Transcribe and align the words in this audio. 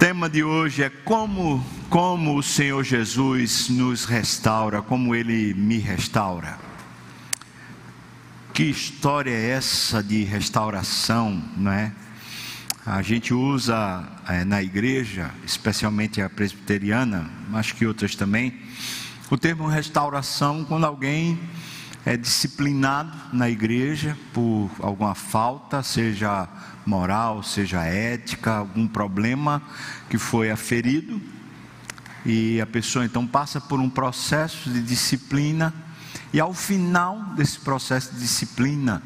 tema 0.00 0.30
de 0.30 0.42
hoje 0.42 0.82
é 0.82 0.88
como, 0.88 1.62
como 1.90 2.34
o 2.34 2.42
Senhor 2.42 2.82
Jesus 2.82 3.68
nos 3.68 4.06
restaura, 4.06 4.80
como 4.80 5.14
Ele 5.14 5.52
me 5.52 5.76
restaura. 5.76 6.58
Que 8.54 8.62
história 8.62 9.30
é 9.30 9.50
essa 9.50 10.02
de 10.02 10.24
restauração, 10.24 11.44
não 11.54 11.70
é? 11.70 11.92
A 12.86 13.02
gente 13.02 13.34
usa 13.34 14.08
é, 14.26 14.42
na 14.42 14.62
igreja, 14.62 15.30
especialmente 15.44 16.22
a 16.22 16.30
presbiteriana, 16.30 17.30
acho 17.52 17.74
que 17.74 17.84
outras 17.84 18.14
também, 18.14 18.58
o 19.30 19.36
termo 19.36 19.66
restauração 19.66 20.64
quando 20.64 20.86
alguém 20.86 21.38
é 22.04 22.16
disciplinado 22.16 23.16
na 23.32 23.50
igreja 23.50 24.16
por 24.32 24.70
alguma 24.80 25.14
falta, 25.14 25.82
seja 25.82 26.48
moral, 26.86 27.42
seja 27.42 27.84
ética, 27.84 28.52
algum 28.52 28.88
problema 28.88 29.62
que 30.08 30.16
foi 30.16 30.50
aferido, 30.50 31.20
e 32.24 32.60
a 32.60 32.66
pessoa 32.66 33.04
então 33.04 33.26
passa 33.26 33.60
por 33.60 33.78
um 33.80 33.90
processo 33.90 34.70
de 34.70 34.82
disciplina, 34.82 35.74
e 36.32 36.40
ao 36.40 36.54
final 36.54 37.18
desse 37.36 37.58
processo 37.60 38.14
de 38.14 38.20
disciplina, 38.20 39.02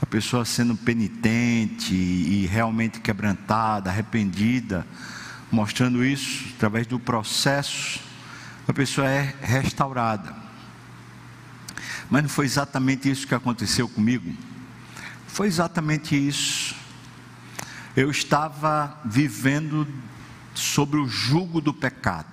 a 0.00 0.06
pessoa 0.06 0.44
sendo 0.44 0.74
penitente 0.74 1.94
e 1.94 2.46
realmente 2.46 3.00
quebrantada, 3.00 3.90
arrependida, 3.90 4.86
mostrando 5.52 6.02
isso 6.04 6.46
através 6.56 6.86
do 6.86 6.98
processo, 6.98 8.00
a 8.66 8.72
pessoa 8.72 9.08
é 9.08 9.34
restaurada. 9.42 10.39
Mas 12.10 12.22
não 12.22 12.28
foi 12.28 12.44
exatamente 12.44 13.08
isso 13.08 13.26
que 13.26 13.34
aconteceu 13.34 13.88
comigo. 13.88 14.34
Foi 15.28 15.46
exatamente 15.46 16.16
isso. 16.16 16.74
Eu 17.96 18.10
estava 18.10 18.98
vivendo 19.04 19.86
sobre 20.54 20.98
o 20.98 21.06
jugo 21.06 21.60
do 21.60 21.72
pecado, 21.72 22.28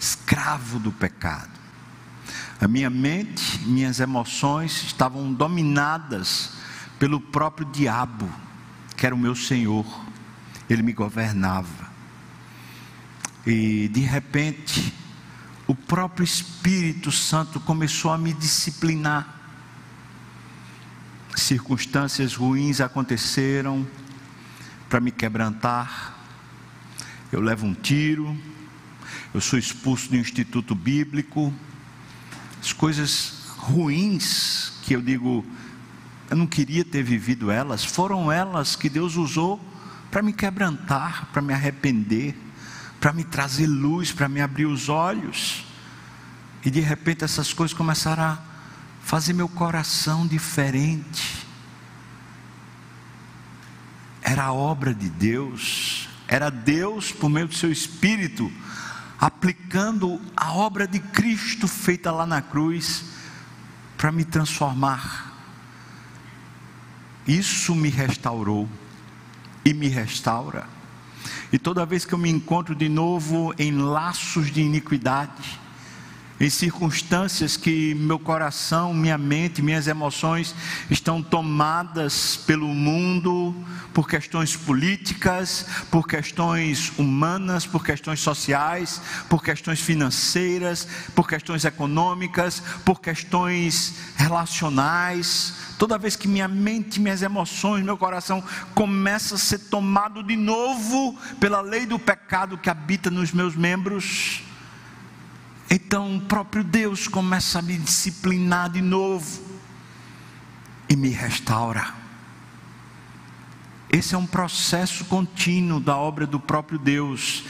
escravo 0.00 0.78
do 0.78 0.90
pecado. 0.90 1.50
A 2.60 2.66
minha 2.66 2.88
mente, 2.88 3.60
minhas 3.66 4.00
emoções 4.00 4.84
estavam 4.84 5.32
dominadas 5.32 6.52
pelo 6.98 7.20
próprio 7.20 7.66
diabo, 7.66 8.28
que 8.96 9.04
era 9.04 9.14
o 9.14 9.18
meu 9.18 9.34
senhor. 9.34 9.84
Ele 10.70 10.82
me 10.82 10.92
governava. 10.92 11.90
E 13.44 13.88
de 13.88 14.00
repente, 14.00 14.94
o 15.72 15.74
próprio 15.74 16.22
Espírito 16.22 17.10
Santo 17.10 17.58
começou 17.58 18.12
a 18.12 18.18
me 18.18 18.34
disciplinar. 18.34 19.40
Circunstâncias 21.34 22.34
ruins 22.34 22.78
aconteceram 22.78 23.86
para 24.86 25.00
me 25.00 25.10
quebrantar. 25.10 26.14
Eu 27.32 27.40
levo 27.40 27.64
um 27.64 27.72
tiro, 27.72 28.38
eu 29.32 29.40
sou 29.40 29.58
expulso 29.58 30.10
do 30.10 30.16
instituto 30.16 30.74
bíblico. 30.74 31.50
As 32.60 32.74
coisas 32.74 33.46
ruins 33.56 34.74
que 34.82 34.94
eu 34.94 35.00
digo, 35.00 35.42
eu 36.28 36.36
não 36.36 36.46
queria 36.46 36.84
ter 36.84 37.02
vivido 37.02 37.50
elas, 37.50 37.82
foram 37.82 38.30
elas 38.30 38.76
que 38.76 38.90
Deus 38.90 39.16
usou 39.16 39.58
para 40.10 40.20
me 40.20 40.34
quebrantar, 40.34 41.30
para 41.32 41.40
me 41.40 41.54
arrepender 41.54 42.36
para 43.02 43.12
me 43.12 43.24
trazer 43.24 43.66
luz, 43.66 44.12
para 44.12 44.28
me 44.28 44.40
abrir 44.40 44.66
os 44.66 44.88
olhos. 44.88 45.64
E 46.64 46.70
de 46.70 46.78
repente 46.78 47.24
essas 47.24 47.52
coisas 47.52 47.76
começaram 47.76 48.22
a 48.22 48.38
fazer 49.02 49.32
meu 49.32 49.48
coração 49.48 50.24
diferente. 50.24 51.44
Era 54.22 54.44
a 54.44 54.52
obra 54.52 54.94
de 54.94 55.08
Deus, 55.08 56.08
era 56.28 56.48
Deus 56.48 57.10
por 57.10 57.28
meio 57.28 57.48
do 57.48 57.54
seu 57.56 57.72
espírito 57.72 58.52
aplicando 59.18 60.20
a 60.36 60.52
obra 60.52 60.86
de 60.86 61.00
Cristo 61.00 61.66
feita 61.66 62.12
lá 62.12 62.24
na 62.24 62.40
cruz 62.40 63.04
para 63.96 64.12
me 64.12 64.24
transformar. 64.24 65.32
Isso 67.26 67.74
me 67.74 67.88
restaurou 67.88 68.68
e 69.64 69.74
me 69.74 69.88
restaura. 69.88 70.81
E 71.52 71.58
toda 71.58 71.86
vez 71.86 72.04
que 72.04 72.12
eu 72.12 72.18
me 72.18 72.30
encontro 72.30 72.74
de 72.74 72.88
novo 72.88 73.54
em 73.58 73.72
laços 73.76 74.50
de 74.50 74.62
iniquidade, 74.62 75.60
em 76.42 76.50
circunstâncias 76.50 77.56
que 77.56 77.94
meu 77.94 78.18
coração, 78.18 78.92
minha 78.92 79.16
mente, 79.16 79.62
minhas 79.62 79.86
emoções 79.86 80.52
estão 80.90 81.22
tomadas 81.22 82.36
pelo 82.36 82.66
mundo, 82.66 83.54
por 83.94 84.08
questões 84.08 84.56
políticas, 84.56 85.64
por 85.88 86.04
questões 86.04 86.90
humanas, 86.98 87.64
por 87.64 87.84
questões 87.84 88.18
sociais, 88.18 89.00
por 89.28 89.40
questões 89.40 89.80
financeiras, 89.80 90.88
por 91.14 91.28
questões 91.28 91.64
econômicas, 91.64 92.60
por 92.84 93.00
questões 93.00 93.94
relacionais, 94.16 95.54
Toda 95.78 95.98
vez 95.98 96.14
que 96.14 96.28
minha 96.28 96.46
mente, 96.46 97.00
minhas 97.00 97.22
emoções, 97.22 97.84
meu 97.84 97.96
coração 97.96 98.40
começa 98.72 99.34
a 99.34 99.38
ser 99.38 99.58
tomado 99.58 100.22
de 100.22 100.36
novo 100.36 101.18
pela 101.40 101.60
lei 101.60 101.86
do 101.86 101.98
pecado 101.98 102.56
que 102.56 102.70
habita 102.70 103.10
nos 103.10 103.32
meus 103.32 103.56
membros, 103.56 104.44
então 105.74 106.16
o 106.16 106.20
próprio 106.20 106.62
Deus 106.62 107.08
começa 107.08 107.58
a 107.58 107.62
me 107.62 107.78
disciplinar 107.78 108.68
de 108.68 108.82
novo 108.82 109.40
e 110.86 110.94
me 110.94 111.08
restaura. 111.08 111.94
Esse 113.90 114.14
é 114.14 114.18
um 114.18 114.26
processo 114.26 115.06
contínuo 115.06 115.80
da 115.80 115.96
obra 115.96 116.26
do 116.26 116.38
próprio 116.38 116.78
Deus. 116.78 117.44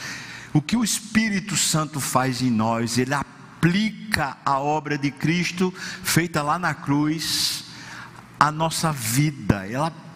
O 0.53 0.61
que 0.61 0.77
o 0.77 0.85
Espírito 0.85 1.57
Santo 1.57 1.99
faz 1.99 2.41
em 2.41 2.49
nós, 2.49 2.97
ele 2.97 3.13
aplica 3.13 4.37
a 4.45 4.57
obra 4.57 4.97
de 4.97 5.11
Cristo 5.11 5.73
feita 6.01 6.41
lá 6.41 6.57
na 6.57 6.73
cruz 6.73 7.65
a 8.39 8.49
nossa 8.53 8.89
vida, 8.93 9.67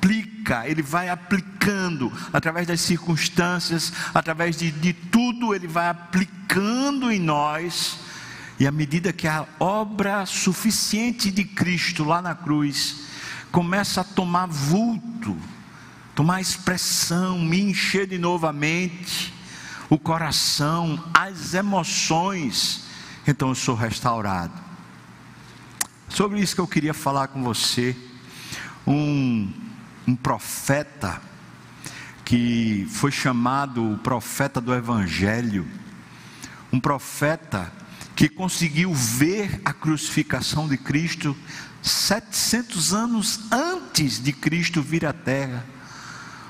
aplica, 0.08 0.68
ele 0.68 0.82
vai 0.82 1.10
aplicando, 1.10 2.12
através 2.32 2.66
das 2.66 2.80
circunstâncias, 2.80 3.92
através 4.14 4.56
de, 4.56 4.72
de 4.72 4.94
tudo, 4.94 5.54
ele 5.54 5.68
vai 5.68 5.90
aplicando 5.90 7.12
em 7.12 7.20
nós, 7.20 8.00
e 8.58 8.66
à 8.66 8.72
medida 8.72 9.12
que 9.12 9.28
a 9.28 9.46
obra 9.60 10.26
suficiente 10.26 11.30
de 11.30 11.44
Cristo 11.44 12.06
lá 12.06 12.22
na 12.22 12.34
cruz 12.34 13.04
começa 13.52 14.02
a 14.02 14.04
tomar 14.04 14.48
vulto, 14.48 15.38
tomar 16.16 16.40
expressão, 16.40 17.38
me 17.40 17.62
encher 17.62 18.08
de 18.08 18.18
novamente, 18.18 19.34
o 19.90 20.00
coração, 20.00 21.04
as 21.14 21.54
emoções, 21.54 22.86
então 23.28 23.50
eu 23.50 23.56
sou 23.56 23.76
restaurado. 23.76 24.54
Sobre 26.08 26.40
isso 26.40 26.56
que 26.56 26.62
eu 26.62 26.68
queria 26.68 26.94
falar 26.94 27.28
com 27.28 27.44
você 27.44 27.96
um, 28.88 29.67
um 30.08 30.16
profeta 30.16 31.22
que 32.24 32.88
foi 32.90 33.12
chamado 33.12 33.94
o 33.94 33.98
profeta 33.98 34.62
do 34.62 34.74
Evangelho, 34.74 35.68
um 36.72 36.80
profeta 36.80 37.72
que 38.16 38.30
conseguiu 38.30 38.94
ver 38.94 39.62
a 39.66 39.74
crucificação 39.74 40.68
de 40.68 40.78
Cristo 40.78 41.36
700 41.82 42.94
anos 42.94 43.40
antes 43.52 44.22
de 44.22 44.32
Cristo 44.32 44.82
vir 44.82 45.06
à 45.06 45.14
terra. 45.14 45.66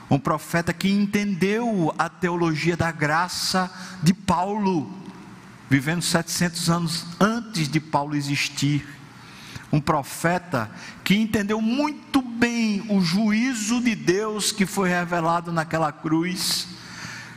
Um 0.10 0.18
profeta 0.18 0.72
que 0.72 0.90
entendeu 0.90 1.94
a 1.98 2.08
teologia 2.08 2.78
da 2.78 2.92
graça 2.92 3.70
de 4.02 4.14
Paulo, 4.14 4.90
vivendo 5.70 6.02
700 6.02 6.70
anos 6.70 7.06
antes 7.20 7.68
de 7.68 7.80
Paulo 7.80 8.16
existir 8.16 8.88
um 9.72 9.82
profeta 9.82 10.70
que 11.04 11.16
entendeu 11.16 11.62
muito 11.62 12.22
bem 12.22 12.86
o 12.90 13.02
juízo 13.02 13.82
de 13.82 13.96
Deus 13.96 14.52
que 14.52 14.66
foi 14.66 14.90
revelado 14.90 15.52
naquela 15.52 15.92
cruz. 15.92 16.68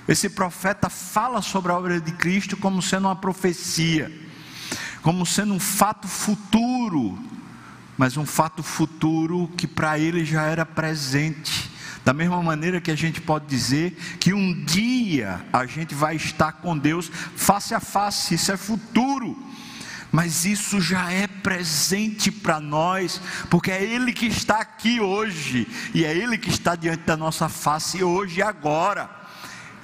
Esse 0.06 0.28
profeta 0.28 0.88
fala 0.88 1.42
sobre 1.42 1.72
a 1.72 1.76
obra 1.76 2.00
de 2.00 2.12
Cristo 2.12 2.56
como 2.56 2.80
sendo 2.80 3.08
uma 3.08 3.16
profecia, 3.16 4.10
como 5.02 5.26
sendo 5.26 5.54
um 5.54 5.60
fato 5.60 6.06
futuro, 6.06 7.18
mas 7.96 8.16
um 8.16 8.26
fato 8.26 8.62
futuro 8.62 9.50
que 9.56 9.66
para 9.66 9.98
ele 9.98 10.24
já 10.24 10.42
era 10.42 10.64
presente. 10.64 11.70
Da 12.04 12.14
mesma 12.14 12.42
maneira 12.42 12.80
que 12.80 12.90
a 12.90 12.96
gente 12.96 13.20
pode 13.20 13.46
dizer 13.46 13.92
que 14.18 14.32
um 14.32 14.64
dia 14.64 15.44
a 15.52 15.66
gente 15.66 15.94
vai 15.94 16.16
estar 16.16 16.52
com 16.52 16.78
Deus 16.78 17.10
face 17.36 17.74
a 17.74 17.80
face, 17.80 18.36
isso 18.36 18.50
é 18.50 18.56
futuro 18.56 19.49
mas 20.12 20.44
isso 20.44 20.80
já 20.80 21.10
é 21.10 21.26
presente 21.26 22.30
para 22.30 22.60
nós, 22.60 23.20
porque 23.48 23.70
é 23.70 23.82
Ele 23.82 24.12
que 24.12 24.26
está 24.26 24.60
aqui 24.60 25.00
hoje, 25.00 25.66
e 25.94 26.04
é 26.04 26.16
Ele 26.16 26.36
que 26.36 26.50
está 26.50 26.74
diante 26.74 27.04
da 27.04 27.16
nossa 27.16 27.48
face 27.48 28.02
hoje 28.02 28.40
e 28.40 28.42
agora. 28.42 29.08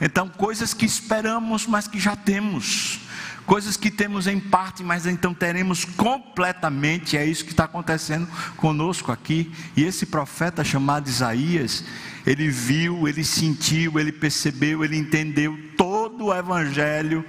Então, 0.01 0.29
coisas 0.29 0.75
que 0.75 0.85
esperamos, 0.85 1.67
mas 1.67 1.89
que 1.89 1.99
já 1.99 2.15
temos, 2.15 3.01
coisas 3.47 3.77
que 3.77 3.91
temos 3.91 4.27
em 4.27 4.39
parte, 4.39 4.83
mas 4.83 5.07
então 5.07 5.33
teremos 5.33 5.85
completamente. 5.85 7.17
É 7.17 7.25
isso 7.25 7.45
que 7.45 7.53
está 7.53 7.65
acontecendo 7.65 8.29
conosco 8.57 9.11
aqui. 9.11 9.51
E 9.75 9.85
esse 9.85 10.05
profeta 10.05 10.63
chamado 10.63 11.09
Isaías, 11.09 11.85
ele 12.27 12.51
viu, 12.51 13.09
ele 13.09 13.25
sentiu, 13.25 13.99
ele 13.99 14.13
percebeu, 14.13 14.85
ele 14.85 14.99
entendeu 14.99 15.57
todo 15.79 16.27
o 16.27 16.35
Evangelho, 16.35 17.25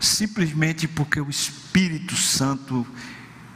simplesmente 0.00 0.88
porque 0.88 1.20
o 1.20 1.28
Espírito 1.28 2.16
Santo 2.16 2.86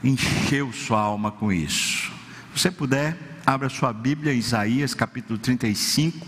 encheu 0.02 0.70
sua 0.73 1.00
alma 1.00 1.32
com 1.32 1.50
isso. 1.50 2.12
Se 2.55 2.61
você 2.61 2.70
puder, 2.70 3.17
abra 3.46 3.70
sua 3.70 3.93
Bíblia, 3.93 4.35
Isaías 4.35 4.93
capítulo 4.93 5.38
35. 5.38 6.26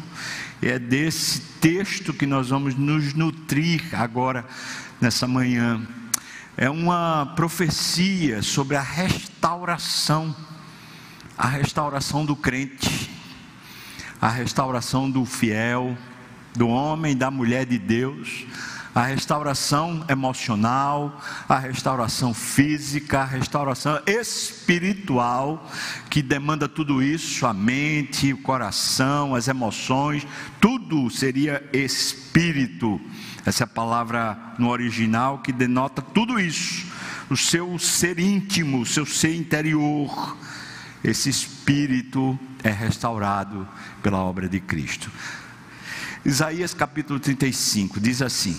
É 0.62 0.78
desse 0.78 1.40
texto 1.60 2.14
que 2.14 2.24
nós 2.24 2.48
vamos 2.48 2.74
nos 2.74 3.12
nutrir 3.12 3.82
agora, 3.92 4.46
nessa 4.98 5.28
manhã. 5.28 5.86
É 6.56 6.70
uma 6.70 7.34
profecia 7.36 8.42
sobre 8.42 8.76
a 8.76 8.82
restauração, 8.82 10.34
a 11.36 11.46
restauração 11.46 12.24
do 12.24 12.34
crente, 12.34 13.10
a 14.18 14.30
restauração 14.30 15.10
do 15.10 15.26
fiel, 15.26 15.96
do 16.54 16.68
homem, 16.68 17.14
da 17.14 17.30
mulher 17.30 17.66
de 17.66 17.78
Deus, 17.78 18.46
a 18.96 19.02
restauração 19.02 20.02
emocional, 20.08 21.20
a 21.46 21.58
restauração 21.58 22.32
física, 22.32 23.20
a 23.20 23.24
restauração 23.26 24.00
espiritual, 24.06 25.70
que 26.08 26.22
demanda 26.22 26.66
tudo 26.66 27.02
isso, 27.02 27.44
a 27.46 27.52
mente, 27.52 28.32
o 28.32 28.38
coração, 28.38 29.34
as 29.34 29.48
emoções, 29.48 30.26
tudo 30.58 31.10
seria 31.10 31.62
espírito. 31.74 32.98
Essa 33.44 33.64
é 33.64 33.66
a 33.66 33.68
palavra 33.68 34.54
no 34.58 34.70
original 34.70 35.40
que 35.40 35.52
denota 35.52 36.00
tudo 36.00 36.40
isso, 36.40 36.86
o 37.28 37.36
seu 37.36 37.78
ser 37.78 38.18
íntimo, 38.18 38.80
o 38.80 38.86
seu 38.86 39.04
ser 39.04 39.34
interior. 39.36 40.38
Esse 41.04 41.28
espírito 41.28 42.38
é 42.64 42.70
restaurado 42.70 43.68
pela 44.02 44.20
obra 44.20 44.48
de 44.48 44.58
Cristo. 44.58 45.10
Isaías 46.24 46.72
capítulo 46.72 47.20
35 47.20 48.00
diz 48.00 48.22
assim: 48.22 48.58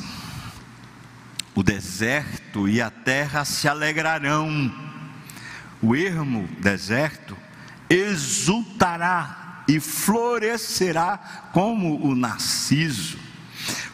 o 1.58 1.64
deserto 1.64 2.70
e 2.70 2.80
a 2.80 2.92
terra 2.92 3.44
se 3.44 3.68
alegrarão, 3.68 4.72
o 5.82 5.96
ermo 5.96 6.48
deserto 6.60 7.36
exultará 7.90 9.64
e 9.68 9.80
florescerá 9.80 11.18
como 11.52 12.06
o 12.06 12.14
narciso, 12.14 13.18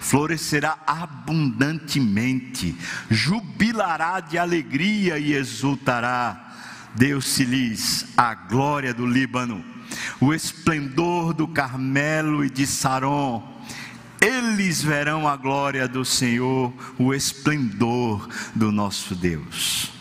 florescerá 0.01 0.77
abundantemente, 0.85 2.77
jubilará 3.09 4.19
de 4.19 4.37
alegria 4.37 5.17
e 5.17 5.31
exultará. 5.31 6.55
Deus-se 6.95 7.45
lhes 7.45 8.07
a 8.17 8.35
glória 8.35 8.93
do 8.93 9.07
Líbano, 9.07 9.63
o 10.19 10.33
esplendor 10.33 11.33
do 11.33 11.47
Carmelo 11.47 12.43
e 12.43 12.49
de 12.49 12.67
Saron 12.67 13.52
eles 14.23 14.81
verão 14.81 15.27
a 15.27 15.35
glória 15.35 15.87
do 15.87 16.05
Senhor, 16.05 16.73
o 16.97 17.13
esplendor 17.13 18.27
do 18.55 18.71
nosso 18.71 19.13
Deus. 19.13 19.91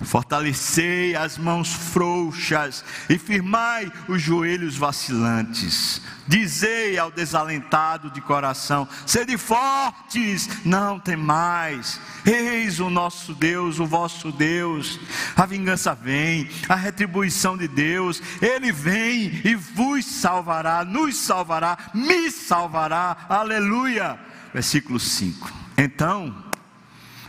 Fortalecei 0.00 1.14
as 1.16 1.38
mãos 1.38 1.72
frouxas 1.72 2.84
e 3.08 3.18
firmai 3.18 3.90
os 4.08 4.20
joelhos 4.22 4.76
vacilantes. 4.76 6.00
Dizei 6.28 6.98
ao 6.98 7.10
desalentado 7.10 8.10
de 8.10 8.20
coração: 8.20 8.86
sede 9.06 9.38
fortes, 9.38 10.48
não 10.64 11.00
temais. 11.00 11.98
Eis 12.24 12.78
o 12.78 12.90
nosso 12.90 13.32
Deus, 13.34 13.80
o 13.80 13.86
vosso 13.86 14.30
Deus. 14.30 15.00
A 15.34 15.46
vingança 15.46 15.94
vem, 15.94 16.48
a 16.68 16.74
retribuição 16.74 17.56
de 17.56 17.66
Deus. 17.66 18.22
Ele 18.42 18.70
vem 18.70 19.40
e 19.42 19.54
vos 19.54 20.04
salvará, 20.04 20.84
nos 20.84 21.16
salvará, 21.16 21.78
me 21.94 22.30
salvará. 22.30 23.16
Aleluia. 23.28 24.20
Versículo 24.52 25.00
5. 25.00 25.50
Então, 25.76 26.47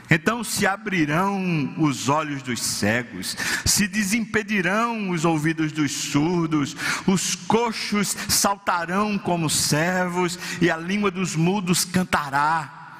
então 0.09 0.43
se 0.43 0.65
abrirão 0.65 1.73
os 1.77 2.09
olhos 2.09 2.41
dos 2.41 2.61
cegos, 2.61 3.37
se 3.65 3.87
desimpedirão 3.87 5.11
os 5.11 5.23
ouvidos 5.23 5.71
dos 5.71 5.91
surdos, 5.91 6.75
os 7.05 7.35
coxos 7.35 8.15
saltarão 8.27 9.17
como 9.17 9.49
servos, 9.49 10.39
e 10.59 10.71
a 10.71 10.77
língua 10.77 11.11
dos 11.11 11.35
mudos 11.35 11.85
cantará, 11.85 12.97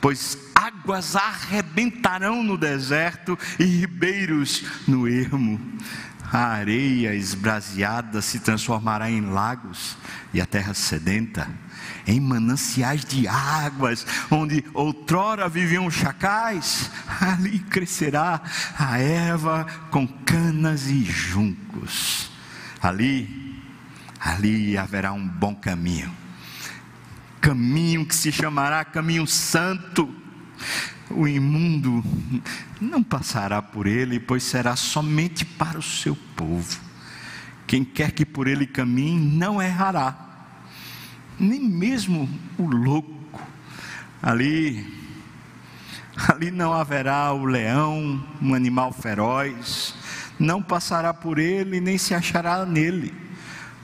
pois 0.00 0.36
águas 0.54 1.16
arrebentarão 1.16 2.42
no 2.42 2.58
deserto 2.58 3.38
e 3.58 3.64
ribeiros 3.64 4.64
no 4.86 5.08
ermo. 5.08 5.58
A 6.32 6.44
areia 6.44 7.14
esbraseada 7.14 8.22
se 8.22 8.38
transformará 8.38 9.10
em 9.10 9.22
lagos, 9.22 9.96
e 10.32 10.40
a 10.40 10.46
terra 10.46 10.74
sedenta 10.74 11.48
em 12.06 12.20
mananciais 12.20 13.04
de 13.04 13.26
águas, 13.28 14.06
onde 14.30 14.64
outrora 14.74 15.48
viviam 15.48 15.90
chacais, 15.90 16.90
ali 17.20 17.58
crescerá 17.58 18.40
a 18.78 18.98
erva 18.98 19.66
com 19.90 20.06
canas 20.06 20.88
e 20.88 21.04
juncos. 21.04 22.30
Ali, 22.82 23.58
ali 24.18 24.78
haverá 24.78 25.12
um 25.12 25.26
bom 25.26 25.54
caminho, 25.54 26.10
caminho 27.40 28.06
que 28.06 28.14
se 28.14 28.32
chamará 28.32 28.84
caminho 28.84 29.26
santo. 29.26 30.14
O 31.10 31.26
imundo 31.26 32.04
não 32.80 33.02
passará 33.02 33.60
por 33.60 33.86
ele, 33.86 34.20
pois 34.20 34.44
será 34.44 34.76
somente 34.76 35.44
para 35.44 35.78
o 35.78 35.82
seu 35.82 36.14
povo. 36.36 36.78
Quem 37.66 37.84
quer 37.84 38.12
que 38.12 38.24
por 38.24 38.46
ele 38.46 38.66
caminhe 38.66 39.18
não 39.18 39.60
errará 39.60 40.29
nem 41.40 41.60
mesmo 41.60 42.28
o 42.58 42.66
louco. 42.66 43.40
Ali, 44.22 44.86
ali 46.28 46.50
não 46.50 46.72
haverá 46.74 47.32
o 47.32 47.44
leão, 47.46 48.22
um 48.40 48.54
animal 48.54 48.92
feroz, 48.92 49.94
não 50.38 50.62
passará 50.62 51.14
por 51.14 51.38
ele, 51.38 51.80
nem 51.80 51.96
se 51.96 52.14
achará 52.14 52.64
nele, 52.66 53.14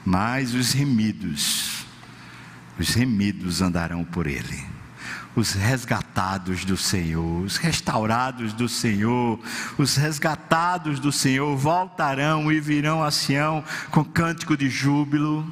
mas 0.04 0.54
os 0.54 0.72
remidos, 0.72 1.86
os 2.78 2.90
remidos 2.94 3.62
andarão 3.62 4.04
por 4.04 4.26
ele. 4.26 4.76
Os 5.34 5.52
resgatados 5.52 6.64
do 6.64 6.78
Senhor, 6.78 7.42
os 7.42 7.58
restaurados 7.58 8.54
do 8.54 8.70
Senhor, 8.70 9.38
os 9.76 9.94
resgatados 9.94 10.98
do 10.98 11.12
Senhor 11.12 11.54
voltarão 11.54 12.50
e 12.50 12.58
virão 12.58 13.02
a 13.04 13.10
Sião 13.10 13.62
com 13.90 14.02
cântico 14.02 14.56
de 14.56 14.70
júbilo 14.70 15.46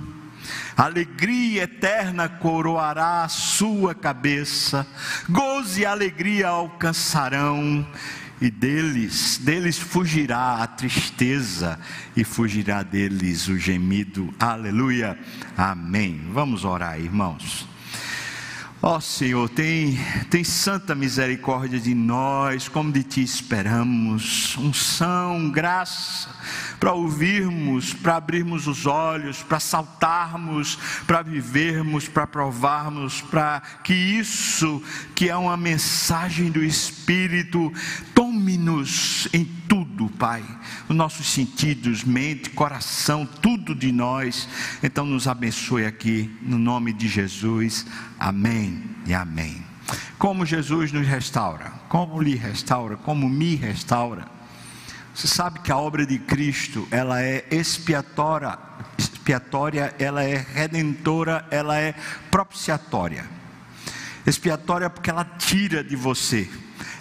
alegria 0.76 1.62
eterna 1.62 2.28
coroará 2.28 3.24
a 3.24 3.28
sua 3.28 3.94
cabeça, 3.94 4.86
gozo 5.28 5.80
e 5.80 5.86
alegria 5.86 6.48
alcançarão, 6.48 7.86
e 8.40 8.50
deles, 8.50 9.38
deles 9.38 9.78
fugirá 9.78 10.62
a 10.62 10.66
tristeza, 10.66 11.78
e 12.16 12.24
fugirá 12.24 12.82
deles 12.82 13.48
o 13.48 13.58
gemido, 13.58 14.34
aleluia, 14.38 15.18
amém. 15.56 16.20
Vamos 16.32 16.64
orar, 16.64 17.00
irmãos. 17.00 17.73
Ó 18.86 18.98
oh, 18.98 19.00
Senhor, 19.00 19.48
tem, 19.48 19.98
tem 20.28 20.44
santa 20.44 20.94
misericórdia 20.94 21.80
de 21.80 21.94
nós, 21.94 22.68
como 22.68 22.92
de 22.92 23.02
ti 23.02 23.22
esperamos, 23.22 24.58
unção, 24.58 25.50
graça, 25.50 26.28
para 26.78 26.92
ouvirmos, 26.92 27.94
para 27.94 28.16
abrirmos 28.16 28.66
os 28.66 28.84
olhos, 28.84 29.42
para 29.42 29.58
saltarmos, 29.58 30.78
para 31.06 31.22
vivermos, 31.22 32.08
para 32.08 32.26
provarmos, 32.26 33.22
para 33.22 33.62
que 33.82 33.94
isso, 33.94 34.82
que 35.14 35.30
é 35.30 35.36
uma 35.36 35.56
mensagem 35.56 36.50
do 36.50 36.62
Espírito, 36.62 37.72
tome-nos 38.14 39.28
em 39.32 39.46
tudo, 39.68 40.08
Pai, 40.10 40.44
os 40.88 40.94
nossos 40.96 41.26
sentidos, 41.26 42.04
mente, 42.04 42.50
coração, 42.50 43.26
tudo 43.26 43.74
de 43.74 43.92
nós. 43.92 44.48
Então, 44.82 45.04
nos 45.04 45.26
abençoe 45.26 45.86
aqui, 45.86 46.30
no 46.42 46.58
nome 46.58 46.92
de 46.92 47.08
Jesus. 47.08 47.86
Amém 48.18 48.82
e 49.06 49.14
amém. 49.14 49.62
Como 50.18 50.46
Jesus 50.46 50.92
nos 50.92 51.06
restaura, 51.06 51.72
como 51.88 52.20
lhe 52.20 52.34
restaura, 52.34 52.96
como 52.96 53.28
me 53.28 53.54
restaura. 53.54 54.26
Você 55.14 55.28
sabe 55.28 55.60
que 55.60 55.70
a 55.70 55.76
obra 55.76 56.04
de 56.04 56.18
Cristo, 56.18 56.88
ela 56.90 57.22
é 57.22 57.46
expiatória, 57.50 58.58
expiatória, 58.98 59.94
ela 59.98 60.24
é 60.24 60.44
redentora, 60.54 61.46
ela 61.50 61.78
é 61.78 61.94
propiciatória. 62.30 63.24
Expiatória 64.26 64.90
porque 64.90 65.10
ela 65.10 65.24
tira 65.24 65.84
de 65.84 65.94
você, 65.94 66.50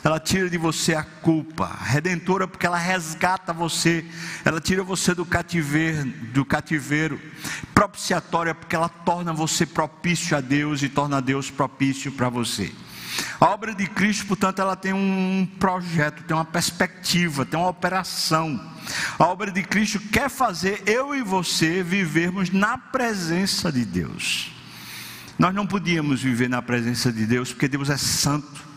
ela 0.04 0.20
tira 0.20 0.50
de 0.50 0.58
você 0.58 0.94
a 0.94 1.04
culpa. 1.04 1.66
Redentora 1.82 2.46
porque 2.46 2.66
ela 2.66 2.78
resgata 2.78 3.54
você, 3.54 4.06
ela 4.44 4.60
tira 4.60 4.84
você 4.84 5.16
do 5.16 5.26
cativeiro, 5.26 6.06
do 6.34 6.44
cativeiro. 6.44 7.20
Propiciatória 7.74 8.54
porque 8.54 8.76
ela 8.76 8.90
torna 8.90 9.32
você 9.32 9.66
propício 9.66 10.36
a 10.36 10.42
Deus 10.42 10.84
e 10.84 10.90
torna 10.90 11.22
Deus 11.22 11.50
propício 11.50 12.12
para 12.12 12.28
você. 12.28 12.72
A 13.40 13.48
obra 13.48 13.74
de 13.74 13.88
Cristo, 13.88 14.26
portanto, 14.26 14.60
ela 14.60 14.76
tem 14.76 14.92
um 14.92 15.48
projeto, 15.60 16.24
tem 16.24 16.36
uma 16.36 16.46
perspectiva, 16.46 17.46
tem 17.46 17.60
uma 17.60 17.70
operação. 17.70 18.60
A 19.18 19.26
obra 19.26 19.52
de 19.52 19.64
Cristo 19.64 20.00
quer 20.00 20.30
fazer 20.30 20.82
eu 20.86 21.16
e 21.16 21.22
você 21.22 21.84
vivermos 21.84 22.50
na 22.50 22.78
presença 22.78 23.72
de 23.72 23.86
Deus. 23.86 24.52
Nós 25.38 25.54
não 25.54 25.66
podíamos 25.66 26.22
viver 26.22 26.50
na 26.50 26.62
presença 26.62 27.12
de 27.12 27.26
Deus 27.26 27.54
porque 27.54 27.68
Deus 27.68 27.90
é 27.90 27.98
santo 27.98 28.73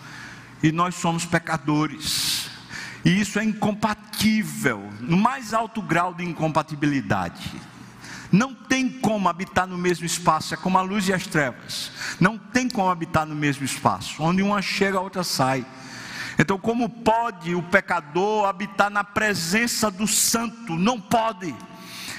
e 0.63 0.73
nós 0.73 0.95
somos 0.95 1.25
pecadores. 1.25 2.49
E 3.05 3.21
isso 3.21 3.39
é 3.39 3.45
incompatível, 3.45 4.89
no 5.01 5.17
mais 5.17 5.55
alto 5.55 5.81
grau 5.81 6.13
de 6.13 6.25
incompatibilidade. 6.25 7.53
Não 8.33 8.53
tem 8.53 8.89
como 8.89 9.29
habitar 9.29 9.67
no 9.67 9.79
mesmo 9.79 10.05
espaço, 10.05 10.55
é 10.55 10.57
como 10.57 10.77
a 10.77 10.83
luz 10.83 11.09
e 11.09 11.13
as 11.13 11.27
trevas. 11.27 11.93
Não 12.19 12.37
tem 12.37 12.69
como 12.69 12.91
habitar 12.91 13.25
no 13.25 13.35
mesmo 13.35 13.65
espaço, 13.65 14.23
onde 14.23 14.43
uma 14.43 14.61
chega, 14.61 14.99
a 14.99 15.01
outra 15.01 15.23
sai. 15.23 15.65
Então, 16.39 16.59
como 16.59 16.89
pode 16.89 17.55
o 17.55 17.63
pecador 17.63 18.47
habitar 18.47 18.91
na 18.91 19.05
presença 19.05 19.91
do 19.91 20.07
santo? 20.07 20.75
Não 20.75 21.01
pode. 21.01 21.55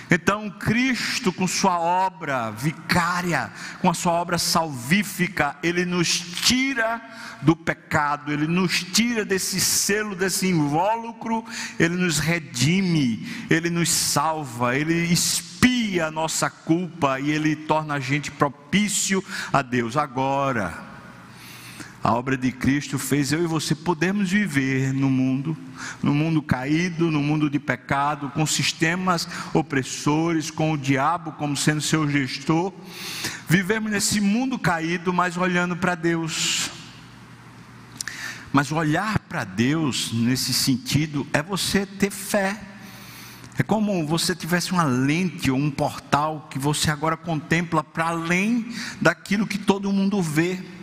Então, 0.10 0.50
Cristo, 0.50 1.34
com 1.34 1.48
Sua 1.48 1.80
obra 1.80 2.50
vicária, 2.52 3.52
com 3.82 3.90
a 3.90 3.94
Sua 3.94 4.14
obra 4.14 4.38
salvífica, 4.38 5.56
Ele 5.62 5.86
nos 5.86 6.20
tira 6.20 7.02
do 7.42 7.56
pecado, 7.56 8.32
Ele 8.32 8.48
nos 8.48 8.84
tira 8.84 9.26
desse 9.26 9.60
selo, 9.60 10.16
desse 10.16 10.48
invólucro, 10.48 11.44
Ele 11.80 11.96
nos 11.96 12.20
redime, 12.20 13.28
Ele 13.50 13.70
nos 13.70 13.90
salva, 13.90 14.78
Ele 14.78 14.94
expia 15.12 16.08
a 16.08 16.12
nossa 16.12 16.50
culpa 16.50 17.20
e 17.20 17.32
Ele 17.32 17.56
torna 17.56 17.96
a 17.96 18.00
gente 18.00 18.32
propício 18.32 19.24
a 19.52 19.62
Deus. 19.62 19.98
Agora, 19.98 20.87
a 22.08 22.14
obra 22.14 22.38
de 22.38 22.54
Cristo 22.54 22.98
fez 22.98 23.34
eu 23.34 23.44
e 23.44 23.48
você 23.48 23.76
podermos 23.76 24.32
viver 24.32 24.94
no 24.94 25.10
mundo, 25.10 25.58
no 26.02 26.14
mundo 26.14 26.42
caído, 26.42 27.12
no 27.12 27.20
mundo 27.20 27.50
de 27.50 27.60
pecado, 27.60 28.30
com 28.30 28.46
sistemas 28.46 29.28
opressores, 29.54 30.50
com 30.50 30.72
o 30.72 30.78
diabo 30.78 31.34
como 31.34 31.58
sendo 31.58 31.82
seu 31.82 32.10
gestor. 32.10 32.72
Vivemos 33.50 33.92
nesse 33.92 34.22
mundo 34.22 34.58
caído, 34.58 35.12
mas 35.12 35.36
olhando 35.36 35.76
para 35.76 35.96
Deus. 35.96 36.70
Mas 38.54 38.72
olhar 38.72 39.20
para 39.28 39.44
Deus 39.44 40.14
nesse 40.14 40.54
sentido 40.54 41.28
é 41.34 41.44
você 41.44 41.86
ter 41.86 42.10
fé. 42.10 42.58
É 43.58 43.64
como 43.64 44.08
você 44.08 44.34
tivesse 44.34 44.72
uma 44.72 44.86
lente 44.86 45.52
ou 45.52 45.58
um 45.58 45.70
portal 45.70 46.48
que 46.50 46.58
você 46.58 46.90
agora 46.90 47.18
contempla 47.18 47.84
para 47.84 48.06
além 48.06 48.74
daquilo 49.02 49.46
que 49.46 49.58
todo 49.58 49.92
mundo 49.92 50.22
vê. 50.22 50.77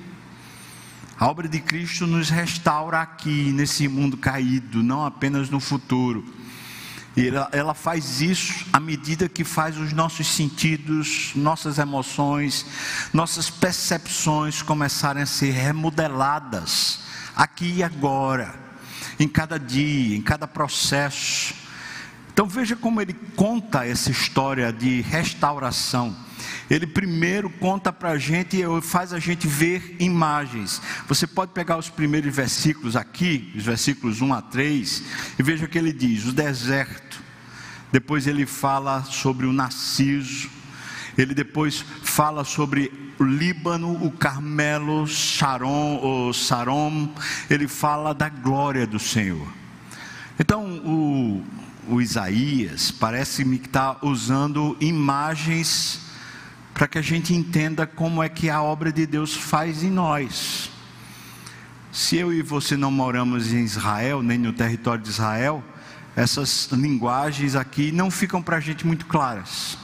A 1.18 1.28
obra 1.28 1.48
de 1.48 1.60
Cristo 1.60 2.08
nos 2.08 2.28
restaura 2.28 3.00
aqui, 3.00 3.52
nesse 3.52 3.86
mundo 3.86 4.16
caído, 4.16 4.82
não 4.82 5.06
apenas 5.06 5.48
no 5.48 5.60
futuro. 5.60 6.24
E 7.16 7.28
ela, 7.28 7.48
ela, 7.52 7.74
faz 7.74 8.20
isso 8.20 8.66
à 8.72 8.80
medida 8.80 9.28
que 9.28 9.44
faz 9.44 9.78
os 9.78 9.92
nossos 9.92 10.26
sentidos, 10.26 11.30
nossas 11.36 11.78
emoções, 11.78 12.66
nossas 13.12 13.48
percepções 13.48 14.60
começarem 14.60 15.22
a 15.22 15.26
ser 15.26 15.52
remodeladas, 15.52 17.00
aqui 17.36 17.74
e 17.76 17.82
agora, 17.84 18.52
em 19.16 19.28
cada 19.28 19.56
dia, 19.56 20.16
em 20.16 20.22
cada 20.22 20.48
processo. 20.48 21.54
Então 22.32 22.48
veja 22.48 22.74
como 22.74 23.00
ele 23.00 23.14
conta 23.36 23.86
essa 23.86 24.10
história 24.10 24.72
de 24.72 25.00
restauração 25.02 26.24
ele 26.70 26.86
primeiro 26.86 27.50
conta 27.50 27.92
para 27.92 28.10
a 28.10 28.18
gente 28.18 28.60
e 28.60 28.80
faz 28.80 29.12
a 29.12 29.18
gente 29.18 29.46
ver 29.46 29.96
imagens. 29.98 30.80
Você 31.06 31.26
pode 31.26 31.52
pegar 31.52 31.76
os 31.76 31.90
primeiros 31.90 32.34
versículos 32.34 32.96
aqui, 32.96 33.52
os 33.56 33.64
versículos 33.64 34.20
1 34.20 34.32
a 34.32 34.42
3, 34.42 35.02
e 35.38 35.42
veja 35.42 35.66
o 35.66 35.68
que 35.68 35.78
ele 35.78 35.92
diz: 35.92 36.24
o 36.26 36.32
deserto. 36.32 37.22
Depois 37.92 38.26
ele 38.26 38.46
fala 38.46 39.04
sobre 39.04 39.46
o 39.46 39.52
Narciso. 39.52 40.50
Ele 41.16 41.32
depois 41.32 41.84
fala 42.02 42.42
sobre 42.42 42.90
o 43.20 43.24
Líbano, 43.24 44.04
o 44.04 44.10
Carmelo, 44.10 45.06
Sharon, 45.06 46.32
Sarom. 46.32 47.08
Ele 47.48 47.68
fala 47.68 48.12
da 48.12 48.28
glória 48.28 48.84
do 48.84 48.98
Senhor. 48.98 49.46
Então, 50.40 50.64
o, 50.84 51.44
o 51.88 52.00
Isaías 52.00 52.90
parece-me 52.90 53.58
que 53.58 53.68
está 53.68 53.96
usando 54.02 54.76
imagens 54.80 56.00
para 56.74 56.88
que 56.88 56.98
a 56.98 57.02
gente 57.02 57.32
entenda 57.32 57.86
como 57.86 58.20
é 58.20 58.28
que 58.28 58.50
a 58.50 58.60
obra 58.60 58.92
de 58.92 59.06
Deus 59.06 59.34
faz 59.34 59.84
em 59.84 59.90
nós. 59.90 60.70
Se 61.92 62.16
eu 62.16 62.32
e 62.32 62.42
você 62.42 62.76
não 62.76 62.90
moramos 62.90 63.52
em 63.52 63.62
Israel, 63.62 64.20
nem 64.20 64.36
no 64.36 64.52
território 64.52 65.00
de 65.00 65.08
Israel, 65.08 65.62
essas 66.16 66.68
linguagens 66.72 67.54
aqui 67.54 67.92
não 67.92 68.10
ficam 68.10 68.42
para 68.42 68.56
a 68.56 68.60
gente 68.60 68.84
muito 68.84 69.06
claras. 69.06 69.78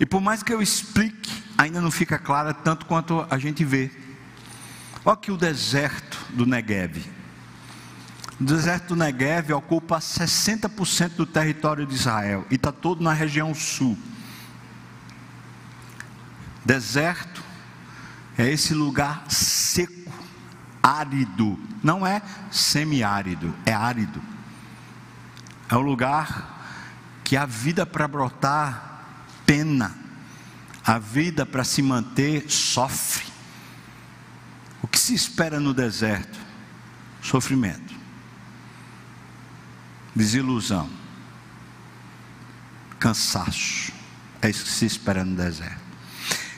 E 0.00 0.04
por 0.04 0.20
mais 0.20 0.42
que 0.42 0.52
eu 0.52 0.60
explique, 0.60 1.30
ainda 1.56 1.80
não 1.80 1.92
fica 1.92 2.18
clara 2.18 2.52
tanto 2.52 2.84
quanto 2.84 3.24
a 3.30 3.38
gente 3.38 3.64
vê. 3.64 3.90
Olha 5.04 5.14
aqui 5.14 5.30
o 5.30 5.36
deserto 5.36 6.18
do 6.30 6.44
Negev. 6.44 7.04
O 8.40 8.44
deserto 8.44 8.88
do 8.88 8.96
Negev 8.96 9.52
ocupa 9.52 9.98
60% 9.98 11.10
do 11.10 11.26
território 11.26 11.86
de 11.86 11.94
Israel 11.94 12.44
e 12.50 12.56
está 12.56 12.72
todo 12.72 13.02
na 13.02 13.12
região 13.12 13.54
sul. 13.54 13.96
Deserto 16.68 17.42
é 18.36 18.46
esse 18.46 18.74
lugar 18.74 19.24
seco, 19.30 20.12
árido, 20.82 21.58
não 21.82 22.06
é 22.06 22.20
semiárido, 22.50 23.54
é 23.64 23.72
árido. 23.72 24.20
É 25.66 25.74
o 25.74 25.80
lugar 25.80 27.22
que 27.24 27.38
a 27.38 27.46
vida 27.46 27.86
para 27.86 28.06
brotar 28.06 29.02
pena, 29.46 29.96
a 30.84 30.98
vida 30.98 31.46
para 31.46 31.64
se 31.64 31.80
manter 31.80 32.50
sofre. 32.50 33.24
O 34.82 34.86
que 34.86 35.00
se 35.00 35.14
espera 35.14 35.58
no 35.58 35.72
deserto? 35.72 36.38
Sofrimento, 37.22 37.94
desilusão, 40.14 40.90
cansaço. 42.98 43.90
É 44.42 44.50
isso 44.50 44.64
que 44.64 44.70
se 44.70 44.84
espera 44.84 45.24
no 45.24 45.34
deserto. 45.34 45.87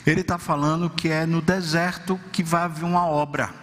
Ele 0.05 0.21
está 0.21 0.37
falando 0.37 0.89
que 0.89 1.09
é 1.09 1.25
no 1.25 1.41
deserto 1.41 2.19
que 2.31 2.43
vai 2.43 2.63
haver 2.63 2.83
uma 2.83 3.05
obra. 3.05 3.53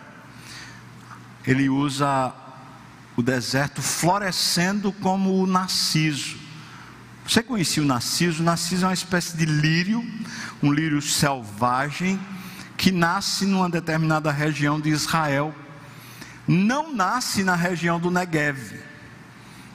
Ele 1.47 1.69
usa 1.69 2.33
o 3.17 3.23
deserto 3.23 3.83
florescendo 3.83 4.93
como 4.93 5.43
o 5.43 5.47
narciso. 5.47 6.37
Você 7.27 7.43
conhecia 7.43 7.83
o 7.83 7.87
narciso? 7.87 8.41
O 8.41 8.45
narciso 8.45 8.85
é 8.85 8.89
uma 8.89 8.95
espécie 8.95 9.37
de 9.37 9.45
lírio, 9.45 10.05
um 10.63 10.73
lírio 10.73 11.03
selvagem, 11.03 12.19
que 12.77 12.93
nasce 12.93 13.45
numa 13.45 13.69
determinada 13.69 14.31
região 14.31 14.81
de 14.81 14.91
Israel. 14.91 15.55
Não 16.47 16.95
nasce 16.95 17.43
na 17.43 17.57
região 17.57 17.99
do 17.99 18.11
Negev. 18.11 18.88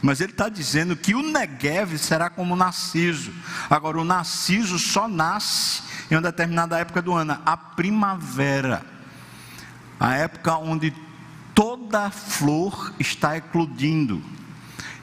Mas 0.04 0.20
ele 0.20 0.34
está 0.34 0.50
dizendo 0.50 0.98
que 0.98 1.16
o 1.16 1.24
Negev 1.24 1.98
será 1.98 2.30
como 2.30 2.54
o 2.54 2.58
narciso. 2.58 3.34
Agora, 3.70 3.98
o 3.98 4.04
narciso 4.04 4.78
só 4.78 5.08
nasce 5.08 5.82
em 6.12 6.16
uma 6.16 6.22
determinada 6.22 6.78
época 6.78 7.02
do 7.02 7.14
ano, 7.14 7.40
a 7.46 7.56
primavera, 7.56 8.86
a 9.98 10.14
época 10.16 10.58
onde 10.58 10.94
toda 11.56 12.12
flor 12.12 12.94
está 13.00 13.38
eclodindo. 13.38 14.22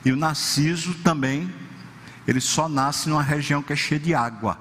E 0.04 0.12
o 0.12 0.16
narciso 0.16 0.92
também, 1.02 1.50
ele 2.28 2.40
só 2.40 2.68
nasce 2.68 3.08
numa 3.08 3.22
região 3.22 3.62
que 3.62 3.72
é 3.72 3.76
cheia 3.76 3.98
de 3.98 4.14
água. 4.14 4.58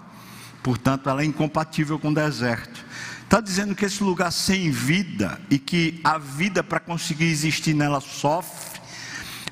Portanto, 0.63 1.09
ela 1.09 1.21
é 1.21 1.25
incompatível 1.25 1.99
com 1.99 2.11
o 2.11 2.15
deserto. 2.15 2.85
Está 3.25 3.41
dizendo 3.41 3.75
que 3.75 3.83
esse 3.83 4.01
lugar 4.01 4.31
sem 4.31 4.71
vida 4.71 5.37
e 5.49 5.59
que 5.59 5.99
a 6.01 6.17
vida 6.17 6.63
para 6.63 6.79
conseguir 6.79 7.25
existir 7.25 7.73
nela 7.73 7.99
sofre, 7.99 8.79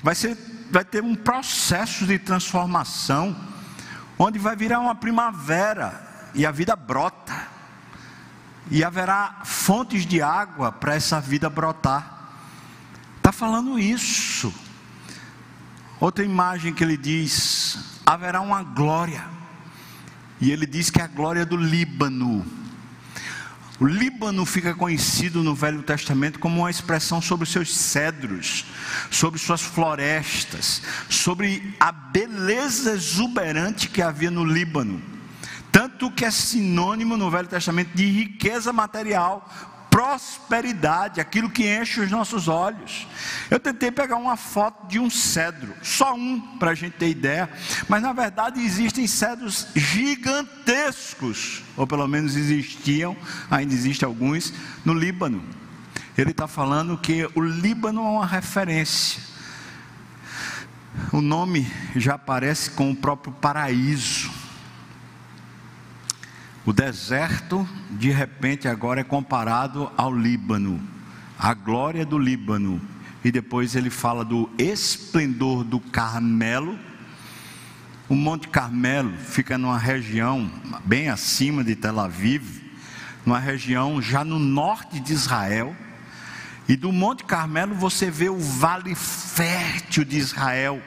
vai, 0.02 0.14
ser, 0.14 0.36
vai 0.70 0.84
ter 0.84 1.02
um 1.02 1.14
processo 1.14 2.06
de 2.06 2.18
transformação, 2.18 3.36
onde 4.18 4.38
vai 4.38 4.54
virar 4.56 4.80
uma 4.80 4.94
primavera, 4.94 6.30
e 6.34 6.44
a 6.44 6.50
vida 6.50 6.76
brota, 6.76 7.34
e 8.70 8.84
haverá 8.84 9.40
fontes 9.44 10.04
de 10.04 10.20
água 10.20 10.70
para 10.70 10.94
essa 10.94 11.20
vida 11.20 11.48
brotar. 11.48 12.18
Está 13.16 13.32
falando 13.32 13.78
isso. 13.78 14.52
Outra 15.98 16.24
imagem 16.24 16.74
que 16.74 16.84
ele 16.84 16.96
diz: 16.96 18.00
haverá 18.04 18.40
uma 18.40 18.62
glória, 18.62 19.24
e 20.40 20.50
ele 20.50 20.66
diz 20.66 20.90
que 20.90 21.00
é 21.00 21.04
a 21.04 21.08
glória 21.08 21.46
do 21.46 21.56
Líbano. 21.56 22.44
O 23.80 23.86
Líbano 23.86 24.44
fica 24.44 24.74
conhecido 24.74 25.42
no 25.44 25.54
Velho 25.54 25.82
Testamento 25.84 26.40
como 26.40 26.62
uma 26.62 26.70
expressão 26.70 27.22
sobre 27.22 27.46
seus 27.46 27.76
cedros, 27.76 28.64
sobre 29.08 29.38
suas 29.38 29.62
florestas, 29.62 30.82
sobre 31.08 31.74
a 31.78 31.92
beleza 31.92 32.92
exuberante 32.92 33.88
que 33.88 34.02
havia 34.02 34.32
no 34.32 34.44
Líbano. 34.44 35.00
Tanto 35.70 36.10
que 36.10 36.24
é 36.24 36.30
sinônimo 36.30 37.16
no 37.16 37.30
Velho 37.30 37.46
Testamento 37.46 37.94
de 37.94 38.04
riqueza 38.04 38.72
material, 38.72 39.48
prosperidade, 39.98 41.20
aquilo 41.20 41.50
que 41.50 41.66
enche 41.66 42.00
os 42.00 42.08
nossos 42.08 42.46
olhos. 42.46 43.08
Eu 43.50 43.58
tentei 43.58 43.90
pegar 43.90 44.14
uma 44.14 44.36
foto 44.36 44.86
de 44.86 45.00
um 45.00 45.10
cedro, 45.10 45.74
só 45.82 46.14
um, 46.14 46.40
para 46.56 46.70
a 46.70 46.74
gente 46.74 46.92
ter 46.92 47.08
ideia, 47.08 47.50
mas 47.88 48.00
na 48.00 48.12
verdade 48.12 48.60
existem 48.60 49.08
cedros 49.08 49.66
gigantescos, 49.74 51.64
ou 51.76 51.84
pelo 51.84 52.06
menos 52.06 52.36
existiam, 52.36 53.16
ainda 53.50 53.74
existem 53.74 54.06
alguns, 54.06 54.54
no 54.84 54.94
Líbano. 54.94 55.42
Ele 56.16 56.30
está 56.30 56.46
falando 56.46 56.96
que 56.96 57.28
o 57.34 57.40
Líbano 57.40 58.00
é 58.00 58.08
uma 58.08 58.26
referência. 58.26 59.20
O 61.12 61.20
nome 61.20 61.68
já 61.96 62.14
aparece 62.14 62.70
com 62.70 62.92
o 62.92 62.96
próprio 62.96 63.32
paraíso. 63.32 64.27
O 66.68 66.72
deserto, 66.74 67.66
de 67.92 68.10
repente, 68.10 68.68
agora 68.68 69.00
é 69.00 69.02
comparado 69.02 69.90
ao 69.96 70.14
Líbano, 70.14 70.78
a 71.38 71.54
glória 71.54 72.04
do 72.04 72.18
Líbano. 72.18 72.78
E 73.24 73.32
depois 73.32 73.74
ele 73.74 73.88
fala 73.88 74.22
do 74.22 74.50
esplendor 74.58 75.64
do 75.64 75.80
Carmelo. 75.80 76.78
O 78.06 78.14
Monte 78.14 78.48
Carmelo 78.48 79.16
fica 79.16 79.56
numa 79.56 79.78
região 79.78 80.46
bem 80.84 81.08
acima 81.08 81.64
de 81.64 81.74
Tel 81.74 81.98
Aviv, 81.98 82.60
numa 83.24 83.38
região 83.38 84.02
já 84.02 84.22
no 84.22 84.38
norte 84.38 85.00
de 85.00 85.14
Israel. 85.14 85.74
E 86.68 86.76
do 86.76 86.92
Monte 86.92 87.24
Carmelo 87.24 87.74
você 87.74 88.10
vê 88.10 88.28
o 88.28 88.38
vale 88.38 88.94
fértil 88.94 90.04
de 90.04 90.18
Israel. 90.18 90.82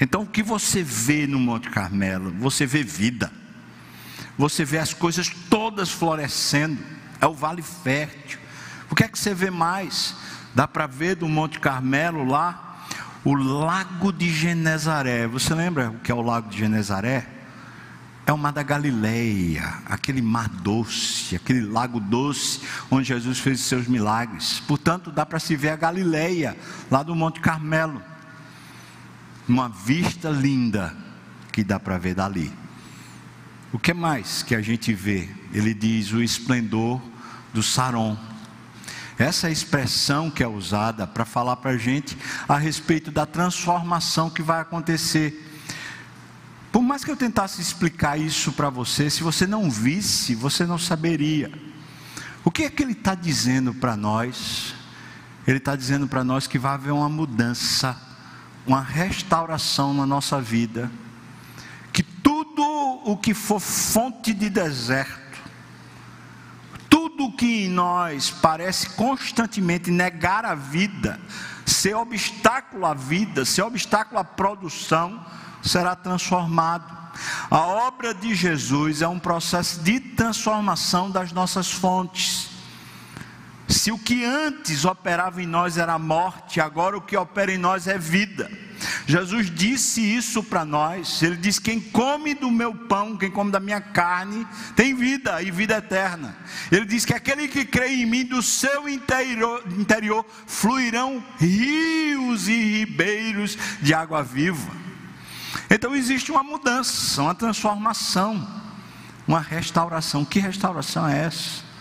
Então 0.00 0.22
o 0.22 0.26
que 0.26 0.42
você 0.42 0.82
vê 0.82 1.28
no 1.28 1.38
Monte 1.38 1.70
Carmelo? 1.70 2.32
Você 2.40 2.66
vê 2.66 2.82
vida 2.82 3.40
você 4.36 4.64
vê 4.64 4.78
as 4.78 4.94
coisas 4.94 5.28
todas 5.50 5.90
florescendo, 5.90 6.78
é 7.20 7.26
o 7.26 7.34
vale 7.34 7.62
fértil. 7.62 8.38
O 8.90 8.94
que 8.94 9.04
é 9.04 9.08
que 9.08 9.18
você 9.18 9.34
vê 9.34 9.50
mais? 9.50 10.14
Dá 10.54 10.66
para 10.68 10.86
ver 10.86 11.16
do 11.16 11.28
Monte 11.28 11.58
Carmelo 11.60 12.24
lá, 12.24 12.86
o 13.24 13.34
lago 13.34 14.12
de 14.12 14.32
Genezaré. 14.32 15.26
Você 15.26 15.54
lembra 15.54 15.90
o 15.90 15.98
que 16.00 16.10
é 16.10 16.14
o 16.14 16.22
lago 16.22 16.48
de 16.48 16.58
Genezaré? 16.58 17.26
É 18.24 18.32
o 18.32 18.38
mar 18.38 18.52
da 18.52 18.62
Galileia, 18.62 19.78
aquele 19.86 20.22
mar 20.22 20.48
doce, 20.48 21.34
aquele 21.34 21.60
lago 21.62 21.98
doce 21.98 22.60
onde 22.90 23.08
Jesus 23.08 23.38
fez 23.38 23.60
os 23.60 23.66
seus 23.66 23.88
milagres. 23.88 24.60
Portanto, 24.60 25.10
dá 25.10 25.26
para 25.26 25.40
se 25.40 25.56
ver 25.56 25.70
a 25.70 25.76
Galileia 25.76 26.56
lá 26.90 27.02
do 27.02 27.14
Monte 27.14 27.40
Carmelo. 27.40 28.00
Uma 29.48 29.68
vista 29.68 30.30
linda 30.30 30.94
que 31.50 31.64
dá 31.64 31.80
para 31.80 31.98
ver 31.98 32.14
dali. 32.14 32.61
O 33.72 33.78
que 33.78 33.94
mais 33.94 34.42
que 34.42 34.54
a 34.54 34.60
gente 34.60 34.92
vê? 34.92 35.30
Ele 35.50 35.72
diz 35.72 36.12
o 36.12 36.22
esplendor 36.22 37.00
do 37.54 37.62
Saron. 37.62 38.18
Essa 39.18 39.46
é 39.46 39.48
a 39.48 39.52
expressão 39.52 40.30
que 40.30 40.42
é 40.42 40.48
usada 40.48 41.06
para 41.06 41.24
falar 41.24 41.56
para 41.56 41.70
a 41.70 41.78
gente 41.78 42.18
a 42.46 42.58
respeito 42.58 43.10
da 43.10 43.24
transformação 43.24 44.28
que 44.28 44.42
vai 44.42 44.60
acontecer. 44.60 45.48
Por 46.70 46.82
mais 46.82 47.02
que 47.02 47.10
eu 47.10 47.16
tentasse 47.16 47.62
explicar 47.62 48.18
isso 48.18 48.52
para 48.52 48.68
você, 48.68 49.08
se 49.08 49.22
você 49.22 49.46
não 49.46 49.70
visse, 49.70 50.34
você 50.34 50.66
não 50.66 50.76
saberia. 50.76 51.50
O 52.44 52.50
que 52.50 52.64
é 52.64 52.70
que 52.70 52.82
ele 52.82 52.92
está 52.92 53.14
dizendo 53.14 53.72
para 53.72 53.96
nós? 53.96 54.74
Ele 55.46 55.58
está 55.58 55.74
dizendo 55.74 56.06
para 56.06 56.22
nós 56.22 56.46
que 56.46 56.58
vai 56.58 56.74
haver 56.74 56.92
uma 56.92 57.08
mudança, 57.08 57.96
uma 58.66 58.82
restauração 58.82 59.94
na 59.94 60.04
nossa 60.04 60.42
vida 60.42 60.90
o 63.04 63.16
que 63.16 63.34
for 63.34 63.60
fonte 63.60 64.32
de 64.32 64.48
deserto, 64.48 65.20
tudo 66.88 67.32
que 67.32 67.64
em 67.64 67.68
nós 67.68 68.30
parece 68.30 68.90
constantemente 68.90 69.90
negar 69.90 70.44
a 70.44 70.54
vida, 70.54 71.20
ser 71.64 71.94
obstáculo 71.94 72.86
à 72.86 72.94
vida, 72.94 73.44
ser 73.44 73.62
obstáculo 73.62 74.20
à 74.20 74.24
produção, 74.24 75.24
será 75.62 75.96
transformado. 75.96 77.02
A 77.50 77.60
obra 77.60 78.14
de 78.14 78.34
Jesus 78.34 79.02
é 79.02 79.08
um 79.08 79.18
processo 79.18 79.80
de 79.80 80.00
transformação 80.00 81.10
das 81.10 81.32
nossas 81.32 81.70
fontes. 81.70 82.51
Se 83.68 83.90
o 83.90 83.98
que 83.98 84.24
antes 84.24 84.84
operava 84.84 85.42
em 85.42 85.46
nós 85.46 85.78
era 85.78 85.98
morte, 85.98 86.60
agora 86.60 86.96
o 86.96 87.00
que 87.00 87.16
opera 87.16 87.52
em 87.52 87.58
nós 87.58 87.86
é 87.86 87.96
vida. 87.96 88.50
Jesus 89.06 89.50
disse 89.50 90.00
isso 90.00 90.42
para 90.42 90.64
nós. 90.64 91.22
Ele 91.22 91.36
disse: 91.36 91.60
Quem 91.60 91.80
come 91.80 92.34
do 92.34 92.50
meu 92.50 92.74
pão, 92.74 93.16
quem 93.16 93.30
come 93.30 93.50
da 93.50 93.60
minha 93.60 93.80
carne, 93.80 94.46
tem 94.74 94.94
vida 94.94 95.42
e 95.42 95.50
vida 95.50 95.76
eterna. 95.76 96.36
Ele 96.70 96.84
diz 96.84 97.04
que 97.04 97.14
aquele 97.14 97.48
que 97.48 97.64
crê 97.64 97.88
em 97.94 98.06
mim, 98.06 98.24
do 98.24 98.42
seu 98.42 98.88
interior, 98.88 99.62
interior 99.78 100.26
fluirão 100.46 101.22
rios 101.38 102.48
e 102.48 102.78
ribeiros 102.78 103.56
de 103.80 103.94
água 103.94 104.22
viva. 104.22 104.72
Então 105.70 105.94
existe 105.94 106.30
uma 106.30 106.42
mudança, 106.42 107.22
uma 107.22 107.34
transformação, 107.34 108.46
uma 109.26 109.40
restauração. 109.40 110.24
Que 110.24 110.38
restauração 110.38 111.08
é 111.08 111.24
essa? 111.26 111.71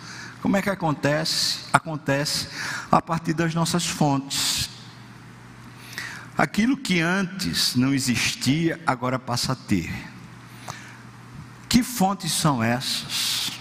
Como 0.41 0.57
é 0.57 0.61
que 0.61 0.69
acontece? 0.69 1.59
Acontece 1.71 2.47
a 2.91 3.01
partir 3.01 3.33
das 3.33 3.53
nossas 3.53 3.85
fontes. 3.85 4.69
Aquilo 6.35 6.75
que 6.75 6.99
antes 6.99 7.75
não 7.75 7.93
existia, 7.93 8.81
agora 8.87 9.19
passa 9.19 9.53
a 9.53 9.55
ter. 9.55 9.93
Que 11.69 11.83
fontes 11.83 12.31
são 12.31 12.63
essas? 12.63 13.51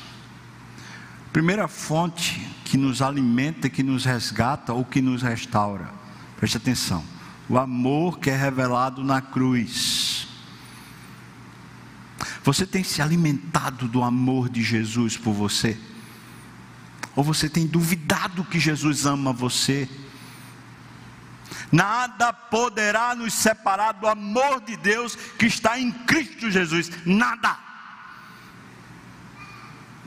Primeira 1.33 1.69
fonte 1.69 2.41
que 2.65 2.79
nos 2.79 3.03
alimenta, 3.03 3.69
que 3.69 3.83
nos 3.83 4.05
resgata 4.05 4.73
ou 4.73 4.85
que 4.85 5.03
nos 5.03 5.23
restaura. 5.23 5.91
Preste 6.39 6.57
atenção. 6.57 7.05
O 7.49 7.59
amor 7.59 8.19
que 8.19 8.31
é 8.31 8.37
revelado 8.37 9.05
na 9.05 9.21
cruz. 9.21 10.27
Você 12.43 12.65
tem 12.65 12.83
se 12.83 13.03
alimentado 13.03 13.87
do 13.87 14.03
amor 14.03 14.49
de 14.49 14.63
Jesus 14.63 15.19
por 15.19 15.35
você? 15.35 15.79
Ou 17.21 17.25
você 17.25 17.51
tem 17.51 17.67
duvidado 17.67 18.47
que 18.47 18.59
Jesus 18.59 19.05
ama 19.05 19.31
você? 19.31 19.87
Nada 21.71 22.33
poderá 22.33 23.15
nos 23.15 23.35
separar 23.35 23.93
do 23.93 24.07
amor 24.09 24.63
de 24.63 24.75
Deus 24.79 25.17
que 25.39 25.45
está 25.45 25.79
em 25.79 25.93
Cristo 25.93 26.51
Jesus. 26.51 26.91
Nada. 27.05 27.59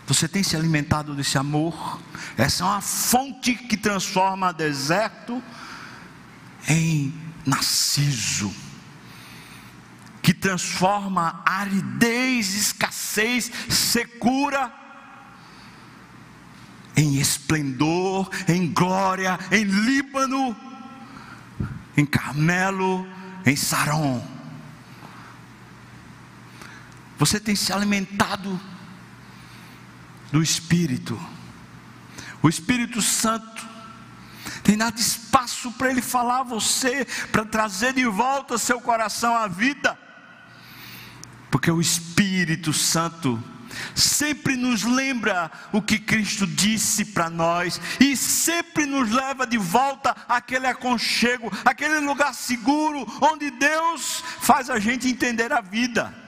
Você 0.08 0.28
tem 0.28 0.42
se 0.42 0.56
alimentado 0.56 1.14
desse 1.14 1.38
amor? 1.38 2.02
Essa 2.36 2.64
é 2.64 2.66
uma 2.66 2.82
fonte 2.82 3.54
que 3.54 3.78
transforma 3.78 4.52
deserto 4.52 5.40
em 6.68 7.14
narciso, 7.46 8.52
que 10.20 10.34
transforma 10.34 11.44
aridez, 11.46 12.56
escassez, 12.56 13.52
secura 13.70 14.82
em 16.96 17.16
esplendor, 17.18 18.30
em 18.48 18.72
glória, 18.72 19.40
em 19.52 19.64
Líbano 19.64 20.56
em 21.96 22.06
Carmelo, 22.06 23.08
em 23.46 23.56
Saron. 23.56 24.26
Você 27.18 27.40
tem 27.40 27.56
se 27.56 27.72
alimentado 27.72 28.60
do 30.32 30.42
Espírito. 30.42 31.20
O 32.42 32.50
Espírito 32.50 33.02
Santo 33.02 33.68
tem 34.64 34.78
dado 34.78 35.00
espaço 35.00 35.72
para 35.74 35.90
ele 35.90 36.02
falar 36.02 36.40
a 36.40 36.44
você, 36.44 37.06
para 37.32 37.46
trazer 37.46 37.94
de 37.94 38.06
volta 38.06 38.58
seu 38.58 38.82
coração 38.82 39.36
à 39.36 39.48
vida. 39.48 39.98
Porque 41.52 41.70
o 41.70 41.80
Espírito 41.80 42.74
Santo 42.74 43.42
sempre 43.96 44.56
nos 44.56 44.84
lembra 44.84 45.52
o 45.72 45.82
que 45.82 46.00
Cristo 46.00 46.46
disse 46.46 47.06
para 47.06 47.30
nós 47.30 47.80
e 48.00 48.16
sempre 48.18 48.86
nos 48.86 49.12
leva 49.12 49.46
de 49.46 49.58
volta 49.58 50.16
àquele 50.28 50.68
aconchego, 50.68 51.52
aquele 51.66 52.00
lugar 52.00 52.34
seguro 52.34 53.06
onde 53.22 53.52
Deus 53.52 54.24
faz 54.40 54.70
a 54.70 54.80
gente 54.80 55.08
entender 55.08 55.52
a 55.52 55.62
vida. 55.62 56.24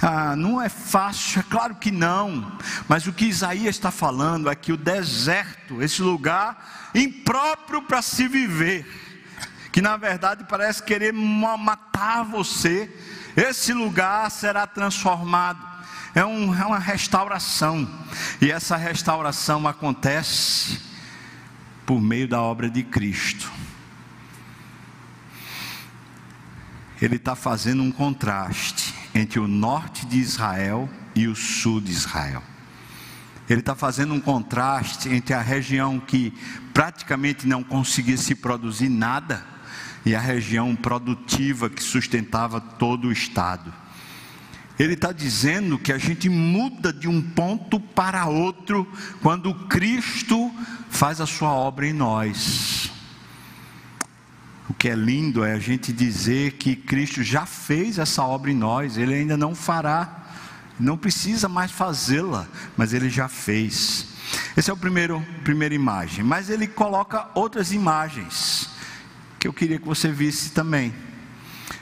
Ah, 0.00 0.36
não 0.36 0.60
é 0.60 0.68
fácil, 0.68 1.40
é 1.40 1.42
claro 1.42 1.74
que 1.76 1.90
não, 1.90 2.58
mas 2.86 3.06
o 3.06 3.12
que 3.12 3.24
Isaías 3.24 3.76
está 3.76 3.90
falando 3.90 4.50
é 4.50 4.54
que 4.54 4.70
o 4.70 4.76
deserto, 4.76 5.82
esse 5.82 6.02
lugar 6.02 6.90
impróprio 6.94 7.82
para 7.82 8.02
se 8.02 8.28
viver, 8.28 8.86
que 9.72 9.80
na 9.80 9.96
verdade 9.96 10.44
parece 10.48 10.82
querer 10.82 11.12
matar 11.12 12.24
você, 12.24 12.94
esse 13.36 13.72
lugar 13.72 14.30
será 14.30 14.66
transformado. 14.66 15.76
É, 16.14 16.24
um, 16.24 16.54
é 16.54 16.64
uma 16.64 16.78
restauração. 16.78 17.86
E 18.40 18.50
essa 18.50 18.76
restauração 18.76 19.68
acontece 19.68 20.80
por 21.84 22.00
meio 22.00 22.26
da 22.26 22.40
obra 22.40 22.70
de 22.70 22.82
Cristo. 22.82 23.52
Ele 27.00 27.16
está 27.16 27.36
fazendo 27.36 27.82
um 27.82 27.92
contraste 27.92 28.94
entre 29.14 29.38
o 29.38 29.46
norte 29.46 30.06
de 30.06 30.18
Israel 30.18 30.88
e 31.14 31.28
o 31.28 31.36
sul 31.36 31.80
de 31.80 31.92
Israel. 31.92 32.42
Ele 33.48 33.60
está 33.60 33.74
fazendo 33.74 34.14
um 34.14 34.20
contraste 34.20 35.10
entre 35.10 35.34
a 35.34 35.42
região 35.42 36.00
que 36.00 36.32
praticamente 36.72 37.46
não 37.46 37.62
conseguia 37.62 38.16
se 38.16 38.34
produzir 38.34 38.88
nada 38.88 39.44
e 40.06 40.14
a 40.14 40.20
região 40.20 40.76
produtiva 40.76 41.68
que 41.68 41.82
sustentava 41.82 42.60
todo 42.60 43.08
o 43.08 43.12
estado. 43.12 43.74
Ele 44.78 44.92
está 44.92 45.10
dizendo 45.10 45.76
que 45.76 45.92
a 45.92 45.98
gente 45.98 46.28
muda 46.28 46.92
de 46.92 47.08
um 47.08 47.20
ponto 47.20 47.80
para 47.80 48.26
outro 48.26 48.86
quando 49.20 49.52
Cristo 49.66 50.52
faz 50.88 51.20
a 51.20 51.26
sua 51.26 51.50
obra 51.50 51.88
em 51.88 51.92
nós. 51.92 52.92
O 54.68 54.74
que 54.74 54.88
é 54.88 54.94
lindo 54.94 55.44
é 55.44 55.54
a 55.54 55.58
gente 55.58 55.92
dizer 55.92 56.52
que 56.52 56.76
Cristo 56.76 57.24
já 57.24 57.44
fez 57.44 57.98
essa 57.98 58.22
obra 58.22 58.50
em 58.50 58.56
nós, 58.56 58.96
ele 58.96 59.14
ainda 59.14 59.36
não 59.36 59.56
fará, 59.56 60.24
não 60.78 60.96
precisa 60.96 61.48
mais 61.48 61.72
fazê-la, 61.72 62.46
mas 62.76 62.92
ele 62.92 63.10
já 63.10 63.28
fez. 63.28 64.06
Esse 64.56 64.70
é 64.70 64.76
primeiro 64.76 65.24
primeira 65.42 65.74
imagem, 65.74 66.22
mas 66.22 66.48
ele 66.48 66.68
coloca 66.68 67.28
outras 67.34 67.72
imagens 67.72 68.75
que 69.38 69.48
eu 69.48 69.52
queria 69.52 69.78
que 69.78 69.86
você 69.86 70.10
visse 70.10 70.50
também. 70.50 70.94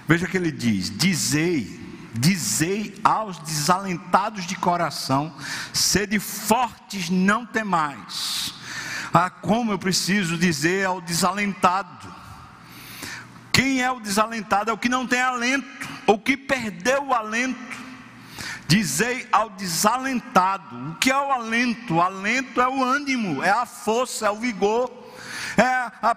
Veja 0.06 0.26
que 0.26 0.36
ele 0.36 0.52
diz: 0.52 0.90
Dizei 0.90 1.84
Dizei 2.16 2.94
aos 3.02 3.38
desalentados 3.38 4.46
de 4.46 4.54
coração: 4.54 5.34
sede 5.72 6.20
fortes, 6.20 7.10
não 7.10 7.44
temais. 7.44 8.54
Ah, 9.12 9.28
como 9.28 9.72
eu 9.72 9.78
preciso 9.78 10.38
dizer 10.38 10.86
ao 10.86 11.00
desalentado. 11.00 12.14
Quem 13.50 13.82
é 13.82 13.90
o 13.90 13.98
desalentado? 13.98 14.70
É 14.70 14.72
o 14.72 14.78
que 14.78 14.88
não 14.88 15.06
tem 15.06 15.20
alento, 15.20 15.88
ou 16.06 16.16
que 16.16 16.36
perdeu 16.36 17.06
o 17.06 17.14
alento. 17.14 17.76
Dizei 18.68 19.26
ao 19.32 19.50
desalentado: 19.50 20.92
o 20.92 20.94
que 20.94 21.10
é 21.10 21.18
o 21.18 21.32
alento? 21.32 21.94
O 21.94 22.00
alento 22.00 22.60
é 22.60 22.68
o 22.68 22.84
ânimo, 22.84 23.42
é 23.42 23.50
a 23.50 23.66
força, 23.66 24.28
é 24.28 24.30
o 24.30 24.38
vigor, 24.38 24.88
é 25.56 25.62
a, 25.62 26.16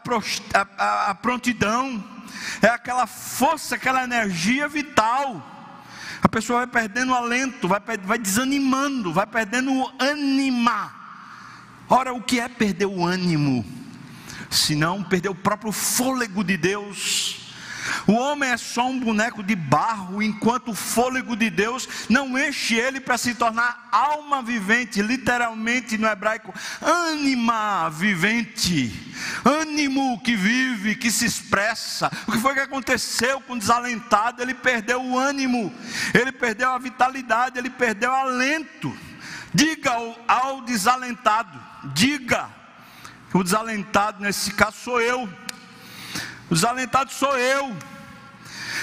a, 0.78 1.12
a 1.12 1.16
prontidão, 1.16 2.04
é 2.62 2.68
aquela 2.68 3.08
força, 3.08 3.76
aquela 3.76 4.04
energia 4.04 4.68
vital 4.68 5.56
a 6.22 6.30
pessoa 6.30 6.60
vai 6.60 6.68
perdendo 6.68 7.12
o 7.12 7.16
alento, 7.16 7.68
vai, 7.68 7.80
vai 8.04 8.18
desanimando, 8.18 9.14
vai 9.14 9.26
perdendo 9.26 9.72
o 9.72 9.92
ânima. 10.00 10.94
Ora, 11.88 12.14
o 12.14 12.22
que 12.22 12.40
é 12.40 12.50
perder 12.50 12.86
o 12.86 13.06
ânimo? 13.06 13.66
Se 14.50 14.76
não 14.76 15.04
perder 15.04 15.30
o 15.30 15.36
próprio 15.36 15.72
fôlego 15.72 16.44
de 16.44 16.58
Deus. 16.58 17.47
O 18.08 18.14
homem 18.14 18.50
é 18.50 18.58
só 18.58 18.88
um 18.88 19.00
boneco 19.00 19.44
de 19.44 19.56
barro, 19.56 20.22
enquanto 20.22 20.72
o 20.72 20.76
fôlego 20.76 21.36
de 21.36 21.50
Deus 21.50 21.88
não 22.10 22.38
enche 22.38 22.76
ele 22.76 23.00
para 23.00 23.18
se 23.18 23.34
tornar 23.34 23.88
alma 23.92 24.42
vivente, 24.42 25.02
literalmente 25.02 25.98
no 25.98 26.08
hebraico, 26.08 26.54
ânima 26.82 27.90
vivente, 27.90 29.14
ânimo 29.44 30.20
que 30.22 30.36
vive, 30.36 30.96
que 30.96 31.12
se 31.12 31.26
expressa. 31.26 32.12
O 32.28 32.32
que 32.32 32.40
foi 32.40 32.54
que 32.54 32.60
aconteceu 32.60 33.42
com 33.42 33.54
o 33.54 33.60
desalentado? 33.60 34.42
Ele 34.42 34.54
perdeu 34.54 35.02
o 35.02 35.18
ânimo, 35.18 35.74
ele 36.14 36.32
perdeu 36.32 36.72
a 36.72 36.78
vitalidade, 36.78 37.58
ele 37.58 37.70
perdeu 37.70 38.12
o 38.12 38.16
alento. 38.16 38.96
Diga 39.54 39.94
ao, 40.28 40.62
desalentado, 40.62 41.60
diga, 41.94 42.50
o 43.34 43.44
desalentado 43.44 44.22
nesse 44.22 44.54
caso 44.54 44.78
sou 44.78 45.02
eu 45.02 45.28
o 46.50 46.54
desalentado 46.54 47.12
sou 47.12 47.38
eu. 47.38 47.76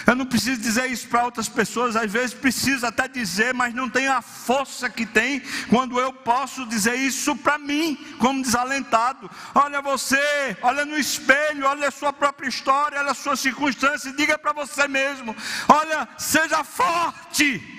Eu 0.07 0.15
não 0.15 0.27
preciso 0.27 0.61
dizer 0.61 0.91
isso 0.91 1.09
para 1.09 1.25
outras 1.25 1.49
pessoas, 1.49 1.97
às 1.97 2.11
vezes 2.11 2.35
preciso 2.35 2.87
até 2.87 3.09
dizer, 3.09 3.55
mas 3.55 3.73
não 3.73 3.89
tem 3.89 4.07
a 4.07 4.21
força 4.21 4.91
que 4.91 5.07
tem 5.07 5.41
quando 5.69 5.99
eu 5.99 6.13
posso 6.13 6.67
dizer 6.67 6.95
isso 6.95 7.35
para 7.37 7.59
mim, 7.59 7.97
como 8.19 8.43
desalentado. 8.43 9.31
Olha 9.55 9.81
você, 9.81 10.57
olha 10.61 10.85
no 10.85 10.99
espelho, 10.99 11.67
olha 11.67 11.89
a 11.89 11.93
sua 11.93 12.13
própria 12.13 12.49
história, 12.49 13.01
olha 13.01 13.13
a 13.13 13.15
sua 13.15 13.37
circunstância, 13.37 14.13
diga 14.13 14.37
para 14.37 14.53
você 14.53 14.87
mesmo: 14.87 15.35
olha, 15.69 16.07
seja 16.19 16.63
forte. 16.63 17.71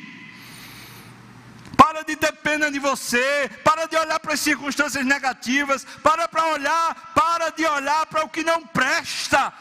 Para 1.77 2.03
de 2.03 2.15
ter 2.15 2.31
pena 2.31 2.71
de 2.71 2.79
você, 2.79 3.49
para 3.63 3.85
de 3.85 3.95
olhar 3.97 4.19
para 4.19 4.33
as 4.33 4.39
circunstâncias 4.39 5.05
negativas, 5.05 5.85
para 6.01 6.27
para 6.27 6.47
olhar, 6.47 7.11
para 7.13 7.49
de 7.49 7.65
olhar 7.65 8.05
para 8.07 8.23
o 8.23 8.29
que 8.29 8.43
não 8.43 8.65
presta 8.65 9.53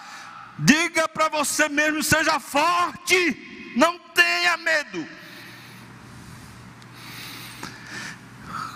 Diga 0.58 1.08
para 1.08 1.28
você 1.28 1.68
mesmo: 1.68 2.02
seja 2.02 2.38
forte, 2.38 3.72
não 3.76 3.98
tenha 3.98 4.56
medo. 4.56 5.06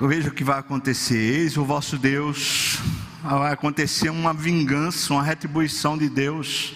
Veja 0.00 0.28
o 0.28 0.32
que 0.32 0.44
vai 0.44 0.58
acontecer: 0.58 1.16
eis 1.16 1.56
o 1.56 1.64
vosso 1.64 1.98
Deus, 1.98 2.78
vai 3.22 3.52
acontecer 3.52 4.10
uma 4.10 4.32
vingança, 4.32 5.12
uma 5.12 5.22
retribuição 5.22 5.96
de 5.96 6.08
Deus. 6.08 6.74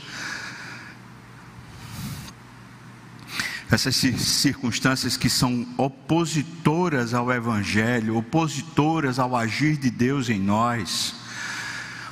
Essas 3.71 3.97
circunstâncias 3.97 5.17
que 5.17 5.31
são 5.31 5.67
opositoras 5.79 7.15
ao 7.15 7.33
Evangelho, 7.33 8.19
opositoras 8.19 9.19
ao 9.19 9.35
agir 9.35 9.79
de 9.79 9.91
Deus 9.91 10.29
em 10.29 10.39
nós, 10.39 11.15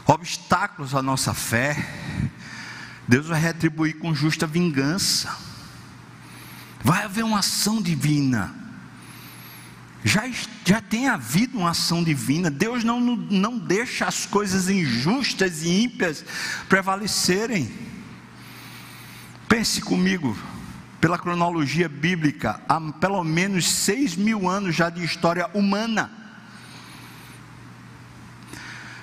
obstáculos 0.06 0.94
à 0.94 1.02
nossa 1.02 1.34
fé, 1.34 1.76
Deus 3.10 3.26
vai 3.26 3.40
retribuir 3.40 3.98
com 3.98 4.14
justa 4.14 4.46
vingança. 4.46 5.36
Vai 6.80 7.02
haver 7.02 7.24
uma 7.24 7.40
ação 7.40 7.82
divina. 7.82 8.54
Já, 10.04 10.30
já 10.64 10.80
tem 10.80 11.08
havido 11.08 11.58
uma 11.58 11.70
ação 11.70 12.04
divina. 12.04 12.48
Deus 12.48 12.84
não, 12.84 13.00
não 13.00 13.58
deixa 13.58 14.06
as 14.06 14.26
coisas 14.26 14.68
injustas 14.68 15.64
e 15.64 15.82
ímpias 15.82 16.24
prevalecerem. 16.68 17.68
Pense 19.48 19.80
comigo, 19.80 20.38
pela 21.00 21.18
cronologia 21.18 21.88
bíblica, 21.88 22.62
há 22.68 22.80
pelo 22.92 23.24
menos 23.24 23.68
seis 23.68 24.14
mil 24.14 24.48
anos 24.48 24.76
já 24.76 24.88
de 24.88 25.04
história 25.04 25.50
humana. 25.52 26.19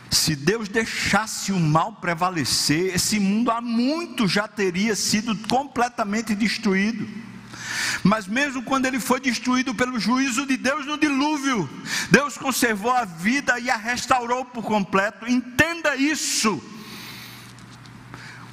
Se 0.10 0.36
Deus 0.36 0.70
deixasse 0.70 1.52
o 1.52 1.60
mal 1.60 1.94
prevalecer, 1.94 2.96
esse 2.96 3.20
mundo 3.20 3.52
há 3.52 3.62
muito 3.62 4.28
já 4.28 4.48
teria 4.48 4.96
sido 4.96 5.36
completamente 5.48 6.34
destruído. 6.34 7.08
Mas 8.04 8.28
mesmo 8.28 8.64
quando 8.64 8.86
ele 8.86 9.00
foi 9.00 9.20
destruído 9.20 9.76
pelo 9.76 10.00
juízo 10.00 10.46
de 10.46 10.58
Deus 10.58 10.86
no 10.86 10.98
dilúvio, 10.98 11.70
Deus 12.10 12.38
conservou 12.38 12.92
a 12.92 13.06
vida 13.06 13.60
e 13.60 13.70
a 13.70 13.76
restaurou 13.76 14.46
por 14.46 14.64
completo. 14.64 15.28
Entenda 15.28 15.96
isso. 15.96 16.62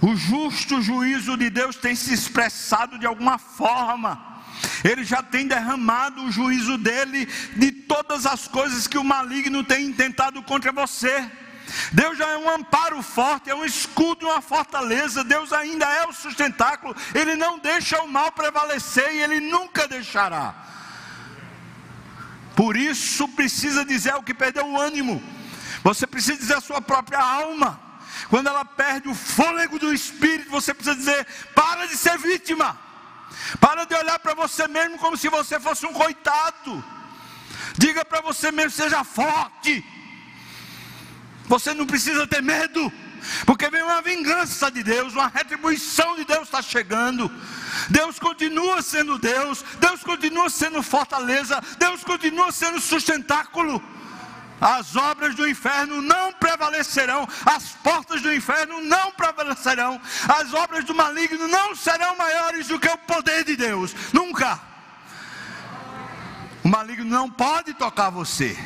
O 0.00 0.14
justo 0.16 0.82
juízo 0.82 1.36
de 1.36 1.48
Deus 1.48 1.76
tem 1.76 1.94
se 1.94 2.12
expressado 2.12 2.98
de 2.98 3.06
alguma 3.06 3.38
forma. 3.38 4.42
Ele 4.82 5.02
já 5.02 5.22
tem 5.22 5.46
derramado 5.46 6.22
o 6.22 6.30
juízo 6.30 6.76
dele 6.76 7.26
de 7.56 7.72
todas 7.72 8.26
as 8.26 8.46
coisas 8.46 8.86
que 8.86 8.98
o 8.98 9.04
maligno 9.04 9.64
tem 9.64 9.86
intentado 9.86 10.42
contra 10.42 10.72
você. 10.72 11.30
Deus 11.92 12.18
já 12.18 12.28
é 12.28 12.36
um 12.36 12.50
amparo 12.50 13.02
forte, 13.02 13.50
é 13.50 13.54
um 13.54 13.64
escudo, 13.64 14.26
uma 14.26 14.40
fortaleza. 14.40 15.24
Deus 15.24 15.52
ainda 15.52 15.86
é 15.86 16.06
o 16.06 16.12
sustentáculo. 16.12 16.94
Ele 17.14 17.36
não 17.36 17.58
deixa 17.58 18.00
o 18.02 18.08
mal 18.08 18.32
prevalecer 18.32 19.14
e 19.14 19.22
ele 19.22 19.40
nunca 19.40 19.88
deixará. 19.88 20.54
Por 22.54 22.76
isso 22.76 23.28
precisa 23.28 23.84
dizer 23.84 24.14
o 24.14 24.22
que 24.22 24.34
perdeu 24.34 24.66
o 24.66 24.80
ânimo. 24.80 25.22
Você 25.82 26.06
precisa 26.06 26.36
dizer 26.36 26.56
a 26.56 26.60
sua 26.60 26.80
própria 26.80 27.18
alma. 27.18 27.80
Quando 28.28 28.48
ela 28.48 28.64
perde 28.64 29.08
o 29.08 29.14
fôlego 29.14 29.78
do 29.78 29.92
espírito, 29.92 30.50
você 30.50 30.72
precisa 30.72 30.96
dizer: 30.96 31.26
para 31.54 31.86
de 31.86 31.96
ser 31.96 32.16
vítima. 32.18 32.78
Para 33.60 33.84
de 33.84 33.94
olhar 33.94 34.18
para 34.18 34.34
você 34.34 34.68
mesmo 34.68 34.98
como 34.98 35.16
se 35.16 35.28
você 35.28 35.58
fosse 35.58 35.84
um 35.84 35.92
coitado. 35.92 36.84
Diga 37.76 38.04
para 38.04 38.20
você 38.20 38.52
mesmo: 38.52 38.70
seja 38.70 39.02
forte. 39.04 39.84
Você 41.46 41.74
não 41.74 41.86
precisa 41.86 42.26
ter 42.26 42.42
medo, 42.42 42.92
porque 43.44 43.68
vem 43.68 43.82
uma 43.82 44.00
vingança 44.02 44.70
de 44.70 44.82
Deus, 44.82 45.12
uma 45.12 45.28
retribuição 45.28 46.16
de 46.16 46.24
Deus 46.24 46.44
está 46.44 46.62
chegando. 46.62 47.30
Deus 47.90 48.18
continua 48.18 48.80
sendo 48.82 49.18
Deus, 49.18 49.64
Deus 49.78 50.02
continua 50.02 50.48
sendo 50.48 50.82
fortaleza, 50.82 51.60
Deus 51.78 52.02
continua 52.02 52.50
sendo 52.50 52.80
sustentáculo. 52.80 53.82
As 54.60 54.96
obras 54.96 55.34
do 55.34 55.46
inferno 55.46 56.00
não 56.00 56.32
prevalecerão, 56.32 57.28
as 57.44 57.70
portas 57.82 58.22
do 58.22 58.32
inferno 58.32 58.80
não 58.80 59.10
prevalecerão, 59.12 60.00
as 60.28 60.54
obras 60.54 60.84
do 60.84 60.94
maligno 60.94 61.46
não 61.48 61.74
serão 61.74 62.16
maiores 62.16 62.68
do 62.68 62.78
que 62.78 62.88
o 62.88 62.98
poder 62.98 63.44
de 63.44 63.56
Deus, 63.56 63.94
nunca. 64.12 64.58
O 66.62 66.68
maligno 66.68 67.04
não 67.04 67.28
pode 67.28 67.74
tocar 67.74 68.08
você. 68.08 68.56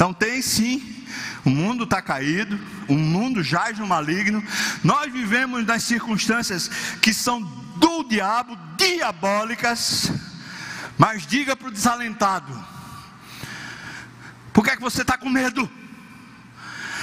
Então 0.00 0.14
tem 0.14 0.40
sim, 0.40 1.04
o 1.44 1.50
mundo 1.50 1.84
está 1.84 2.00
caído, 2.00 2.58
o 2.88 2.94
mundo 2.94 3.42
jaz 3.42 3.78
no 3.78 3.86
maligno, 3.86 4.42
nós 4.82 5.12
vivemos 5.12 5.66
nas 5.66 5.82
circunstâncias 5.82 6.70
que 7.02 7.12
são 7.12 7.42
do 7.42 8.04
diabo, 8.04 8.56
diabólicas, 8.78 10.10
mas 10.96 11.26
diga 11.26 11.54
para 11.54 11.68
o 11.68 11.70
desalentado: 11.70 12.50
que 14.54 14.70
é 14.70 14.76
que 14.76 14.80
você 14.80 15.02
está 15.02 15.18
com 15.18 15.28
medo? 15.28 15.70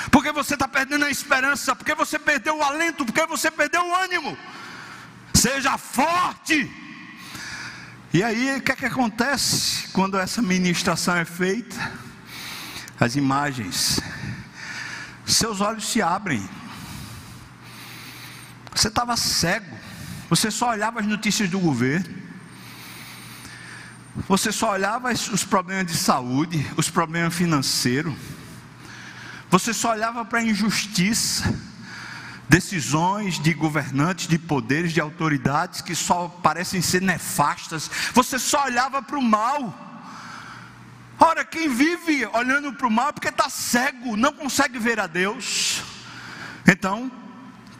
Porque 0.09 0.31
você 0.31 0.55
está 0.55 0.67
perdendo 0.67 1.05
a 1.05 1.11
esperança, 1.11 1.75
porque 1.75 1.93
você 1.93 2.17
perdeu 2.17 2.57
o 2.57 2.63
alento, 2.63 3.05
porque 3.05 3.27
você 3.27 3.51
perdeu 3.51 3.85
o 3.85 3.95
ânimo. 3.95 4.35
Seja 5.35 5.77
forte. 5.77 6.67
E 8.11 8.23
aí, 8.23 8.57
o 8.57 8.61
que 8.61 8.71
é 8.71 8.75
que 8.75 8.87
acontece 8.87 9.87
quando 9.89 10.17
essa 10.17 10.41
ministração 10.41 11.15
é 11.15 11.25
feita? 11.25 12.06
As 12.99 13.15
imagens, 13.15 14.01
seus 15.25 15.61
olhos 15.61 15.87
se 15.87 16.01
abrem. 16.01 16.47
Você 18.73 18.87
estava 18.87 19.15
cego, 19.15 19.77
você 20.29 20.49
só 20.49 20.71
olhava 20.71 20.99
as 20.99 21.05
notícias 21.05 21.49
do 21.49 21.59
governo. 21.59 22.15
Você 24.27 24.51
só 24.51 24.71
olhava 24.71 25.11
os 25.11 25.43
problemas 25.43 25.85
de 25.85 25.95
saúde, 25.95 26.65
os 26.75 26.89
problemas 26.89 27.35
financeiros. 27.35 28.13
Você 29.49 29.73
só 29.73 29.91
olhava 29.91 30.25
para 30.25 30.39
a 30.39 30.43
injustiça, 30.43 31.55
decisões 32.49 33.39
de 33.39 33.53
governantes, 33.53 34.27
de 34.27 34.39
poderes, 34.39 34.91
de 34.91 34.99
autoridades 34.99 35.81
que 35.81 35.93
só 35.93 36.27
parecem 36.27 36.81
ser 36.81 37.01
nefastas. 37.01 37.89
Você 38.13 38.39
só 38.39 38.65
olhava 38.65 39.01
para 39.03 39.17
o 39.17 39.21
mal. 39.21 39.86
Ora, 41.19 41.43
quem 41.43 41.67
vive 41.67 42.25
olhando 42.27 42.71
para 42.73 42.87
o 42.87 42.91
mal 42.91 43.09
é 43.09 43.11
porque 43.11 43.29
está 43.29 43.49
cego, 43.49 44.15
não 44.15 44.31
consegue 44.31 44.77
ver 44.77 44.99
a 44.99 45.07
Deus. 45.07 45.81
Então, 46.67 47.11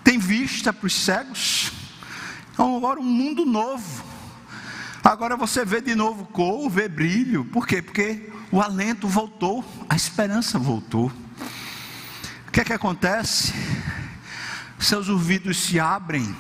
tem 0.04 0.18
vista 0.18 0.74
para 0.74 0.88
os 0.88 0.94
cegos. 0.96 1.72
Então, 2.52 2.76
agora 2.76 3.00
um 3.00 3.04
mundo 3.04 3.46
novo. 3.46 4.04
Agora 5.04 5.38
você 5.38 5.64
vê 5.64 5.80
de 5.80 5.94
novo 5.94 6.26
cor, 6.26 6.70
vê 6.70 6.88
brilho. 6.90 7.46
Por 7.46 7.68
quê? 7.68 7.82
Porque 7.82 8.32
o 8.52 8.62
alento 8.62 9.08
voltou, 9.08 9.64
a 9.88 9.96
esperança 9.96 10.58
voltou. 10.58 11.12
O 12.48 12.52
que 12.52 12.62
é 12.62 12.64
que 12.64 12.74
acontece? 12.74 13.54
Seus 14.80 15.10
ouvidos 15.10 15.58
se 15.58 15.80
abrem. 15.80 16.36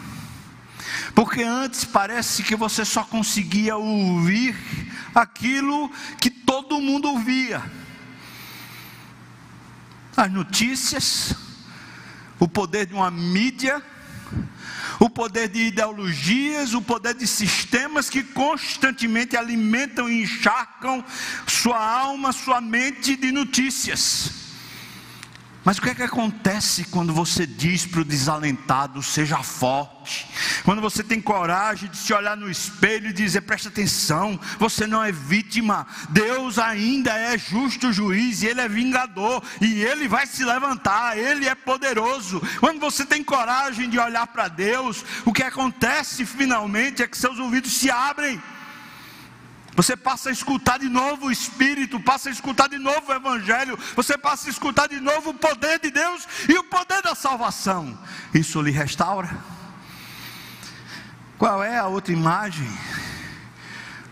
Porque 1.13 1.43
antes 1.43 1.85
parece 1.85 2.43
que 2.43 2.55
você 2.55 2.83
só 2.83 3.03
conseguia 3.03 3.77
ouvir 3.77 4.55
aquilo 5.21 5.91
que 6.19 6.29
todo 6.29 6.79
mundo 6.79 7.09
ouvia. 7.09 7.63
As 10.15 10.31
notícias, 10.31 11.35
o 12.39 12.47
poder 12.47 12.85
de 12.85 12.93
uma 12.93 13.11
mídia 13.11 13.83
o 14.99 15.09
poder 15.09 15.47
de 15.47 15.67
ideologias, 15.67 16.73
o 16.73 16.81
poder 16.81 17.13
de 17.13 17.27
sistemas 17.27 18.09
que 18.09 18.23
constantemente 18.23 19.37
alimentam 19.37 20.09
e 20.09 20.23
encharcam 20.23 21.03
sua 21.45 21.77
alma, 21.77 22.31
sua 22.31 22.59
mente 22.59 23.15
de 23.15 23.31
notícias. 23.31 24.46
Mas 25.67 25.79
o 25.79 25.81
que 25.81 25.89
é 25.89 25.95
que 25.95 26.01
acontece 26.01 26.85
quando 26.85 27.13
você 27.13 27.45
diz 27.45 27.85
para 27.85 27.99
o 27.99 28.05
desalentado, 28.05 29.03
seja 29.03 29.43
forte? 29.43 30.25
Quando 30.63 30.81
você 30.81 31.03
tem 31.03 31.19
coragem 31.19 31.89
de 31.89 31.97
se 31.97 32.13
olhar 32.13 32.37
no 32.37 32.49
espelho 32.49 33.09
e 33.09 33.13
dizer, 33.13 33.41
presta 33.41 33.67
atenção, 33.67 34.39
você 34.57 34.87
não 34.87 35.03
é 35.03 35.11
vítima, 35.11 35.85
Deus 36.07 36.57
ainda 36.57 37.11
é 37.11 37.37
justo 37.37 37.91
juiz, 37.91 38.41
e 38.41 38.47
Ele 38.47 38.61
é 38.61 38.69
vingador, 38.69 39.43
e 39.59 39.83
Ele 39.83 40.07
vai 40.07 40.25
se 40.25 40.45
levantar, 40.45 41.17
Ele 41.17 41.49
é 41.49 41.53
poderoso. 41.53 42.41
Quando 42.61 42.79
você 42.79 43.05
tem 43.05 43.21
coragem 43.21 43.89
de 43.89 43.99
olhar 43.99 44.27
para 44.27 44.47
Deus, 44.47 45.03
o 45.25 45.33
que 45.33 45.43
acontece 45.43 46.25
finalmente 46.25 47.03
é 47.03 47.07
que 47.09 47.17
seus 47.17 47.39
ouvidos 47.39 47.73
se 47.73 47.91
abrem. 47.91 48.41
Você 49.77 49.95
passa 49.95 50.29
a 50.29 50.31
escutar 50.31 50.79
de 50.79 50.89
novo 50.89 51.27
o 51.27 51.31
Espírito, 51.31 51.99
passa 51.99 52.29
a 52.29 52.31
escutar 52.31 52.67
de 52.67 52.79
novo 52.79 53.11
o 53.11 53.13
Evangelho, 53.13 53.77
você 53.95 54.17
passa 54.17 54.47
a 54.47 54.49
escutar 54.49 54.87
de 54.87 54.99
novo 54.99 55.29
o 55.29 55.33
poder 55.35 55.79
de 55.79 55.91
Deus 55.91 56.27
e 56.49 56.57
o 56.57 56.63
poder 56.63 57.03
da 57.03 57.13
salvação. 57.13 57.95
Isso 58.33 58.59
lhe 58.59 58.71
restaura. 58.71 59.29
Qual 61.37 61.63
é 61.63 61.77
a 61.77 61.85
outra 61.85 62.11
imagem? 62.11 62.67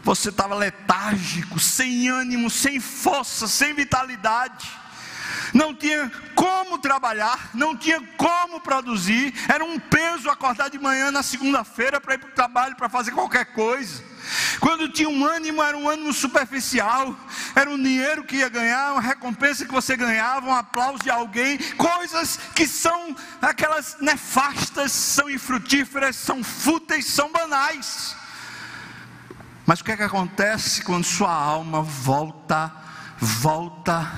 Você 0.04 0.30
estava 0.30 0.54
letárgico, 0.54 1.60
sem 1.60 2.10
ânimo, 2.10 2.48
sem 2.48 2.80
força, 2.80 3.48
sem 3.48 3.74
vitalidade 3.74 4.86
não 5.54 5.74
tinha 5.74 6.12
como 6.36 6.78
trabalhar, 6.78 7.50
não 7.54 7.76
tinha 7.76 8.02
como 8.18 8.60
produzir, 8.60 9.34
era 9.48 9.64
um 9.64 9.80
peso 9.80 10.30
acordar 10.30 10.70
de 10.70 10.78
manhã 10.78 11.12
na 11.12 11.24
segunda-feira 11.24 12.00
para 12.00 12.16
ir 12.16 12.18
para 12.18 12.30
o 12.30 12.34
trabalho, 12.34 12.76
para 12.76 12.90
fazer 12.90 13.12
qualquer 13.12 13.46
coisa. 13.46 14.04
Quando 14.60 14.90
tinha 14.90 15.10
um 15.10 15.26
ânimo, 15.26 15.62
era 15.62 15.78
um 15.78 15.90
ânimo 15.90 16.14
superficial, 16.14 17.16
era 17.56 17.70
um 17.70 17.82
dinheiro 17.82 18.24
que 18.24 18.38
ia 18.38 18.50
ganhar, 18.50 18.94
uma 18.94 19.02
recompensa 19.02 19.66
que 19.66 19.72
você 19.72 19.96
ganhava, 19.96 20.48
um 20.48 20.56
aplauso 20.56 21.04
de 21.04 21.10
alguém, 21.10 21.58
coisas 21.76 22.40
que 22.56 22.68
são 22.68 23.16
aquelas 23.42 23.98
nefastas, 24.00 24.92
são 24.92 25.30
infrutíferas, 25.30 26.16
são 26.16 26.44
fúteis, 26.44 27.06
são 27.06 27.32
banais. 27.32 28.16
Mas 29.66 29.80
o 29.80 29.84
que 29.84 29.92
é 29.92 29.98
que 29.98 30.04
acontece 30.04 30.84
quando 30.84 31.04
sua 31.04 31.34
alma 31.34 31.82
volta, 31.82 32.72
volta 33.18 34.12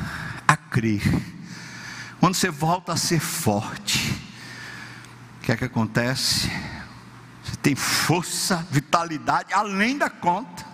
a 0.48 0.58
crer? 0.58 1.02
Quando 2.20 2.36
você 2.36 2.50
volta 2.50 2.94
a 2.94 2.98
ser 2.98 3.20
forte, 3.20 4.12
o 5.38 5.46
que 5.46 5.52
é 5.52 5.58
que 5.58 5.66
acontece? 5.66 6.52
Tem 7.68 7.76
força, 7.76 8.66
vitalidade 8.72 9.54
além 9.54 9.98
da 9.98 10.10
conta. 10.10 10.66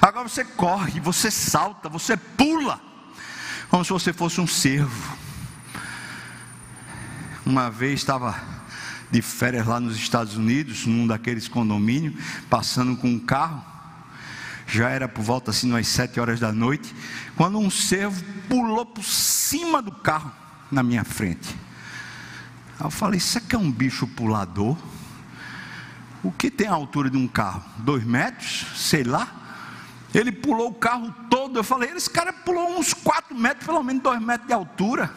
Agora 0.00 0.28
você 0.28 0.44
corre, 0.44 0.98
você 0.98 1.30
salta, 1.30 1.88
você 1.88 2.16
pula, 2.16 2.80
como 3.70 3.84
se 3.84 3.92
você 3.92 4.12
fosse 4.12 4.40
um 4.40 4.46
cervo. 4.48 5.16
Uma 7.46 7.70
vez 7.70 8.00
estava 8.00 8.34
de 9.08 9.22
férias 9.22 9.68
lá 9.68 9.78
nos 9.78 9.96
Estados 9.96 10.36
Unidos, 10.36 10.84
num 10.84 11.06
daqueles 11.06 11.46
condomínios, 11.46 12.20
passando 12.50 12.96
com 12.96 13.06
um 13.06 13.20
carro. 13.20 13.64
Já 14.66 14.88
era 14.88 15.06
por 15.06 15.22
volta 15.22 15.52
assim, 15.52 15.70
umas 15.70 15.86
sete 15.86 16.18
horas 16.18 16.40
da 16.40 16.50
noite, 16.50 16.92
quando 17.36 17.56
um 17.56 17.70
cervo 17.70 18.20
pulou 18.48 18.84
por 18.84 19.04
cima 19.04 19.80
do 19.80 19.92
carro 19.92 20.32
na 20.72 20.82
minha 20.82 21.04
frente. 21.04 21.56
Eu 22.82 22.90
falei: 22.90 23.18
Isso 23.18 23.38
aqui 23.38 23.54
é 23.54 23.58
um 23.60 23.70
bicho 23.70 24.08
pulador? 24.08 24.76
O 26.22 26.30
que 26.30 26.50
tem 26.50 26.68
a 26.68 26.72
altura 26.72 27.10
de 27.10 27.16
um 27.16 27.26
carro? 27.26 27.64
Dois 27.78 28.04
metros? 28.04 28.66
Sei 28.76 29.02
lá. 29.02 29.28
Ele 30.14 30.30
pulou 30.30 30.68
o 30.68 30.74
carro 30.74 31.12
todo. 31.28 31.58
Eu 31.58 31.64
falei: 31.64 31.90
Esse 31.90 32.08
cara 32.08 32.32
pulou 32.32 32.78
uns 32.78 32.94
quatro 32.94 33.34
metros, 33.34 33.66
pelo 33.66 33.82
menos 33.82 34.02
dois 34.02 34.20
metros 34.20 34.46
de 34.46 34.54
altura. 34.54 35.12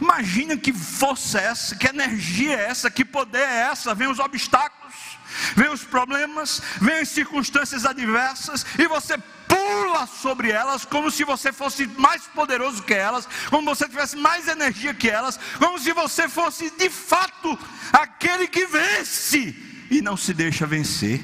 Imagina 0.00 0.56
que 0.56 0.72
força 0.72 1.38
é 1.38 1.44
essa, 1.44 1.76
que 1.76 1.86
energia 1.86 2.56
é 2.56 2.68
essa, 2.68 2.90
que 2.90 3.04
poder 3.04 3.42
é 3.42 3.68
essa. 3.70 3.94
Vem 3.94 4.08
os 4.08 4.18
obstáculos, 4.18 4.94
vem 5.54 5.68
os 5.68 5.84
problemas, 5.84 6.62
vem 6.80 7.00
as 7.00 7.10
circunstâncias 7.10 7.84
adversas, 7.84 8.64
e 8.78 8.86
você 8.88 9.18
pula 9.46 10.06
sobre 10.06 10.50
elas 10.50 10.86
como 10.86 11.10
se 11.10 11.22
você 11.22 11.52
fosse 11.52 11.86
mais 11.98 12.22
poderoso 12.28 12.82
que 12.82 12.94
elas, 12.94 13.28
como 13.50 13.74
você 13.74 13.86
tivesse 13.86 14.16
mais 14.16 14.48
energia 14.48 14.94
que 14.94 15.10
elas, 15.10 15.38
como 15.58 15.78
se 15.78 15.92
você 15.92 16.26
fosse 16.26 16.70
de 16.70 16.88
fato 16.88 17.58
aquele 17.92 18.48
que 18.48 18.64
vence 18.64 19.69
e 19.90 20.00
não 20.00 20.16
se 20.16 20.32
deixa 20.32 20.66
vencer. 20.66 21.22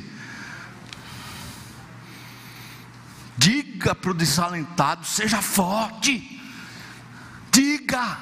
Diga 3.38 3.94
para 3.94 4.10
o 4.10 4.14
desalentado: 4.14 5.06
seja 5.06 5.40
forte. 5.40 6.42
Diga. 7.52 8.18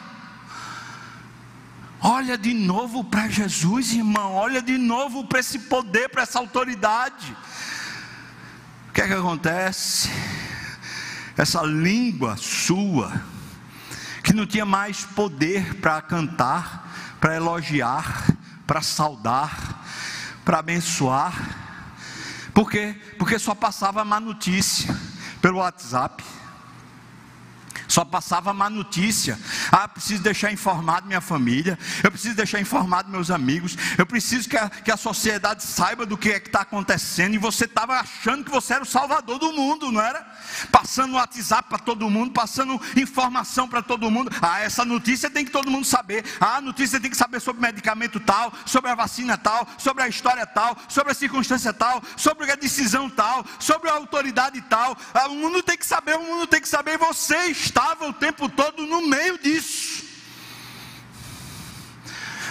Olha 2.00 2.36
de 2.36 2.52
novo 2.52 3.02
para 3.02 3.28
Jesus, 3.28 3.92
irmão. 3.92 4.34
Olha 4.34 4.60
de 4.60 4.76
novo 4.76 5.24
para 5.24 5.40
esse 5.40 5.58
poder, 5.60 6.10
para 6.10 6.22
essa 6.22 6.38
autoridade. 6.38 7.34
O 8.90 8.92
que 8.92 9.00
é 9.00 9.06
que 9.08 9.14
acontece? 9.14 10.10
Essa 11.36 11.62
língua 11.62 12.36
sua, 12.36 13.10
que 14.22 14.34
não 14.34 14.46
tinha 14.46 14.66
mais 14.66 15.02
poder 15.04 15.76
para 15.76 16.02
cantar, 16.02 17.16
para 17.18 17.36
elogiar, 17.36 18.26
para 18.66 18.82
saudar, 18.82 19.73
para 20.44 20.58
abençoar. 20.58 21.32
Por 22.52 22.70
quê? 22.70 22.94
Porque 23.18 23.38
só 23.38 23.54
passava 23.54 24.04
má 24.04 24.20
notícia 24.20 24.94
pelo 25.40 25.58
WhatsApp. 25.58 26.22
Só 27.94 28.04
passava 28.04 28.52
má 28.52 28.68
notícia. 28.68 29.38
Ah, 29.70 29.86
preciso 29.86 30.20
deixar 30.20 30.50
informado 30.50 31.06
minha 31.06 31.20
família. 31.20 31.78
Eu 32.02 32.10
preciso 32.10 32.34
deixar 32.34 32.60
informado 32.60 33.08
meus 33.08 33.30
amigos. 33.30 33.76
Eu 33.96 34.04
preciso 34.04 34.48
que 34.48 34.56
a, 34.56 34.68
que 34.68 34.90
a 34.90 34.96
sociedade 34.96 35.62
saiba 35.62 36.04
do 36.04 36.18
que 36.18 36.30
é 36.30 36.40
que 36.40 36.48
está 36.48 36.62
acontecendo. 36.62 37.34
E 37.34 37.38
você 37.38 37.66
estava 37.66 38.00
achando 38.00 38.42
que 38.42 38.50
você 38.50 38.74
era 38.74 38.82
o 38.82 38.86
salvador 38.86 39.38
do 39.38 39.52
mundo, 39.52 39.92
não 39.92 40.02
era? 40.02 40.26
Passando 40.72 41.14
WhatsApp 41.14 41.68
para 41.68 41.78
todo 41.78 42.10
mundo, 42.10 42.32
passando 42.32 42.82
informação 42.96 43.68
para 43.68 43.80
todo 43.80 44.10
mundo. 44.10 44.28
Ah, 44.42 44.58
essa 44.58 44.84
notícia 44.84 45.30
tem 45.30 45.44
que 45.44 45.52
todo 45.52 45.70
mundo 45.70 45.86
saber. 45.86 46.24
Ah, 46.40 46.56
a 46.56 46.60
notícia 46.60 46.98
tem 46.98 47.08
que 47.08 47.16
saber 47.16 47.38
sobre 47.38 47.62
medicamento 47.62 48.18
tal, 48.18 48.52
sobre 48.66 48.90
a 48.90 48.96
vacina 48.96 49.38
tal, 49.38 49.68
sobre 49.78 50.02
a 50.02 50.08
história 50.08 50.44
tal, 50.44 50.76
sobre 50.88 51.12
a 51.12 51.14
circunstância 51.14 51.72
tal, 51.72 52.02
sobre 52.16 52.50
a 52.50 52.56
decisão 52.56 53.08
tal, 53.08 53.46
sobre 53.60 53.88
a 53.88 53.92
autoridade 53.92 54.60
tal. 54.62 54.96
Ah, 55.14 55.28
o 55.28 55.36
mundo 55.36 55.62
tem 55.62 55.78
que 55.78 55.86
saber, 55.86 56.16
o 56.16 56.24
mundo 56.24 56.48
tem 56.48 56.60
que 56.60 56.68
saber. 56.68 56.94
E 56.94 56.98
você 56.98 57.36
está 57.46 57.83
estava 57.84 58.08
o 58.08 58.12
tempo 58.14 58.48
todo 58.48 58.86
no 58.86 59.06
meio 59.06 59.38
disso. 59.38 60.04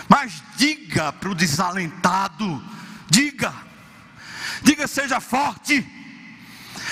Mas 0.07 0.43
diga 0.55 1.11
para 1.11 1.29
o 1.29 1.35
desalentado, 1.35 2.63
diga, 3.09 3.51
diga 4.61 4.87
seja 4.87 5.19
forte. 5.19 5.83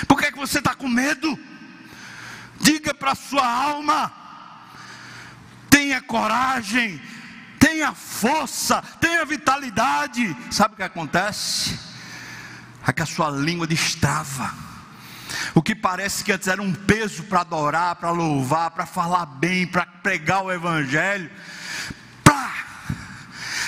Por 0.07 0.17
que, 0.17 0.25
é 0.25 0.31
que 0.31 0.39
você 0.39 0.57
está 0.57 0.73
com 0.73 0.87
medo? 0.87 1.37
Diga 2.59 2.93
para 2.95 3.11
a 3.11 3.15
sua 3.15 3.45
alma, 3.45 4.11
tenha 5.69 6.01
coragem, 6.01 6.99
tenha 7.59 7.93
força, 7.93 8.81
tenha 8.99 9.23
vitalidade. 9.23 10.35
Sabe 10.49 10.73
o 10.73 10.77
que 10.77 10.83
acontece? 10.83 11.79
É 12.87 12.91
que 12.91 13.03
a 13.03 13.05
sua 13.05 13.29
língua 13.29 13.67
destrava. 13.67 14.70
O 15.53 15.61
que 15.61 15.75
parece 15.75 16.23
que 16.23 16.31
antes 16.31 16.47
era 16.47 16.61
um 16.61 16.73
peso 16.73 17.23
para 17.23 17.41
adorar, 17.41 17.95
para 17.95 18.11
louvar, 18.11 18.71
para 18.71 18.85
falar 18.85 19.25
bem, 19.25 19.67
para 19.67 19.85
pregar 19.85 20.43
o 20.43 20.51
Evangelho, 20.51 21.29
pá, 22.23 22.53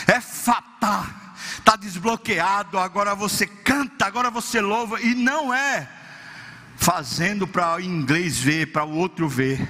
é 0.07 0.19
fatal, 0.19 1.05
está 1.57 1.75
desbloqueado. 1.75 2.77
Agora 2.77 3.15
você 3.15 3.45
canta, 3.45 4.05
agora 4.05 4.29
você 4.29 4.61
louva, 4.61 5.01
e 5.01 5.13
não 5.13 5.53
é 5.53 5.87
fazendo 6.75 7.47
para 7.47 7.75
o 7.75 7.79
inglês 7.79 8.37
ver, 8.37 8.71
para 8.71 8.83
o 8.83 8.97
outro 8.97 9.29
ver, 9.29 9.61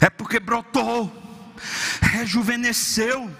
é 0.00 0.10
porque 0.10 0.38
brotou 0.38 1.24
rejuvenesceu. 2.00 3.30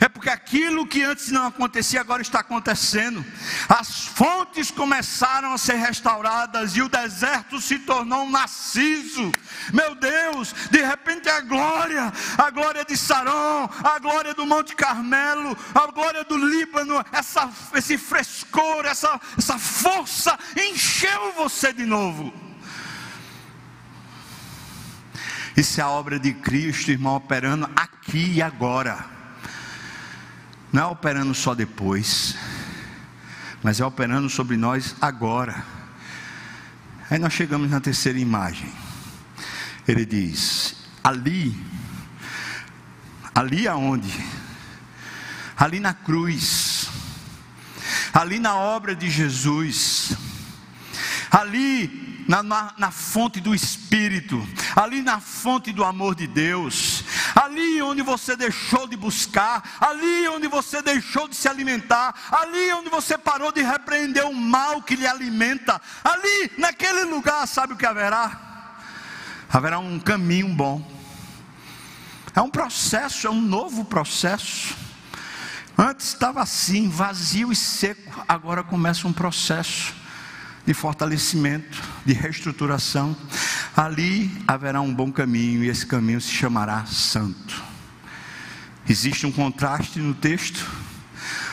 É 0.00 0.08
porque 0.08 0.30
aquilo 0.30 0.86
que 0.86 1.02
antes 1.02 1.30
não 1.30 1.46
acontecia 1.46 2.00
agora 2.00 2.22
está 2.22 2.40
acontecendo. 2.40 3.24
As 3.68 4.06
fontes 4.06 4.70
começaram 4.70 5.52
a 5.52 5.58
ser 5.58 5.74
restauradas 5.74 6.76
e 6.76 6.82
o 6.82 6.88
deserto 6.88 7.60
se 7.60 7.78
tornou 7.80 8.24
um 8.24 8.30
narciso. 8.30 9.32
Meu 9.72 9.94
Deus, 9.94 10.54
de 10.70 10.82
repente 10.82 11.28
a 11.28 11.40
glória, 11.40 12.12
a 12.38 12.50
glória 12.50 12.84
de 12.84 12.96
Saron, 12.96 13.68
a 13.82 13.98
glória 13.98 14.34
do 14.34 14.46
Monte 14.46 14.74
Carmelo, 14.74 15.56
a 15.74 15.90
glória 15.90 16.24
do 16.24 16.36
Líbano, 16.36 17.04
essa, 17.12 17.50
esse 17.74 17.98
frescor, 17.98 18.84
essa, 18.84 19.20
essa 19.36 19.58
força 19.58 20.38
encheu 20.56 21.32
você 21.32 21.72
de 21.72 21.84
novo. 21.84 22.32
Isso 25.56 25.80
é 25.80 25.82
a 25.82 25.88
obra 25.88 26.18
de 26.18 26.34
Cristo, 26.34 26.90
irmão, 26.90 27.16
operando 27.16 27.68
aqui 27.74 28.34
e 28.34 28.42
agora. 28.42 29.15
Não 30.76 30.82
é 30.82 30.86
operando 30.88 31.34
só 31.34 31.54
depois, 31.54 32.36
mas 33.62 33.80
é 33.80 33.86
operando 33.86 34.28
sobre 34.28 34.58
nós 34.58 34.94
agora. 35.00 35.64
Aí 37.08 37.18
nós 37.18 37.32
chegamos 37.32 37.70
na 37.70 37.80
terceira 37.80 38.18
imagem. 38.18 38.70
Ele 39.88 40.04
diz: 40.04 40.76
ali, 41.02 41.58
ali 43.34 43.66
aonde? 43.66 44.22
Ali 45.56 45.80
na 45.80 45.94
cruz, 45.94 46.90
ali 48.12 48.38
na 48.38 48.54
obra 48.54 48.94
de 48.94 49.08
Jesus, 49.08 50.12
ali 51.30 52.05
na, 52.26 52.42
na, 52.42 52.74
na, 52.76 52.90
fonte 52.90 53.40
do 53.40 53.54
Espírito, 53.54 54.46
ali 54.74 55.02
na 55.02 55.20
fonte 55.20 55.72
do 55.72 55.84
amor 55.84 56.14
de 56.14 56.26
Deus, 56.26 57.04
ali 57.34 57.80
onde 57.82 58.02
você 58.02 58.36
deixou 58.36 58.86
de 58.86 58.96
buscar, 58.96 59.76
ali 59.80 60.28
onde 60.28 60.48
você 60.48 60.82
deixou 60.82 61.28
de 61.28 61.36
se 61.36 61.48
alimentar, 61.48 62.14
ali 62.32 62.72
onde 62.72 62.88
você 62.90 63.16
parou 63.16 63.52
de 63.52 63.62
repreender 63.62 64.26
o 64.26 64.34
mal 64.34 64.82
que 64.82 64.96
lhe 64.96 65.06
alimenta, 65.06 65.80
ali 66.02 66.52
naquele 66.58 67.04
lugar, 67.04 67.46
sabe 67.46 67.74
o 67.74 67.76
que 67.76 67.86
haverá? 67.86 68.40
Haverá 69.48 69.78
um 69.78 70.00
caminho 70.00 70.48
bom, 70.48 70.84
é 72.34 72.40
um 72.40 72.50
processo, 72.50 73.26
é 73.26 73.30
um 73.30 73.40
novo 73.40 73.84
processo. 73.84 74.74
Antes 75.78 76.08
estava 76.08 76.42
assim, 76.42 76.88
vazio 76.88 77.52
e 77.52 77.56
seco, 77.56 78.24
agora 78.26 78.64
começa 78.64 79.06
um 79.06 79.12
processo 79.12 80.05
de 80.66 80.74
fortalecimento, 80.74 81.80
de 82.04 82.12
reestruturação. 82.12 83.16
Ali 83.76 84.30
haverá 84.46 84.80
um 84.80 84.92
bom 84.92 85.12
caminho 85.12 85.62
e 85.62 85.68
esse 85.68 85.86
caminho 85.86 86.20
se 86.20 86.32
chamará 86.32 86.84
santo. 86.86 87.62
Existe 88.88 89.26
um 89.26 89.32
contraste 89.32 89.98
no 90.00 90.14
texto, 90.14 90.66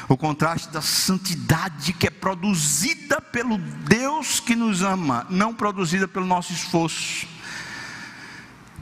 o 0.09 0.17
contraste 0.17 0.69
da 0.69 0.81
santidade 0.81 1.93
que 1.93 2.07
é 2.07 2.09
produzida 2.09 3.21
pelo 3.21 3.57
Deus 3.57 4.39
que 4.39 4.55
nos 4.55 4.81
ama, 4.81 5.25
não 5.29 5.53
produzida 5.53 6.07
pelo 6.07 6.25
nosso 6.25 6.51
esforço. 6.51 7.27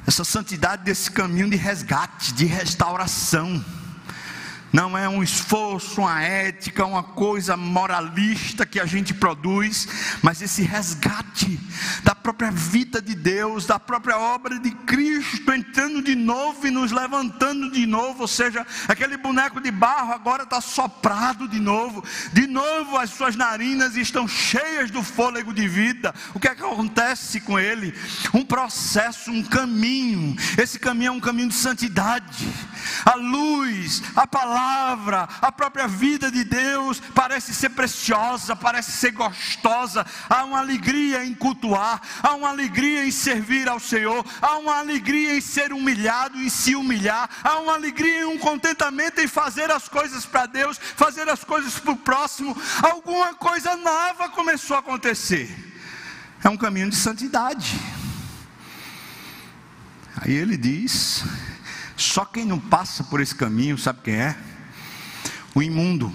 Essa 0.07 0.23
santidade 0.23 0.83
desse 0.83 1.11
caminho 1.11 1.49
de 1.49 1.55
resgate, 1.55 2.33
de 2.33 2.45
restauração 2.45 3.63
não 4.71 4.97
é 4.97 5.07
um 5.07 5.21
esforço, 5.21 6.01
uma 6.01 6.21
ética, 6.23 6.85
uma 6.85 7.03
coisa 7.03 7.57
moralista 7.57 8.65
que 8.65 8.79
a 8.79 8.85
gente 8.85 9.13
produz, 9.13 9.87
mas 10.21 10.41
esse 10.41 10.61
resgate 10.61 11.59
da 12.03 12.15
própria 12.15 12.51
vida 12.51 13.01
de 13.01 13.13
Deus, 13.13 13.65
da 13.65 13.79
própria 13.79 14.17
obra 14.17 14.59
de 14.59 14.71
Cristo 14.71 15.51
entrando 15.51 16.01
de 16.01 16.15
novo 16.15 16.65
e 16.65 16.71
nos 16.71 16.91
levantando 16.91 17.69
de 17.69 17.85
novo, 17.85 18.21
ou 18.21 18.27
seja, 18.27 18.65
aquele 18.87 19.17
boneco 19.17 19.59
de 19.59 19.71
barro 19.71 20.13
agora 20.13 20.43
está 20.43 20.61
soprado 20.61 21.47
de 21.47 21.59
novo, 21.59 22.03
de 22.31 22.47
novo 22.47 22.97
as 22.97 23.09
suas 23.09 23.35
narinas 23.35 23.97
estão 23.97 24.27
cheias 24.27 24.89
do 24.89 25.03
fôlego 25.03 25.53
de 25.53 25.67
vida. 25.67 26.13
O 26.33 26.39
que, 26.39 26.47
é 26.47 26.55
que 26.55 26.63
acontece 26.63 27.41
com 27.41 27.59
ele? 27.59 27.93
Um 28.33 28.45
processo, 28.45 29.31
um 29.31 29.43
caminho. 29.43 30.35
Esse 30.57 30.79
caminho 30.79 31.09
é 31.09 31.11
um 31.11 31.19
caminho 31.19 31.49
de 31.49 31.55
santidade. 31.55 32.47
A 33.05 33.15
luz, 33.15 34.01
a 34.15 34.25
palavra 34.25 34.60
palavra, 34.61 35.27
a 35.41 35.51
própria 35.51 35.87
vida 35.87 36.29
de 36.29 36.43
Deus 36.43 37.01
parece 37.15 37.53
ser 37.53 37.69
preciosa, 37.69 38.55
parece 38.55 38.91
ser 38.91 39.11
gostosa. 39.11 40.05
Há 40.29 40.43
uma 40.43 40.59
alegria 40.59 41.25
em 41.25 41.33
cultuar, 41.33 41.99
há 42.21 42.35
uma 42.35 42.49
alegria 42.49 43.05
em 43.05 43.11
servir 43.11 43.67
ao 43.67 43.79
Senhor, 43.79 44.23
há 44.41 44.57
uma 44.57 44.77
alegria 44.77 45.35
em 45.35 45.41
ser 45.41 45.73
humilhado, 45.73 46.37
em 46.37 46.49
se 46.49 46.75
humilhar, 46.75 47.27
há 47.43 47.57
uma 47.59 47.73
alegria 47.73 48.21
e 48.21 48.25
um 48.25 48.37
contentamento 48.37 49.19
em 49.19 49.27
fazer 49.27 49.71
as 49.71 49.87
coisas 49.87 50.25
para 50.25 50.45
Deus, 50.45 50.77
fazer 50.77 51.27
as 51.27 51.43
coisas 51.43 51.79
para 51.79 51.91
o 51.91 51.97
próximo. 51.97 52.55
Alguma 52.83 53.33
coisa 53.33 53.75
nova 53.75 54.29
começou 54.29 54.75
a 54.75 54.79
acontecer. 54.79 55.49
É 56.43 56.49
um 56.49 56.57
caminho 56.57 56.89
de 56.89 56.95
santidade. 56.95 57.79
Aí 60.17 60.33
ele 60.33 60.57
diz: 60.57 61.23
só 61.95 62.25
quem 62.25 62.45
não 62.45 62.59
passa 62.59 63.03
por 63.03 63.21
esse 63.21 63.33
caminho, 63.33 63.77
sabe 63.77 64.01
quem 64.03 64.15
é? 64.15 64.50
O 65.53 65.61
imundo. 65.61 66.11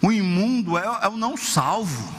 O 0.00 0.12
imundo 0.12 0.76
é, 0.78 0.84
é 1.02 1.08
o 1.08 1.16
não 1.16 1.36
salvo. 1.36 2.12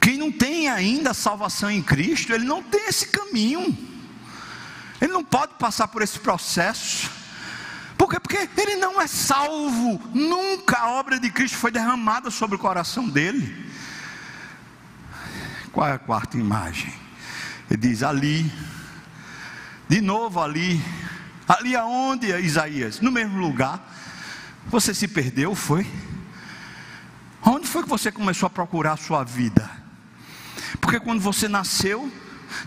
Quem 0.00 0.16
não 0.16 0.32
tem 0.32 0.68
ainda 0.68 1.12
salvação 1.12 1.70
em 1.70 1.82
Cristo, 1.82 2.32
ele 2.32 2.44
não 2.44 2.62
tem 2.62 2.86
esse 2.86 3.08
caminho. 3.08 3.76
Ele 5.00 5.12
não 5.12 5.24
pode 5.24 5.54
passar 5.54 5.88
por 5.88 6.02
esse 6.02 6.18
processo. 6.18 7.10
Por 7.98 8.08
quê? 8.08 8.18
Porque 8.18 8.48
ele 8.56 8.76
não 8.76 9.00
é 9.00 9.06
salvo. 9.06 10.00
Nunca 10.14 10.78
a 10.78 10.90
obra 10.92 11.18
de 11.18 11.30
Cristo 11.30 11.58
foi 11.58 11.70
derramada 11.70 12.30
sobre 12.30 12.56
o 12.56 12.58
coração 12.58 13.08
dele. 13.08 13.68
Qual 15.72 15.86
é 15.86 15.92
a 15.92 15.98
quarta 15.98 16.38
imagem? 16.38 16.92
Ele 17.70 17.78
diz 17.78 18.02
ali, 18.02 18.50
de 19.88 20.00
novo 20.00 20.40
ali, 20.40 20.82
Ali 21.50 21.74
aonde, 21.74 22.28
Isaías? 22.38 23.00
No 23.00 23.10
mesmo 23.10 23.36
lugar. 23.40 23.84
Você 24.68 24.94
se 24.94 25.08
perdeu, 25.08 25.52
foi? 25.52 25.84
Onde 27.42 27.66
foi 27.66 27.82
que 27.82 27.88
você 27.88 28.12
começou 28.12 28.46
a 28.46 28.50
procurar 28.50 28.92
a 28.92 28.96
sua 28.96 29.24
vida? 29.24 29.68
Porque 30.80 31.00
quando 31.00 31.20
você 31.20 31.48
nasceu, 31.48 32.08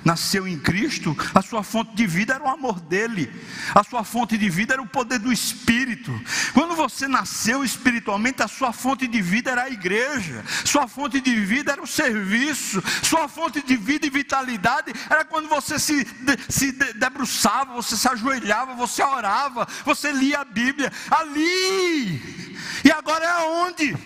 nasceu 0.03 0.47
em 0.47 0.57
Cristo, 0.57 1.15
a 1.33 1.41
sua 1.41 1.63
fonte 1.63 1.95
de 1.95 2.05
vida 2.05 2.35
era 2.35 2.43
o 2.43 2.49
amor 2.49 2.79
dele, 2.79 3.31
a 3.73 3.83
sua 3.83 4.03
fonte 4.03 4.37
de 4.37 4.49
vida 4.49 4.73
era 4.73 4.81
o 4.81 4.87
poder 4.87 5.19
do 5.19 5.31
Espírito. 5.31 6.11
Quando 6.53 6.75
você 6.75 7.07
nasceu 7.07 7.63
espiritualmente, 7.63 8.41
a 8.41 8.47
sua 8.47 8.73
fonte 8.73 9.07
de 9.07 9.21
vida 9.21 9.51
era 9.51 9.63
a 9.63 9.69
igreja, 9.69 10.43
sua 10.65 10.88
fonte 10.88 11.19
de 11.19 11.36
vida 11.36 11.71
era 11.71 11.81
o 11.81 11.88
serviço, 11.88 12.84
sua 13.01 13.27
fonte 13.27 13.61
de 13.61 13.75
vida 13.75 14.05
e 14.05 14.09
vitalidade 14.09 14.93
era 15.09 15.25
quando 15.25 15.47
você 15.47 15.79
se, 15.79 16.07
se 16.49 16.71
debruçava, 16.71 17.73
você 17.73 17.95
se 17.97 18.07
ajoelhava, 18.07 18.75
você 18.75 19.03
orava, 19.03 19.67
você 19.86 20.11
lia 20.11 20.39
a 20.39 20.45
Bíblia, 20.45 20.91
ali. 21.09 22.57
E 22.84 22.91
agora 22.91 23.25
é 23.25 23.29
aonde? 23.29 23.97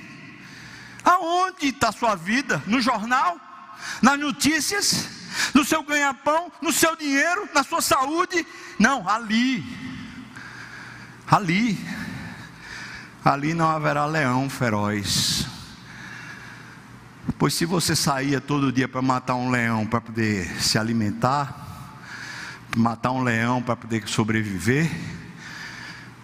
Aonde 1.03 1.67
está 1.67 1.89
a 1.89 1.93
sua 1.93 2.15
vida? 2.15 2.61
No 2.67 2.81
jornal? 2.81 3.39
Nas 4.01 4.19
notícias? 4.19 5.16
No 5.53 5.63
seu 5.63 5.83
ganha-pão, 5.83 6.51
no 6.61 6.71
seu 6.71 6.95
dinheiro, 6.95 7.47
na 7.53 7.63
sua 7.63 7.81
saúde. 7.81 8.45
Não, 8.79 9.07
ali. 9.07 9.63
Ali. 11.29 11.77
Ali 13.23 13.53
não 13.53 13.69
haverá 13.69 14.05
leão 14.05 14.49
feroz. 14.49 15.45
Pois 17.37 17.53
se 17.53 17.65
você 17.65 17.95
saía 17.95 18.39
todo 18.39 18.71
dia 18.71 18.87
para 18.87 19.01
matar 19.01 19.35
um 19.35 19.49
leão 19.49 19.85
para 19.85 20.01
poder 20.01 20.61
se 20.61 20.77
alimentar, 20.77 21.67
matar 22.75 23.11
um 23.11 23.21
leão 23.21 23.61
para 23.61 23.75
poder 23.75 24.07
sobreviver, 24.07 24.89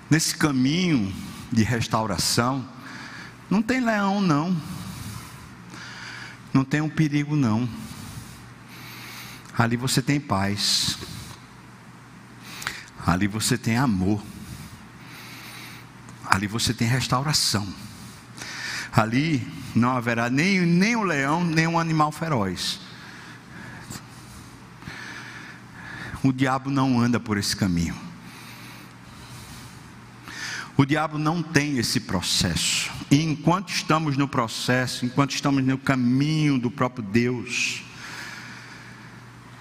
nesse 0.09 0.35
caminho 0.35 1.13
de 1.51 1.63
restauração, 1.63 2.67
não 3.49 3.61
tem 3.61 3.79
leão 3.79 4.21
não. 4.21 4.55
Não 6.53 6.63
tem 6.63 6.81
um 6.81 6.89
perigo 6.89 7.35
não. 7.35 7.67
Ali 9.57 9.77
você 9.77 10.01
tem 10.01 10.19
paz. 10.19 10.97
Ali 13.05 13.27
você 13.27 13.57
tem 13.57 13.77
amor. 13.77 14.21
Ali 16.25 16.47
você 16.47 16.73
tem 16.73 16.87
restauração. 16.87 17.67
Ali 18.91 19.45
não 19.75 19.95
haverá 19.95 20.29
nem, 20.29 20.61
nem 20.61 20.95
um 20.95 21.03
leão, 21.03 21.43
nem 21.43 21.67
um 21.67 21.79
animal 21.79 22.11
feroz. 22.11 22.79
O 26.23 26.31
diabo 26.31 26.69
não 26.69 26.99
anda 27.01 27.19
por 27.19 27.37
esse 27.37 27.55
caminho. 27.55 27.95
O 30.75 30.85
diabo 30.85 31.19
não 31.19 31.43
tem 31.43 31.77
esse 31.77 31.99
processo. 31.99 32.91
E 33.11 33.21
enquanto 33.21 33.69
estamos 33.69 34.17
no 34.17 34.27
processo, 34.27 35.05
enquanto 35.05 35.35
estamos 35.35 35.63
no 35.63 35.77
caminho 35.77 36.57
do 36.57 36.71
próprio 36.71 37.03
Deus, 37.03 37.83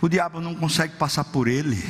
o 0.03 0.09
diabo 0.09 0.41
não 0.41 0.53
consegue 0.53 0.97
passar 0.97 1.23
por 1.23 1.47
ele. 1.47 1.83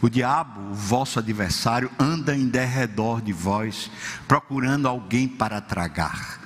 O 0.00 0.08
diabo, 0.08 0.70
o 0.70 0.74
vosso 0.74 1.18
adversário, 1.18 1.90
anda 1.98 2.34
em 2.34 2.48
derredor 2.48 3.20
de 3.20 3.34
vós, 3.34 3.90
procurando 4.26 4.88
alguém 4.88 5.28
para 5.28 5.60
tragar. 5.60 6.40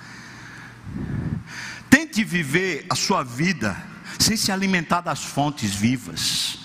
Tente 1.88 2.24
viver 2.24 2.84
a 2.90 2.96
sua 2.96 3.22
vida 3.22 3.80
sem 4.18 4.36
se 4.36 4.50
alimentar 4.50 5.02
das 5.02 5.22
fontes 5.22 5.72
vivas. 5.72 6.58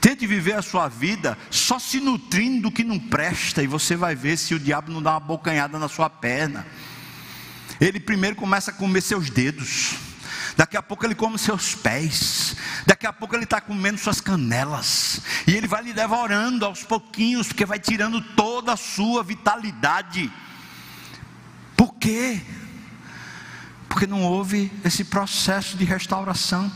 Tente 0.00 0.24
viver 0.24 0.54
a 0.54 0.62
sua 0.62 0.86
vida 0.86 1.36
só 1.50 1.80
se 1.80 1.98
nutrindo 1.98 2.68
do 2.68 2.72
que 2.72 2.84
não 2.84 3.00
presta, 3.00 3.64
e 3.64 3.66
você 3.66 3.96
vai 3.96 4.14
ver 4.14 4.36
se 4.36 4.54
o 4.54 4.60
diabo 4.60 4.92
não 4.92 5.02
dá 5.02 5.10
uma 5.10 5.20
bocanhada 5.20 5.76
na 5.76 5.88
sua 5.88 6.08
perna. 6.08 6.64
Ele 7.80 7.98
primeiro 7.98 8.36
começa 8.36 8.70
a 8.70 8.74
comer 8.74 9.00
seus 9.00 9.28
dedos, 9.28 10.05
daqui 10.56 10.76
a 10.76 10.82
pouco 10.82 11.04
ele 11.04 11.14
come 11.14 11.38
seus 11.38 11.74
pés, 11.74 12.56
daqui 12.86 13.06
a 13.06 13.12
pouco 13.12 13.36
ele 13.36 13.44
está 13.44 13.60
comendo 13.60 13.98
suas 13.98 14.20
canelas, 14.20 15.20
e 15.46 15.54
ele 15.54 15.66
vai 15.66 15.82
lhe 15.82 15.92
devorando 15.92 16.64
aos 16.64 16.82
pouquinhos, 16.82 17.48
porque 17.48 17.66
vai 17.66 17.78
tirando 17.78 18.20
toda 18.34 18.72
a 18.72 18.76
sua 18.76 19.22
vitalidade. 19.22 20.32
Por 21.76 21.94
quê? 21.94 22.40
Porque 23.88 24.06
não 24.06 24.22
houve 24.22 24.72
esse 24.84 25.04
processo 25.04 25.76
de 25.76 25.84
restauração. 25.84 26.72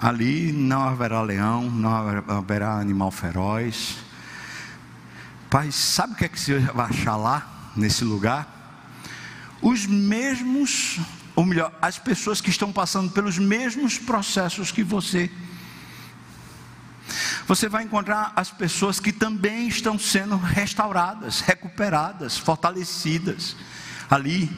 Ali 0.00 0.52
não 0.52 0.82
haverá 0.82 1.22
leão, 1.22 1.70
não 1.70 1.94
haverá 2.28 2.74
animal 2.74 3.10
feroz. 3.10 3.96
Pai, 5.50 5.72
sabe 5.72 6.12
o 6.12 6.16
que 6.16 6.24
é 6.26 6.28
que 6.28 6.38
você 6.38 6.58
vai 6.58 6.90
achar 6.90 7.16
lá, 7.16 7.72
nesse 7.74 8.04
lugar? 8.04 8.55
Os 9.60 9.86
mesmos, 9.86 10.98
ou 11.34 11.44
melhor, 11.44 11.76
as 11.80 11.98
pessoas 11.98 12.40
que 12.40 12.50
estão 12.50 12.72
passando 12.72 13.10
pelos 13.10 13.38
mesmos 13.38 13.98
processos 13.98 14.70
que 14.70 14.82
você. 14.82 15.30
Você 17.46 17.68
vai 17.68 17.84
encontrar 17.84 18.32
as 18.34 18.50
pessoas 18.50 18.98
que 18.98 19.12
também 19.12 19.68
estão 19.68 19.98
sendo 19.98 20.36
restauradas, 20.36 21.40
recuperadas, 21.40 22.36
fortalecidas 22.36 23.56
ali. 24.10 24.50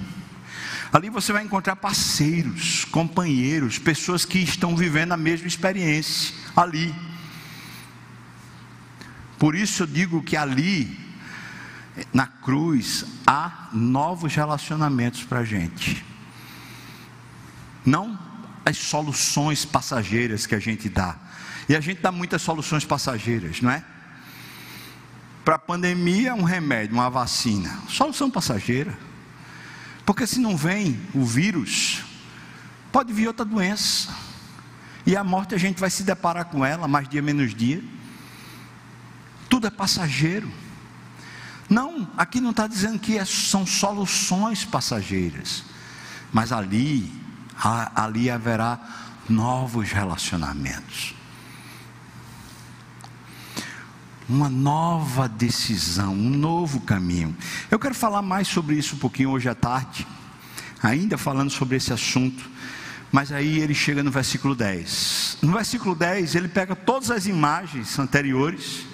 Ali 0.90 1.10
você 1.10 1.32
vai 1.32 1.44
encontrar 1.44 1.76
parceiros, 1.76 2.86
companheiros, 2.86 3.78
pessoas 3.78 4.24
que 4.24 4.38
estão 4.38 4.74
vivendo 4.74 5.12
a 5.12 5.18
mesma 5.18 5.46
experiência 5.46 6.34
ali. 6.56 6.94
Por 9.38 9.54
isso 9.54 9.82
eu 9.82 9.86
digo 9.86 10.22
que 10.22 10.36
ali, 10.36 11.07
na 12.12 12.26
cruz, 12.26 13.04
há 13.26 13.68
novos 13.72 14.34
relacionamentos 14.34 15.24
para 15.24 15.40
a 15.40 15.44
gente. 15.44 16.04
Não 17.84 18.18
as 18.64 18.76
soluções 18.76 19.64
passageiras 19.64 20.46
que 20.46 20.54
a 20.54 20.58
gente 20.58 20.88
dá. 20.88 21.16
E 21.68 21.76
a 21.76 21.80
gente 21.80 22.00
dá 22.00 22.12
muitas 22.12 22.42
soluções 22.42 22.84
passageiras, 22.84 23.60
não 23.60 23.70
é? 23.70 23.84
Para 25.44 25.56
a 25.56 25.58
pandemia, 25.58 26.34
um 26.34 26.42
remédio, 26.42 26.94
uma 26.94 27.08
vacina. 27.08 27.78
Solução 27.88 28.30
passageira. 28.30 28.96
Porque 30.04 30.26
se 30.26 30.38
não 30.40 30.56
vem 30.56 31.00
o 31.14 31.24
vírus, 31.24 32.02
pode 32.92 33.12
vir 33.12 33.26
outra 33.26 33.44
doença. 33.44 34.14
E 35.06 35.16
a 35.16 35.24
morte 35.24 35.54
a 35.54 35.58
gente 35.58 35.80
vai 35.80 35.88
se 35.88 36.02
deparar 36.02 36.46
com 36.46 36.64
ela 36.64 36.86
mais 36.86 37.08
dia 37.08 37.22
menos 37.22 37.54
dia. 37.54 37.82
Tudo 39.48 39.66
é 39.66 39.70
passageiro. 39.70 40.50
Não, 41.68 42.08
aqui 42.16 42.40
não 42.40 42.50
está 42.50 42.66
dizendo 42.66 42.98
que 42.98 43.18
é, 43.18 43.24
são 43.24 43.66
soluções 43.66 44.64
passageiras. 44.64 45.64
Mas 46.32 46.52
ali, 46.52 47.12
ali 47.94 48.30
haverá 48.30 48.78
novos 49.28 49.90
relacionamentos. 49.92 51.14
uma 54.28 54.50
nova 54.50 55.26
decisão, 55.26 56.12
um 56.12 56.28
novo 56.28 56.80
caminho. 56.80 57.34
Eu 57.70 57.78
quero 57.78 57.94
falar 57.94 58.20
mais 58.20 58.46
sobre 58.46 58.76
isso 58.76 58.94
um 58.94 58.98
pouquinho 58.98 59.30
hoje 59.30 59.48
à 59.48 59.54
tarde, 59.54 60.06
ainda 60.82 61.16
falando 61.16 61.50
sobre 61.50 61.76
esse 61.76 61.92
assunto, 61.92 62.48
mas 63.10 63.32
aí 63.32 63.58
ele 63.58 63.72
chega 63.72 64.02
no 64.02 64.10
versículo 64.10 64.54
10. 64.54 65.38
No 65.40 65.52
versículo 65.52 65.94
10, 65.94 66.34
ele 66.34 66.48
pega 66.48 66.76
todas 66.76 67.10
as 67.10 67.26
imagens 67.26 67.98
anteriores, 67.98 68.84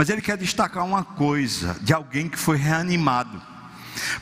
mas 0.00 0.08
ele 0.08 0.22
quer 0.22 0.38
destacar 0.38 0.82
uma 0.82 1.04
coisa 1.04 1.76
de 1.82 1.92
alguém 1.92 2.26
que 2.26 2.38
foi 2.38 2.56
reanimado, 2.56 3.38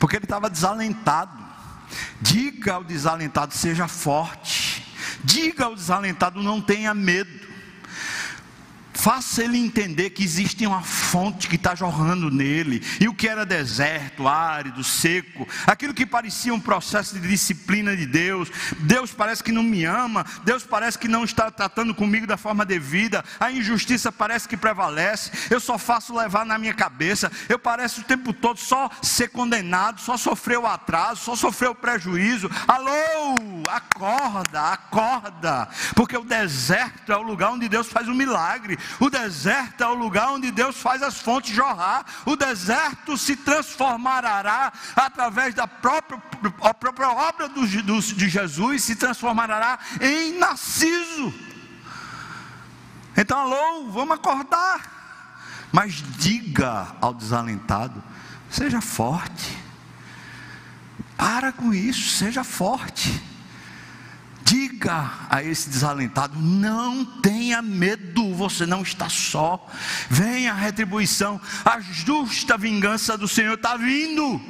porque 0.00 0.16
ele 0.16 0.24
estava 0.24 0.50
desalentado. 0.50 1.38
Diga 2.20 2.74
ao 2.74 2.82
desalentado, 2.82 3.54
seja 3.54 3.86
forte. 3.86 4.84
Diga 5.22 5.66
ao 5.66 5.76
desalentado, 5.76 6.42
não 6.42 6.60
tenha 6.60 6.92
medo. 6.92 7.47
Faça 8.98 9.44
ele 9.44 9.56
entender 9.56 10.10
que 10.10 10.24
existe 10.24 10.66
uma 10.66 10.82
fonte 10.82 11.46
que 11.46 11.54
está 11.54 11.72
jorrando 11.72 12.32
nele, 12.32 12.82
e 13.00 13.06
o 13.06 13.14
que 13.14 13.28
era 13.28 13.46
deserto, 13.46 14.26
árido, 14.26 14.82
seco, 14.82 15.46
aquilo 15.68 15.94
que 15.94 16.04
parecia 16.04 16.52
um 16.52 16.58
processo 16.58 17.16
de 17.16 17.28
disciplina 17.28 17.96
de 17.96 18.04
Deus. 18.04 18.50
Deus 18.80 19.12
parece 19.12 19.44
que 19.44 19.52
não 19.52 19.62
me 19.62 19.84
ama, 19.84 20.26
Deus 20.44 20.64
parece 20.64 20.98
que 20.98 21.06
não 21.06 21.22
está 21.22 21.48
tratando 21.48 21.94
comigo 21.94 22.26
da 22.26 22.36
forma 22.36 22.66
devida, 22.66 23.24
a 23.38 23.52
injustiça 23.52 24.10
parece 24.10 24.48
que 24.48 24.56
prevalece, 24.56 25.30
eu 25.48 25.60
só 25.60 25.78
faço 25.78 26.12
levar 26.12 26.44
na 26.44 26.58
minha 26.58 26.74
cabeça, 26.74 27.30
eu 27.48 27.58
pareço 27.58 28.00
o 28.00 28.04
tempo 28.04 28.32
todo 28.32 28.58
só 28.58 28.90
ser 29.00 29.28
condenado, 29.28 30.00
só 30.00 30.16
sofrer 30.16 30.58
o 30.58 30.66
atraso, 30.66 31.20
só 31.20 31.36
sofrer 31.36 31.70
o 31.70 31.74
prejuízo. 31.74 32.50
Alô, 32.66 33.62
acorda, 33.68 34.72
acorda, 34.72 35.68
porque 35.94 36.16
o 36.16 36.24
deserto 36.24 37.12
é 37.12 37.16
o 37.16 37.22
lugar 37.22 37.52
onde 37.52 37.68
Deus 37.68 37.86
faz 37.86 38.08
um 38.08 38.14
milagre. 38.14 38.76
O 39.00 39.10
deserto 39.10 39.82
é 39.82 39.86
o 39.86 39.94
lugar 39.94 40.30
onde 40.30 40.50
Deus 40.50 40.76
faz 40.76 41.02
as 41.02 41.18
fontes 41.18 41.54
jorrar. 41.54 42.04
O 42.24 42.36
deserto 42.36 43.16
se 43.16 43.36
transformará 43.36 44.72
através 44.96 45.54
da 45.54 45.66
própria, 45.66 46.20
a 46.62 46.74
própria 46.74 47.10
obra 47.10 47.48
do, 47.48 47.66
do, 47.82 48.00
de 48.00 48.28
Jesus, 48.28 48.84
se 48.84 48.96
transformará 48.96 49.78
em 50.00 50.38
Narciso. 50.38 51.32
Então, 53.16 53.38
alô, 53.38 53.90
vamos 53.90 54.14
acordar. 54.14 54.98
Mas 55.72 56.02
diga 56.18 56.88
ao 57.00 57.12
desalentado: 57.12 58.02
seja 58.50 58.80
forte. 58.80 59.58
Para 61.16 61.50
com 61.50 61.74
isso, 61.74 62.16
seja 62.16 62.44
forte. 62.44 63.20
Diga 64.48 65.10
a 65.28 65.44
esse 65.44 65.68
desalentado: 65.68 66.40
não 66.40 67.04
tenha 67.04 67.60
medo, 67.60 68.34
você 68.34 68.64
não 68.64 68.80
está 68.80 69.06
só. 69.06 69.68
Venha 70.08 70.52
a 70.52 70.56
retribuição, 70.56 71.38
a 71.62 71.78
justa 71.80 72.56
vingança 72.56 73.18
do 73.18 73.28
Senhor 73.28 73.56
está 73.56 73.76
vindo. 73.76 74.40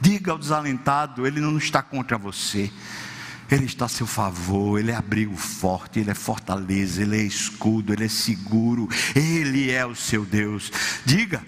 Diga 0.00 0.32
ao 0.32 0.38
desalentado: 0.38 1.24
ele 1.24 1.40
não 1.40 1.56
está 1.56 1.80
contra 1.80 2.18
você. 2.18 2.72
Ele 3.48 3.66
está 3.66 3.84
a 3.84 3.88
seu 3.88 4.06
favor, 4.06 4.78
Ele 4.78 4.90
é 4.90 4.96
abrigo 4.96 5.36
forte, 5.36 6.00
Ele 6.00 6.10
é 6.10 6.14
fortaleza, 6.14 7.02
Ele 7.02 7.18
é 7.18 7.22
escudo, 7.22 7.92
Ele 7.92 8.06
é 8.06 8.08
seguro, 8.08 8.88
Ele 9.14 9.70
é 9.70 9.84
o 9.84 9.94
seu 9.94 10.24
Deus. 10.24 10.72
Diga, 11.04 11.44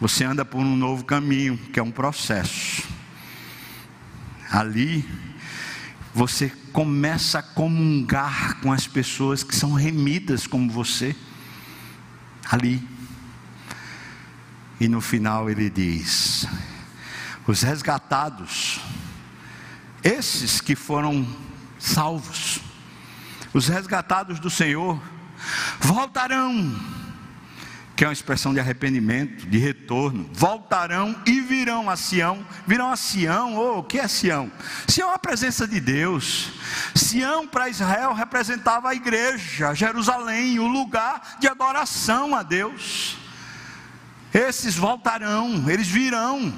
você 0.00 0.24
anda 0.24 0.46
por 0.46 0.60
um 0.60 0.76
novo 0.76 1.04
caminho, 1.04 1.58
que 1.58 1.78
é 1.78 1.82
um 1.82 1.90
processo 1.90 3.01
ali 4.52 5.08
você 6.14 6.52
começa 6.72 7.38
a 7.38 7.42
comungar 7.42 8.60
com 8.60 8.70
as 8.70 8.86
pessoas 8.86 9.42
que 9.42 9.56
são 9.56 9.72
remidas 9.72 10.46
como 10.46 10.70
você, 10.70 11.16
ali. 12.50 12.86
E 14.78 14.88
no 14.88 15.00
final 15.00 15.48
ele 15.48 15.70
diz: 15.70 16.46
os 17.46 17.62
resgatados, 17.62 18.78
esses 20.04 20.60
que 20.60 20.76
foram 20.76 21.26
salvos, 21.78 22.60
os 23.54 23.68
resgatados 23.68 24.38
do 24.38 24.50
Senhor, 24.50 25.00
voltarão, 25.80 26.78
que 28.02 28.04
é 28.04 28.08
uma 28.08 28.12
expressão 28.12 28.52
de 28.52 28.58
arrependimento, 28.58 29.46
de 29.46 29.58
retorno, 29.58 30.28
voltarão 30.32 31.14
e 31.24 31.40
virão 31.40 31.88
a 31.88 31.94
Sião, 31.94 32.44
virão 32.66 32.90
a 32.90 32.96
Sião, 32.96 33.56
oh, 33.56 33.78
o 33.78 33.84
que 33.84 33.96
é 33.96 34.08
Sião? 34.08 34.50
Sião 34.88 35.12
é 35.12 35.14
a 35.14 35.18
presença 35.20 35.68
de 35.68 35.78
Deus, 35.78 36.50
Sião 36.96 37.46
para 37.46 37.68
Israel 37.68 38.12
representava 38.12 38.88
a 38.88 38.94
igreja, 38.96 39.72
Jerusalém, 39.72 40.58
o 40.58 40.66
lugar 40.66 41.36
de 41.38 41.46
adoração 41.46 42.34
a 42.34 42.42
Deus. 42.42 43.18
Esses 44.34 44.74
voltarão, 44.74 45.70
eles 45.70 45.86
virão, 45.86 46.52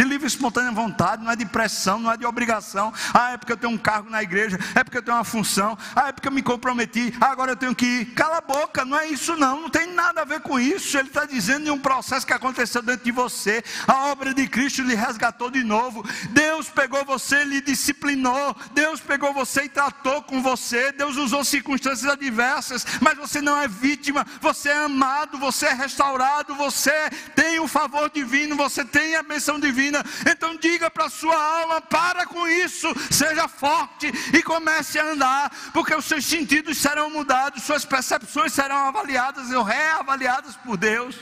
de 0.00 0.08
livre 0.08 0.24
e 0.24 0.28
espontânea 0.28 0.72
vontade, 0.72 1.22
não 1.22 1.30
é 1.30 1.36
de 1.36 1.44
pressão, 1.44 1.98
não 1.98 2.10
é 2.10 2.16
de 2.16 2.24
obrigação. 2.24 2.90
Ah, 3.12 3.32
é 3.32 3.36
porque 3.36 3.52
eu 3.52 3.56
tenho 3.56 3.74
um 3.74 3.76
cargo 3.76 4.08
na 4.08 4.22
igreja, 4.22 4.58
é 4.74 4.82
porque 4.82 4.96
eu 4.96 5.02
tenho 5.02 5.14
uma 5.18 5.24
função, 5.24 5.76
ah, 5.94 6.08
é 6.08 6.12
porque 6.12 6.26
eu 6.26 6.32
me 6.32 6.42
comprometi, 6.42 7.12
ah, 7.20 7.26
agora 7.26 7.52
eu 7.52 7.56
tenho 7.56 7.74
que 7.74 7.84
ir. 7.84 8.04
Cala 8.14 8.38
a 8.38 8.40
boca, 8.40 8.82
não 8.82 8.98
é 8.98 9.08
isso 9.08 9.36
não, 9.36 9.60
não 9.62 9.68
tem 9.68 9.92
nada 9.92 10.22
a 10.22 10.24
ver 10.24 10.40
com 10.40 10.58
isso. 10.58 10.96
Ele 10.96 11.08
está 11.08 11.26
dizendo 11.26 11.64
de 11.64 11.70
um 11.70 11.78
processo 11.78 12.26
que 12.26 12.32
aconteceu 12.32 12.80
dentro 12.80 13.04
de 13.04 13.12
você. 13.12 13.62
A 13.86 14.06
obra 14.06 14.32
de 14.32 14.48
Cristo 14.48 14.82
lhe 14.82 14.94
resgatou 14.94 15.50
de 15.50 15.62
novo. 15.62 16.02
Deus 16.30 16.70
pegou 16.70 17.04
você, 17.04 17.44
lhe 17.44 17.60
disciplinou. 17.60 18.56
Deus 18.72 19.00
pegou 19.00 19.34
você 19.34 19.64
e 19.64 19.68
tratou 19.68 20.22
com 20.22 20.40
você. 20.40 20.92
Deus 20.92 21.18
usou 21.18 21.44
circunstâncias 21.44 22.10
adversas, 22.10 22.86
mas 23.02 23.18
você 23.18 23.42
não 23.42 23.58
é 23.58 23.68
vítima, 23.68 24.26
você 24.40 24.70
é 24.70 24.84
amado, 24.84 25.36
você 25.36 25.66
é 25.66 25.74
restaurado, 25.74 26.54
você 26.54 27.10
tem 27.34 27.60
o 27.60 27.68
favor 27.68 28.08
divino, 28.08 28.56
você 28.56 28.82
tem 28.82 29.14
a 29.16 29.22
benção 29.22 29.60
divina 29.60 29.89
divina. 29.90 30.04
Então 30.30 30.56
diga 30.56 30.90
para 30.90 31.06
a 31.06 31.10
sua 31.10 31.34
alma: 31.34 31.80
para 31.80 32.26
com 32.26 32.46
isso, 32.46 32.88
seja 33.10 33.48
forte 33.48 34.10
e 34.32 34.42
comece 34.42 34.98
a 34.98 35.12
andar, 35.12 35.50
porque 35.72 35.94
os 35.94 36.04
seus 36.04 36.24
sentidos 36.24 36.78
serão 36.78 37.10
mudados, 37.10 37.64
suas 37.64 37.84
percepções 37.84 38.52
serão 38.52 38.88
avaliadas 38.88 39.50
ou 39.50 39.62
reavaliadas 39.62 40.56
por 40.56 40.76
Deus. 40.76 41.16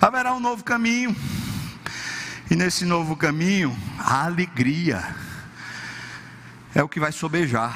Haverá 0.00 0.32
um 0.32 0.40
novo 0.40 0.62
caminho, 0.62 1.16
e 2.50 2.54
nesse 2.54 2.84
novo 2.84 3.16
caminho, 3.16 3.76
a 3.98 4.24
alegria 4.26 5.02
é 6.74 6.82
o 6.82 6.88
que 6.88 7.00
vai 7.00 7.10
sobejar. 7.10 7.74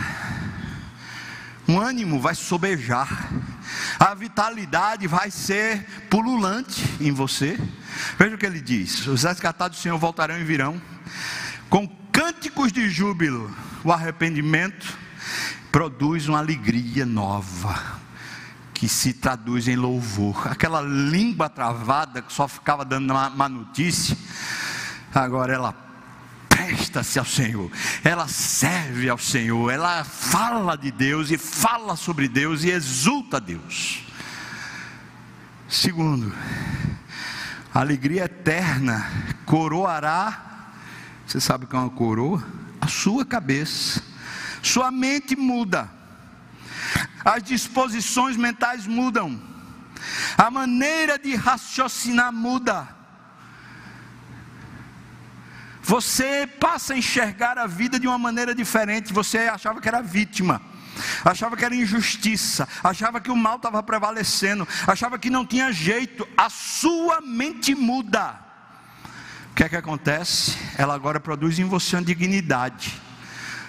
Um 1.66 1.80
ânimo 1.80 2.20
vai 2.20 2.34
sobejar. 2.34 3.30
A 3.98 4.14
vitalidade 4.14 5.06
vai 5.06 5.30
ser 5.30 5.84
pululante 6.08 6.82
em 7.00 7.12
você. 7.12 7.58
Veja 8.18 8.34
o 8.34 8.38
que 8.38 8.46
ele 8.46 8.60
diz: 8.60 9.06
os 9.06 9.22
resgatados 9.22 9.78
do 9.78 9.82
Senhor 9.82 9.98
voltarão 9.98 10.38
e 10.38 10.44
virão 10.44 10.80
com 11.68 11.86
cânticos 12.10 12.72
de 12.72 12.88
júbilo. 12.88 13.54
O 13.84 13.90
arrependimento 13.90 14.96
produz 15.72 16.28
uma 16.28 16.38
alegria 16.38 17.06
nova, 17.06 17.98
que 18.74 18.86
se 18.86 19.14
traduz 19.14 19.66
em 19.66 19.76
louvor. 19.76 20.46
Aquela 20.46 20.82
língua 20.82 21.48
travada 21.48 22.20
que 22.20 22.32
só 22.32 22.46
ficava 22.46 22.84
dando 22.84 23.10
uma, 23.10 23.48
notícia, 23.48 24.16
agora 25.14 25.54
ela 25.54 25.91
presta-se 26.52 27.18
ao 27.18 27.24
Senhor, 27.24 27.70
ela 28.04 28.28
serve 28.28 29.08
ao 29.08 29.18
Senhor, 29.18 29.70
ela 29.70 30.04
fala 30.04 30.76
de 30.76 30.90
Deus 30.90 31.30
e 31.30 31.38
fala 31.38 31.96
sobre 31.96 32.28
Deus 32.28 32.62
e 32.64 32.70
exulta 32.70 33.38
a 33.38 33.40
Deus. 33.40 34.04
Segundo, 35.68 36.32
a 37.72 37.80
alegria 37.80 38.24
eterna 38.24 39.10
coroará, 39.46 40.70
você 41.26 41.40
sabe 41.40 41.64
o 41.64 41.68
que 41.68 41.74
é 41.74 41.78
uma 41.78 41.88
coroa? 41.88 42.44
A 42.80 42.88
sua 42.88 43.24
cabeça, 43.24 44.02
sua 44.62 44.90
mente 44.90 45.34
muda, 45.34 45.90
as 47.24 47.42
disposições 47.42 48.36
mentais 48.36 48.86
mudam, 48.86 49.40
a 50.36 50.50
maneira 50.50 51.18
de 51.18 51.34
raciocinar 51.34 52.32
muda. 52.32 53.01
Você 55.82 56.46
passa 56.46 56.94
a 56.94 56.96
enxergar 56.96 57.58
a 57.58 57.66
vida 57.66 57.98
de 57.98 58.06
uma 58.06 58.18
maneira 58.18 58.54
diferente. 58.54 59.12
Você 59.12 59.38
achava 59.38 59.80
que 59.80 59.88
era 59.88 60.00
vítima 60.00 60.60
achava 61.24 61.56
que 61.56 61.64
era 61.64 61.74
injustiça, 61.74 62.68
achava 62.82 63.20
que 63.20 63.30
o 63.30 63.36
mal 63.36 63.56
estava 63.56 63.82
prevalecendo, 63.82 64.66
achava 64.86 65.18
que 65.18 65.30
não 65.30 65.44
tinha 65.44 65.72
jeito, 65.72 66.28
a 66.36 66.50
sua 66.50 67.20
mente 67.20 67.74
muda. 67.74 68.38
O 69.50 69.54
que 69.54 69.64
é 69.64 69.68
que 69.68 69.76
acontece? 69.76 70.56
Ela 70.78 70.94
agora 70.94 71.20
produz 71.20 71.58
em 71.58 71.64
você 71.64 71.96
uma 71.96 72.02
dignidade. 72.02 73.01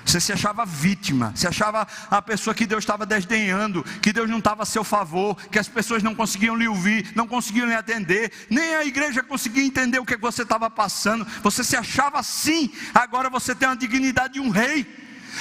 Você 0.06 0.20
se 0.20 0.34
achava 0.34 0.66
vítima, 0.66 1.32
se 1.36 1.47
achava 1.47 1.88
a 2.10 2.22
pessoa 2.22 2.54
que 2.54 2.66
Deus 2.66 2.84
estava 2.84 3.06
desdenhando, 3.06 3.84
que 4.01 4.12
Deus 4.14 4.30
não 4.30 4.39
estava 4.39 4.64
a 4.64 4.66
seu 4.66 4.84
favor, 4.84 5.36
que 5.49 5.60
as 5.60 5.68
pessoas 5.68 6.04
não 6.04 6.14
conseguiam 6.14 6.56
lhe 6.56 6.68
ouvir, 6.68 7.12
não 7.16 7.28
conseguiam 7.28 7.68
lhe 7.68 7.74
atender, 7.74 8.32
nem 8.49 8.76
a 8.76 8.86
igreja 8.86 9.24
conseguia 9.24 9.64
entender 9.64 9.99
o 9.99 10.06
que 10.06 10.18
você 10.18 10.43
estava 10.43 10.70
passando. 10.70 11.26
Você 11.41 11.64
se 11.64 11.76
achava 11.76 12.20
assim, 12.20 12.72
agora 12.93 13.30
você 13.30 13.56
tem 13.56 13.68
a 13.68 13.76
dignidade 13.76 14.34
de 14.34 14.39
um 14.39 14.49
rei. 14.49 14.86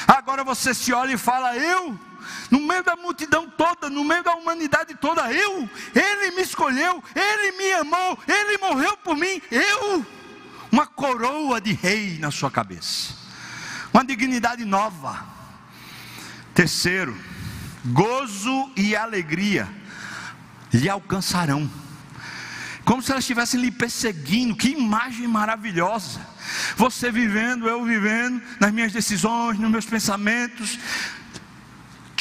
Agora 0.06 0.42
você 0.42 0.72
se 0.72 0.92
olha 0.92 1.12
e 1.12 1.18
fala: 1.18 1.56
Eu, 1.56 1.98
no 2.50 2.60
meio 2.60 2.82
da 2.82 2.96
multidão 2.96 3.48
toda, 3.50 3.90
no 3.90 4.04
meio 4.04 4.22
da 4.22 4.34
humanidade 4.34 4.94
toda, 4.94 5.32
eu, 5.32 5.68
Ele 5.94 6.36
me 6.36 6.42
escolheu, 6.42 7.02
Ele 7.14 7.52
me 7.52 7.72
amou, 7.74 8.18
Ele 8.26 8.58
morreu 8.58 8.96
por 8.98 9.16
mim, 9.16 9.40
eu, 9.50 10.04
uma 10.70 10.86
coroa 10.86 11.60
de 11.60 11.72
rei 11.72 12.18
na 12.18 12.30
sua 12.30 12.50
cabeça, 12.50 13.14
uma 13.92 14.04
dignidade 14.04 14.64
nova. 14.64 15.24
Terceiro, 16.54 17.16
gozo 17.84 18.70
e 18.76 18.94
alegria 18.96 19.68
lhe 20.72 20.88
alcançarão, 20.88 21.70
como 22.84 23.02
se 23.02 23.10
elas 23.12 23.24
estivessem 23.24 23.60
lhe 23.60 23.70
perseguindo, 23.70 24.56
que 24.56 24.70
imagem 24.70 25.28
maravilhosa. 25.28 26.20
Você 26.76 27.10
vivendo, 27.10 27.68
eu 27.68 27.84
vivendo, 27.84 28.42
nas 28.58 28.72
minhas 28.72 28.92
decisões, 28.92 29.58
nos 29.58 29.70
meus 29.70 29.86
pensamentos, 29.86 30.78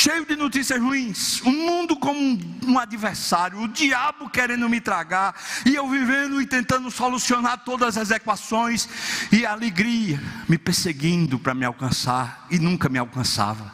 cheio 0.02 0.26
de 0.26 0.36
notícias 0.36 0.82
ruins, 0.82 1.41
o 1.41 1.52
mundo 1.52 1.95
como 1.95 2.20
um, 2.66 2.80
adversário, 2.80 3.62
o 3.62 3.68
diabo 3.68 4.32
querendo 4.32 4.68
me 4.68 4.82
tragar, 4.82 5.36
e 5.64 5.76
eu 5.76 5.88
vivendo 5.88 6.41
e 6.41 6.47
tentando 6.47 6.89
solucionar 6.89 7.64
todas 7.64 7.97
as 7.97 8.10
equações, 8.10 8.89
e 9.32 9.45
a 9.45 9.52
alegria 9.52 10.20
me 10.49 10.58
perseguindo 10.58 11.38
para 11.38 11.54
me 11.54 11.66
alcançar, 11.66 12.47
e 12.49 12.58
nunca 12.58 12.89
me 12.89 12.97
alcançava. 12.97 13.72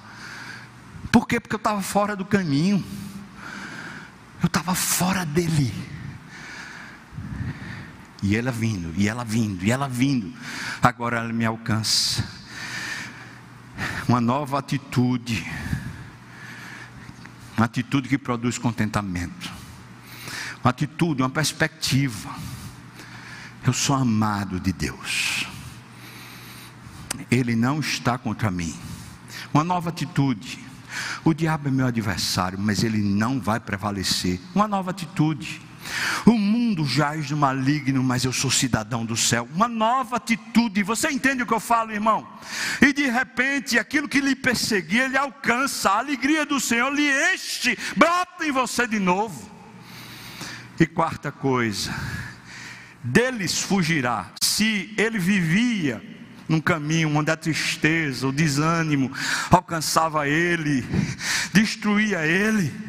Por 1.13 1.25
quê? 1.25 1.39
Porque 1.39 1.55
eu 1.55 1.59
estava 1.59 1.81
fora 1.81 2.13
do 2.13 2.25
caminho, 2.25 2.83
eu 4.41 4.47
estava 4.47 4.75
fora 4.75 5.25
dele. 5.25 5.73
E 8.21 8.35
ela 8.35 8.51
vindo, 8.51 8.93
e 8.97 9.07
ela 9.07 9.23
vindo, 9.23 9.63
e 9.63 9.71
ela 9.71 9.87
vindo. 9.87 10.33
Agora 10.81 11.19
ela 11.19 11.31
me 11.31 11.45
alcança. 11.45 12.21
Uma 14.09 14.19
nova 14.19 14.59
atitude. 14.59 15.49
Uma 17.57 17.65
atitude 17.65 18.07
que 18.07 18.19
produz 18.19 18.59
contentamento. 18.59 19.51
Uma 20.63 20.69
atitude, 20.69 21.23
uma 21.23 21.29
perspectiva. 21.29 22.29
Eu 23.65 23.73
sou 23.73 23.95
amado 23.95 24.59
de 24.59 24.71
Deus. 24.71 25.47
Ele 27.31 27.55
não 27.55 27.79
está 27.79 28.17
contra 28.17 28.51
mim. 28.51 28.75
Uma 29.51 29.63
nova 29.63 29.89
atitude. 29.89 30.59
O 31.23 31.33
diabo 31.33 31.67
é 31.67 31.71
meu 31.71 31.87
adversário, 31.87 32.59
mas 32.59 32.83
ele 32.83 32.99
não 32.99 33.39
vai 33.41 33.59
prevalecer. 33.59 34.39
Uma 34.53 34.67
nova 34.67 34.91
atitude. 34.91 35.61
O 36.25 36.37
mundo 36.77 36.85
jaz 36.85 37.31
no 37.31 37.37
maligno, 37.37 38.03
mas 38.03 38.23
eu 38.23 38.31
sou 38.31 38.51
cidadão 38.51 39.03
do 39.03 39.17
céu. 39.17 39.47
Uma 39.55 39.67
nova 39.67 40.17
atitude. 40.17 40.83
Você 40.83 41.09
entende 41.09 41.41
o 41.41 41.45
que 41.45 41.53
eu 41.53 41.59
falo, 41.59 41.91
irmão? 41.91 42.27
E 42.79 42.93
de 42.93 43.09
repente, 43.09 43.79
aquilo 43.79 44.07
que 44.07 44.21
lhe 44.21 44.35
perseguia, 44.35 45.05
ele 45.05 45.17
alcança. 45.17 45.89
A 45.89 45.99
alegria 45.99 46.45
do 46.45 46.59
Senhor 46.59 46.93
lhe 46.93 47.09
enche, 47.33 47.77
brota 47.95 48.45
em 48.45 48.51
você 48.51 48.85
de 48.87 48.99
novo. 48.99 49.49
E 50.79 50.85
quarta 50.85 51.31
coisa, 51.31 51.91
deles 53.03 53.59
fugirá. 53.59 54.31
Se 54.43 54.93
ele 54.95 55.17
vivia 55.17 56.03
num 56.47 56.61
caminho 56.61 57.15
onde 57.17 57.31
a 57.31 57.35
tristeza, 57.35 58.27
o 58.27 58.31
desânimo 58.31 59.11
alcançava 59.49 60.27
ele, 60.27 60.85
destruía 61.51 62.25
ele 62.27 62.86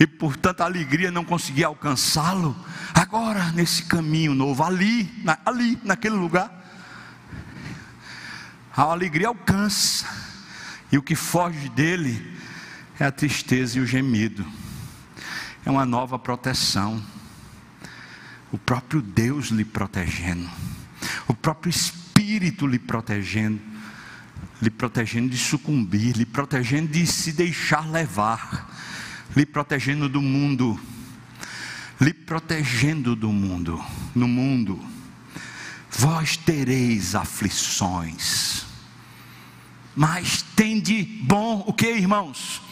e 0.00 0.06
portanto 0.06 0.62
a 0.62 0.64
alegria 0.64 1.10
não 1.10 1.22
conseguia 1.22 1.66
alcançá-lo. 1.66 2.56
Agora, 2.94 3.52
nesse 3.52 3.82
caminho 3.82 4.34
novo, 4.34 4.64
ali, 4.64 5.12
na, 5.22 5.38
ali, 5.44 5.78
naquele 5.84 6.16
lugar, 6.16 6.50
a 8.74 8.82
alegria 8.82 9.28
alcança, 9.28 10.06
e 10.90 10.96
o 10.96 11.02
que 11.02 11.14
foge 11.14 11.68
dele 11.68 12.34
é 12.98 13.04
a 13.04 13.12
tristeza 13.12 13.78
e 13.78 13.82
o 13.82 13.86
gemido, 13.86 14.44
é 15.66 15.70
uma 15.70 15.84
nova 15.84 16.18
proteção. 16.18 17.02
o 18.50 18.56
próprio 18.58 19.02
Deus 19.02 19.48
lhe 19.48 19.64
protegendo, 19.64 20.48
o 21.28 21.34
próprio 21.34 21.68
Espírito 21.68 22.66
lhe 22.66 22.78
protegendo, 22.78 23.60
lhe 24.62 24.70
protegendo 24.70 25.28
de 25.28 25.36
sucumbir, 25.36 26.16
lhe 26.16 26.24
protegendo 26.24 26.88
de 26.88 27.06
se 27.06 27.32
deixar 27.32 27.88
levar, 27.88 28.66
lhe 29.36 29.46
protegendo 29.46 30.08
do 30.08 30.20
mundo, 30.20 30.78
lhe 32.00 32.12
protegendo 32.12 33.14
do 33.14 33.30
mundo, 33.30 33.82
no 34.14 34.26
mundo. 34.26 34.78
Vós 35.90 36.36
tereis 36.36 37.14
aflições, 37.14 38.64
mas 39.94 40.42
tende 40.54 41.02
bom 41.02 41.64
o 41.66 41.72
que, 41.72 41.90
irmãos? 41.90 42.62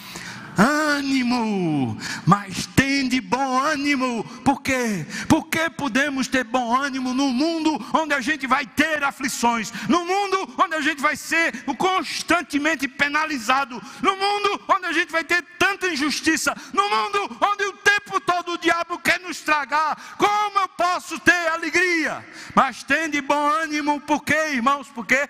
ânimo, 0.59 1.97
mas 2.27 2.67
tem 2.67 3.09
de 3.09 3.21
bom 3.21 3.61
ânimo, 3.61 4.25
por 4.45 4.61
quê? 4.61 5.07
Porque 5.29 5.71
podemos 5.71 6.27
ter 6.27 6.43
bom 6.43 6.77
ânimo 6.77 7.15
no 7.15 7.29
mundo 7.29 7.79
onde 7.95 8.13
a 8.13 8.21
gente 8.21 8.47
vai 8.47 8.67
ter 8.67 9.05
aflições, 9.05 9.73
no 9.89 10.05
mundo 10.05 10.55
onde 10.59 10.75
a 10.75 10.81
gente 10.81 11.01
vai 11.01 11.15
ser 11.15 11.53
constantemente 11.77 12.89
penalizado, 12.89 13.81
no 14.03 14.17
mundo 14.17 14.61
onde 14.69 14.87
a 14.87 14.93
gente 14.93 15.13
vai 15.13 15.23
ter 15.23 15.43
tanta 15.79 15.93
injustiça, 15.93 16.55
no 16.73 16.89
mundo 16.89 17.39
onde 17.41 17.65
o 17.65 17.73
tempo 17.75 18.21
todo 18.21 18.53
o 18.53 18.59
diabo 18.59 18.99
quer 18.99 19.21
nos 19.21 19.41
tragar, 19.41 20.17
como 20.19 20.59
eu 20.59 20.69
posso 20.69 21.19
ter 21.21 21.49
alegria? 21.49 22.25
Mas 22.55 22.83
tem 22.83 23.09
de 23.09 23.21
bom 23.21 23.49
ânimo, 23.49 24.01
por 24.01 24.25
quê, 24.25 24.51
irmãos? 24.53 24.89
Por 24.89 25.07
quê? 25.07 25.29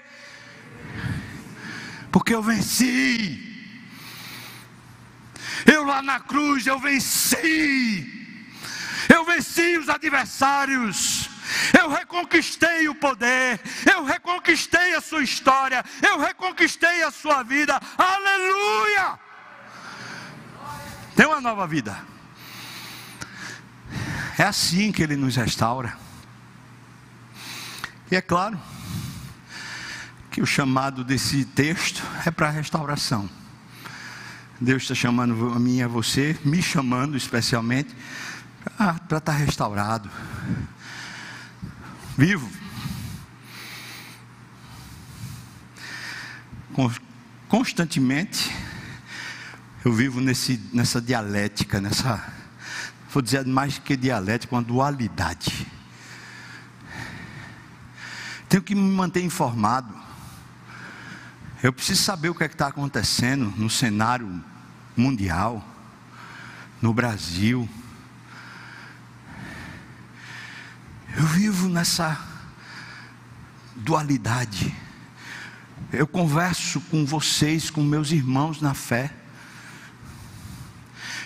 Porque 2.10 2.34
eu 2.34 2.42
venci 2.42 3.48
eu 5.66 5.84
lá 5.84 6.02
na 6.02 6.20
cruz, 6.20 6.66
eu 6.66 6.78
venci. 6.78 8.06
Eu 9.08 9.24
venci 9.24 9.78
os 9.78 9.88
adversários. 9.88 11.28
Eu 11.78 11.88
reconquistei 11.88 12.88
o 12.88 12.94
poder, 12.94 13.58
eu 13.90 14.04
reconquistei 14.04 14.94
a 14.94 15.00
sua 15.00 15.22
história, 15.22 15.82
eu 16.06 16.18
reconquistei 16.18 17.02
a 17.02 17.10
sua 17.10 17.42
vida. 17.42 17.80
Aleluia! 17.96 19.18
Tem 21.18 21.26
uma 21.26 21.40
nova 21.40 21.66
vida. 21.66 21.98
É 24.38 24.44
assim 24.44 24.92
que 24.92 25.02
ele 25.02 25.16
nos 25.16 25.34
restaura. 25.34 25.98
E 28.08 28.14
é 28.14 28.20
claro 28.20 28.56
que 30.30 30.40
o 30.40 30.46
chamado 30.46 31.02
desse 31.02 31.44
texto 31.44 32.04
é 32.24 32.30
para 32.30 32.50
restauração. 32.50 33.28
Deus 34.60 34.82
está 34.82 34.94
chamando 34.94 35.52
a 35.52 35.58
mim 35.58 35.78
e 35.78 35.82
a 35.82 35.88
você, 35.88 36.38
me 36.44 36.62
chamando 36.62 37.16
especialmente, 37.16 37.96
para 39.08 39.18
estar 39.18 39.32
restaurado, 39.32 40.08
vivo. 42.16 42.48
Constantemente, 47.48 48.67
eu 49.88 49.92
vivo 49.92 50.20
nesse, 50.20 50.60
nessa 50.70 51.00
dialética, 51.00 51.80
nessa, 51.80 52.22
vou 53.10 53.22
dizer 53.22 53.46
mais 53.46 53.78
que 53.78 53.96
dialética, 53.96 54.54
uma 54.54 54.60
dualidade. 54.60 55.66
Tenho 58.50 58.62
que 58.62 58.74
me 58.74 58.82
manter 58.82 59.22
informado. 59.22 59.94
Eu 61.62 61.72
preciso 61.72 62.02
saber 62.02 62.28
o 62.28 62.34
que 62.34 62.44
é 62.44 62.46
está 62.46 62.66
acontecendo 62.66 63.50
no 63.56 63.70
cenário 63.70 64.44
mundial, 64.94 65.66
no 66.82 66.92
Brasil. 66.92 67.66
Eu 71.16 71.26
vivo 71.28 71.66
nessa 71.66 72.20
dualidade. 73.74 74.76
Eu 75.90 76.06
converso 76.06 76.78
com 76.82 77.06
vocês, 77.06 77.70
com 77.70 77.82
meus 77.82 78.12
irmãos 78.12 78.60
na 78.60 78.74
fé. 78.74 79.17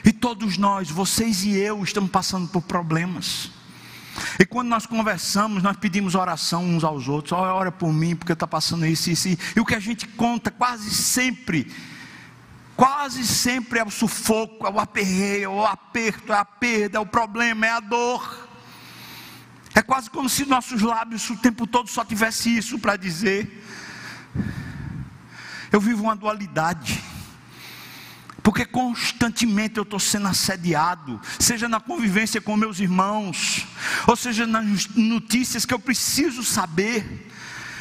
E 0.05 0.13
todos 0.13 0.59
nós, 0.59 0.91
vocês 0.91 1.45
e 1.45 1.57
eu, 1.57 1.83
estamos 1.83 2.11
passando 2.11 2.49
por 2.49 2.63
problemas. 2.63 3.51
E 4.39 4.45
quando 4.45 4.69
nós 4.69 4.85
conversamos, 4.85 5.63
nós 5.63 5.77
pedimos 5.77 6.15
oração 6.15 6.65
uns 6.65 6.85
aos 6.85 7.09
outros. 7.09 7.33
Olha, 7.33 7.53
ora 7.53 7.73
por 7.73 7.93
mim, 7.93 8.17
porque 8.17 8.33
está 8.33 8.47
passando 8.47 8.85
isso, 8.85 9.11
isso, 9.11 9.29
isso. 9.29 9.43
E 9.57 9.61
o 9.61 9.65
que 9.65 9.75
a 9.75 9.81
gente 9.81 10.07
conta 10.07 10.51
quase 10.51 10.91
sempre, 10.91 11.73
quase 12.77 13.25
sempre 13.27 13.79
é 13.79 13.85
o 13.85 13.91
sufoco, 13.91 14.67
é 14.67 14.71
o 14.71 14.79
aperreio, 14.79 15.45
é 15.45 15.49
o 15.49 15.65
aperto, 15.65 16.33
é 16.33 16.37
a 16.37 16.45
perda, 16.45 16.99
é 16.99 17.01
o 17.01 17.07
problema, 17.07 17.67
é 17.67 17.71
a 17.71 17.81
dor. 17.81 18.49
É 19.75 19.81
quase 19.81 20.11
como 20.11 20.29
se 20.29 20.45
nossos 20.45 20.83
lábios 20.83 21.29
o 21.31 21.37
tempo 21.37 21.67
todo 21.67 21.89
só 21.89 22.05
tivesse 22.05 22.55
isso 22.55 22.79
para 22.79 22.97
dizer. 22.97 23.65
Eu 25.71 25.81
vivo 25.81 26.03
uma 26.03 26.15
dualidade. 26.15 27.03
Porque 28.43 28.65
constantemente 28.65 29.77
eu 29.77 29.85
estou 29.85 30.01
sendo 30.01 30.27
assediado, 30.27 31.21
seja 31.39 31.69
na 31.69 31.79
convivência 31.79 32.41
com 32.41 32.57
meus 32.57 32.81
irmãos, 32.81 33.67
ou 34.07 34.17
seja 34.17 34.47
nas 34.47 34.89
notícias 34.97 35.65
que 35.65 35.73
eu 35.73 35.79
preciso 35.79 36.43
saber, 36.43 37.31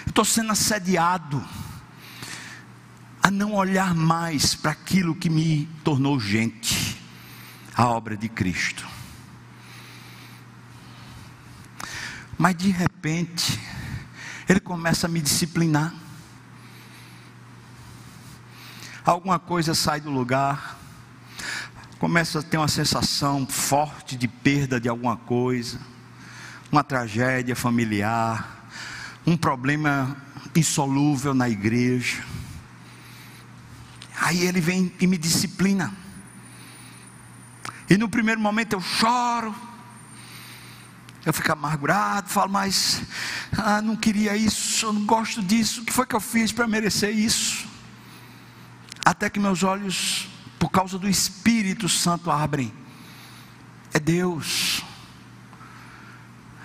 estou 0.05 0.24
sendo 0.24 0.51
assediado 0.51 1.43
a 3.24 3.32
não 3.32 3.53
olhar 3.53 3.95
mais 3.95 4.53
para 4.53 4.72
aquilo 4.72 5.16
que 5.16 5.30
me 5.30 5.68
tornou 5.84 6.20
gente, 6.20 6.97
a 7.76 7.88
obra 7.88 8.16
de 8.16 8.30
Cristo. 8.30 8.88
Mas 12.38 12.55
de 12.55 12.70
repente, 12.70 13.59
Ele 14.47 14.59
começa 14.59 15.07
a 15.07 15.09
me 15.09 15.22
disciplinar 15.22 15.93
alguma 19.04 19.39
coisa 19.39 19.74
sai 19.74 19.99
do 19.99 20.10
lugar, 20.10 20.78
começa 21.97 22.39
a 22.39 22.43
ter 22.43 22.58
uma 22.58 22.68
sensação 22.68 23.45
forte 23.47 24.16
de 24.16 24.28
perda 24.28 24.80
de 24.80 24.88
alguma 24.88 25.18
coisa, 25.18 25.80
uma 26.72 26.84
tragédia 26.84 27.56
familiar, 27.56 28.70
um 29.26 29.36
problema 29.36 30.16
insolúvel 30.56 31.34
na 31.34 31.49
igreja. 31.49 32.24
Aí 34.20 34.45
ele 34.45 34.62
vem 34.62 34.93
e 34.99 35.08
me 35.08 35.18
disciplina. 35.18 35.93
E 37.89 37.97
no 37.97 38.08
primeiro 38.08 38.39
momento 38.39 38.74
eu 38.74 38.82
choro, 38.82 39.54
eu 41.26 41.34
fico 41.34 41.52
amargurado, 41.52 42.30
falo, 42.30 42.52
mas 42.52 43.02
ah, 43.58 43.82
não 43.82 43.95
queria 43.95 44.36
isso, 44.36 44.86
eu 44.86 44.93
não 44.93 45.06
gosto 45.06 45.41
disso, 45.41 45.82
o 45.82 45.86
que 45.86 45.91
foi 45.91 46.06
que 46.06 46.16
eu 46.16 46.22
fiz 46.22 46.52
para 46.52 46.68
merecer 46.68 47.16
isso? 47.16 47.70
Até 49.04 49.30
que 49.30 49.39
meus 49.39 49.64
olhos, 49.64 50.30
por 50.60 50.70
causa 50.70 50.97
do 50.97 51.10
Espírito 51.10 51.89
Santo, 51.89 52.30
abrem. 52.30 52.74
É 53.93 53.99
Deus. 53.99 54.84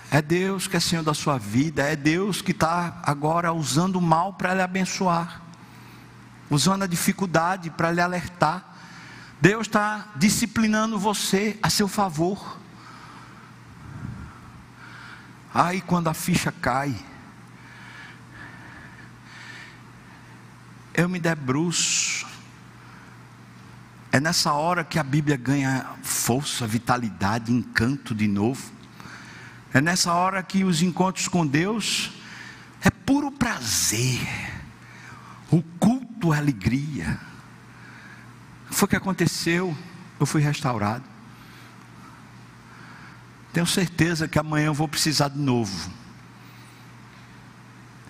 É 0.09 0.21
Deus 0.21 0.67
que 0.67 0.77
é 0.77 0.79
Senhor 0.79 1.03
da 1.03 1.13
sua 1.13 1.37
vida. 1.37 1.83
É 1.83 1.95
Deus 1.95 2.41
que 2.41 2.51
está 2.51 3.01
agora 3.03 3.51
usando 3.51 3.97
o 3.97 4.01
mal 4.01 4.33
para 4.33 4.53
lhe 4.53 4.61
abençoar, 4.61 5.41
usando 6.49 6.83
a 6.83 6.87
dificuldade 6.87 7.69
para 7.71 7.91
lhe 7.91 7.99
alertar. 7.99 8.75
Deus 9.41 9.67
está 9.67 10.09
disciplinando 10.15 10.97
você 10.97 11.59
a 11.61 11.69
seu 11.69 11.87
favor. 11.87 12.57
Aí 15.53 15.81
quando 15.81 16.07
a 16.07 16.13
ficha 16.13 16.51
cai, 16.51 16.95
eu 20.93 21.09
me 21.09 21.19
debruço 21.19 22.26
é 24.11 24.19
nessa 24.19 24.53
hora 24.53 24.83
que 24.83 24.97
a 24.97 25.03
Bíblia 25.03 25.37
ganha 25.37 25.85
força, 26.01 26.65
vitalidade, 26.65 27.51
encanto 27.51 28.15
de 28.15 28.27
novo. 28.27 28.71
É 29.73 29.81
nessa 29.81 30.13
hora 30.13 30.41
que 30.41 30.63
os 30.63 30.81
encontros 30.81 31.27
com 31.27 31.45
Deus 31.45 32.11
é 32.81 32.89
puro 32.89 33.31
prazer. 33.31 34.19
O 35.51 35.61
culto 35.61 36.33
é 36.33 36.37
alegria. 36.37 37.19
Foi 38.69 38.85
o 38.85 38.89
que 38.89 38.95
aconteceu, 38.95 39.75
eu 40.19 40.25
fui 40.25 40.41
restaurado. 40.41 41.03
Tenho 43.53 43.65
certeza 43.65 44.27
que 44.27 44.37
amanhã 44.37 44.67
eu 44.67 44.73
vou 44.73 44.87
precisar 44.87 45.29
de 45.29 45.39
novo. 45.39 45.91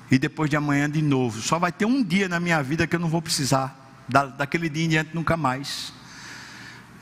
E 0.10 0.18
depois 0.18 0.50
de 0.50 0.56
amanhã 0.56 0.90
de 0.90 1.02
novo. 1.02 1.42
Só 1.42 1.60
vai 1.60 1.72
ter 1.72 1.86
um 1.86 2.04
dia 2.04 2.28
na 2.28 2.40
minha 2.40 2.62
vida 2.62 2.88
que 2.88 2.96
eu 2.96 3.00
não 3.00 3.10
vou 3.10 3.22
precisar. 3.22 3.77
Da, 4.08 4.26
daquele 4.26 4.70
dia 4.70 4.86
em 4.86 4.90
diante 4.90 5.14
nunca 5.14 5.36
mais 5.36 5.94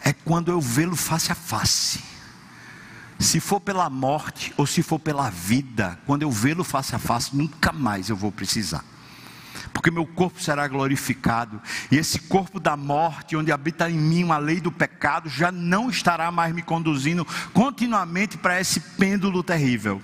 é 0.03 0.13
quando 0.13 0.51
eu 0.51 0.61
vê-lo 0.61 0.95
face 0.95 1.31
a 1.31 1.35
face. 1.35 2.03
Se 3.17 3.39
for 3.39 3.59
pela 3.59 3.89
morte 3.89 4.53
ou 4.55 4.67
se 4.67 4.83
for 4.83 4.99
pela 4.99 5.29
vida, 5.29 5.97
quando 6.05 6.21
eu 6.21 6.31
vê-lo 6.31 6.63
face 6.63 6.95
a 6.95 6.99
face, 6.99 7.35
nunca 7.35 7.71
mais 7.71 8.09
eu 8.09 8.15
vou 8.15 8.31
precisar. 8.31 8.83
Porque 9.73 9.89
meu 9.89 10.05
corpo 10.05 10.41
será 10.41 10.67
glorificado, 10.67 11.61
e 11.91 11.97
esse 11.97 12.19
corpo 12.19 12.59
da 12.59 12.77
morte, 12.77 13.35
onde 13.35 13.51
habita 13.51 13.89
em 13.89 13.97
mim 13.97 14.29
a 14.31 14.37
lei 14.37 14.61
do 14.61 14.71
pecado, 14.71 15.29
já 15.29 15.51
não 15.51 15.89
estará 15.89 16.31
mais 16.31 16.53
me 16.53 16.61
conduzindo 16.61 17.25
continuamente 17.53 18.37
para 18.37 18.59
esse 18.59 18.79
pêndulo 18.79 19.43
terrível. 19.43 20.01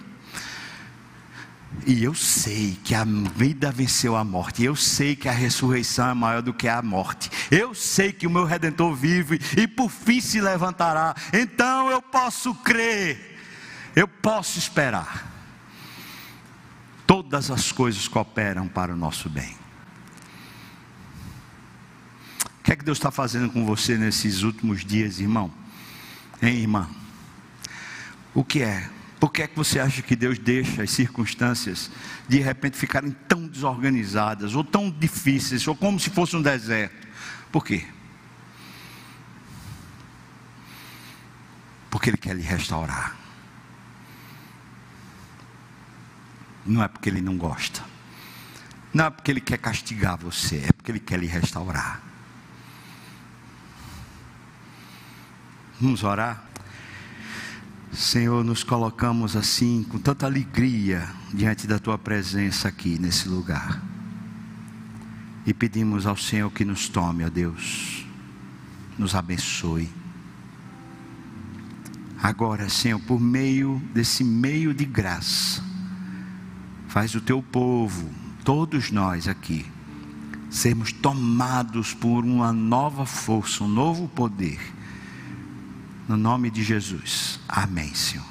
E 1.86 2.04
eu 2.04 2.14
sei 2.14 2.78
que 2.84 2.94
a 2.94 3.04
vida 3.04 3.72
venceu 3.72 4.16
a 4.16 4.24
morte. 4.24 4.64
Eu 4.64 4.76
sei 4.76 5.16
que 5.16 5.28
a 5.28 5.32
ressurreição 5.32 6.10
é 6.10 6.14
maior 6.14 6.42
do 6.42 6.54
que 6.54 6.68
a 6.68 6.82
morte. 6.82 7.30
Eu 7.50 7.74
sei 7.74 8.14
que 8.14 8.28
o 8.28 8.30
meu 8.30 8.46
redentor 8.46 8.94
vive 8.94 9.40
e 9.58 9.68
por 9.68 9.90
fim 9.90 10.22
se 10.22 10.40
levantará. 10.40 11.16
Então 11.34 11.90
eu 11.90 12.02
posso 12.02 12.54
crer. 12.56 13.40
Eu 13.96 14.08
posso 14.08 14.60
esperar. 14.60 15.30
Todas 17.08 17.50
as 17.50 17.72
coisas 17.72 18.08
cooperam 18.08 18.68
para 18.68 18.94
o 18.94 18.98
nosso 18.98 19.30
bem. 19.30 19.56
O 22.60 22.64
que 22.64 22.72
é 22.72 22.76
que 22.76 22.86
Deus 22.86 23.00
está 23.00 23.10
fazendo 23.10 23.50
com 23.50 23.66
você 23.66 23.98
nesses 23.98 24.44
últimos 24.44 24.86
dias, 24.86 25.20
irmão? 25.20 25.52
Hein, 26.42 26.60
irmã? 26.60 26.90
O 28.34 28.44
que 28.44 28.62
é? 28.62 28.88
Por 29.22 29.32
que 29.32 29.44
é 29.44 29.48
que 29.48 29.56
você 29.56 29.80
acha 29.80 30.02
que 30.02 30.16
Deus 30.16 30.40
deixa 30.40 30.82
as 30.82 30.90
circunstâncias 30.90 31.92
de 32.28 32.40
repente 32.40 32.76
ficarem 32.76 33.12
tão 33.12 33.48
desorganizadas, 33.48 34.56
ou 34.56 34.64
tão 34.64 34.90
difíceis, 34.90 35.68
ou 35.68 35.76
como 35.76 36.00
se 36.00 36.10
fosse 36.10 36.36
um 36.36 36.42
deserto? 36.42 37.08
Por 37.52 37.64
quê? 37.64 37.86
Porque 41.92 42.10
Ele 42.10 42.18
quer 42.18 42.36
lhe 42.36 42.42
restaurar. 42.42 43.16
Não 46.66 46.82
é 46.82 46.88
porque 46.88 47.08
Ele 47.08 47.22
não 47.22 47.38
gosta. 47.38 47.84
Não 48.92 49.06
é 49.06 49.10
porque 49.12 49.30
Ele 49.30 49.42
quer 49.42 49.60
castigar 49.60 50.18
você, 50.18 50.66
é 50.68 50.72
porque 50.72 50.92
Ele 50.92 51.00
quer 51.00 51.20
lhe 51.20 51.28
restaurar. 51.28 52.02
Vamos 55.80 56.04
orar? 56.04 56.51
Senhor, 57.94 58.42
nos 58.46 58.64
colocamos 58.64 59.36
assim, 59.36 59.86
com 59.90 60.00
tanta 60.00 60.26
alegria, 60.26 61.10
diante 61.34 61.68
da 61.68 61.78
tua 61.78 61.98
presença 61.98 62.70
aqui 62.70 62.98
nesse 62.98 63.28
lugar. 63.28 63.84
E 65.46 65.54
pedimos 65.54 66.06
ao 66.06 66.16
Senhor 66.16 66.50
que 66.52 66.64
nos 66.64 66.88
tome, 66.88 67.26
ó 67.26 67.30
Deus, 67.30 68.06
nos 68.98 69.14
abençoe. 69.14 69.90
Agora, 72.24 72.70
Senhor, 72.70 73.00
por 73.02 73.20
meio 73.20 73.82
desse 73.94 74.24
meio 74.24 74.74
de 74.74 74.86
graça, 74.86 75.62
faz 76.88 77.14
o 77.14 77.20
teu 77.20 77.44
povo, 77.44 78.10
todos 78.46 78.90
nós 78.90 79.28
aqui, 79.28 79.66
sermos 80.50 80.94
tomados 80.94 81.94
por 81.94 82.24
uma 82.24 82.54
nova 82.54 83.06
força, 83.06 83.66
um 83.66 83.68
novo 83.68 84.08
poder 84.08 84.60
no 86.12 86.18
nome 86.18 86.52
de 86.52 86.62
Jesus. 86.62 87.40
Amém, 87.48 87.94
Senhor. 87.96 88.31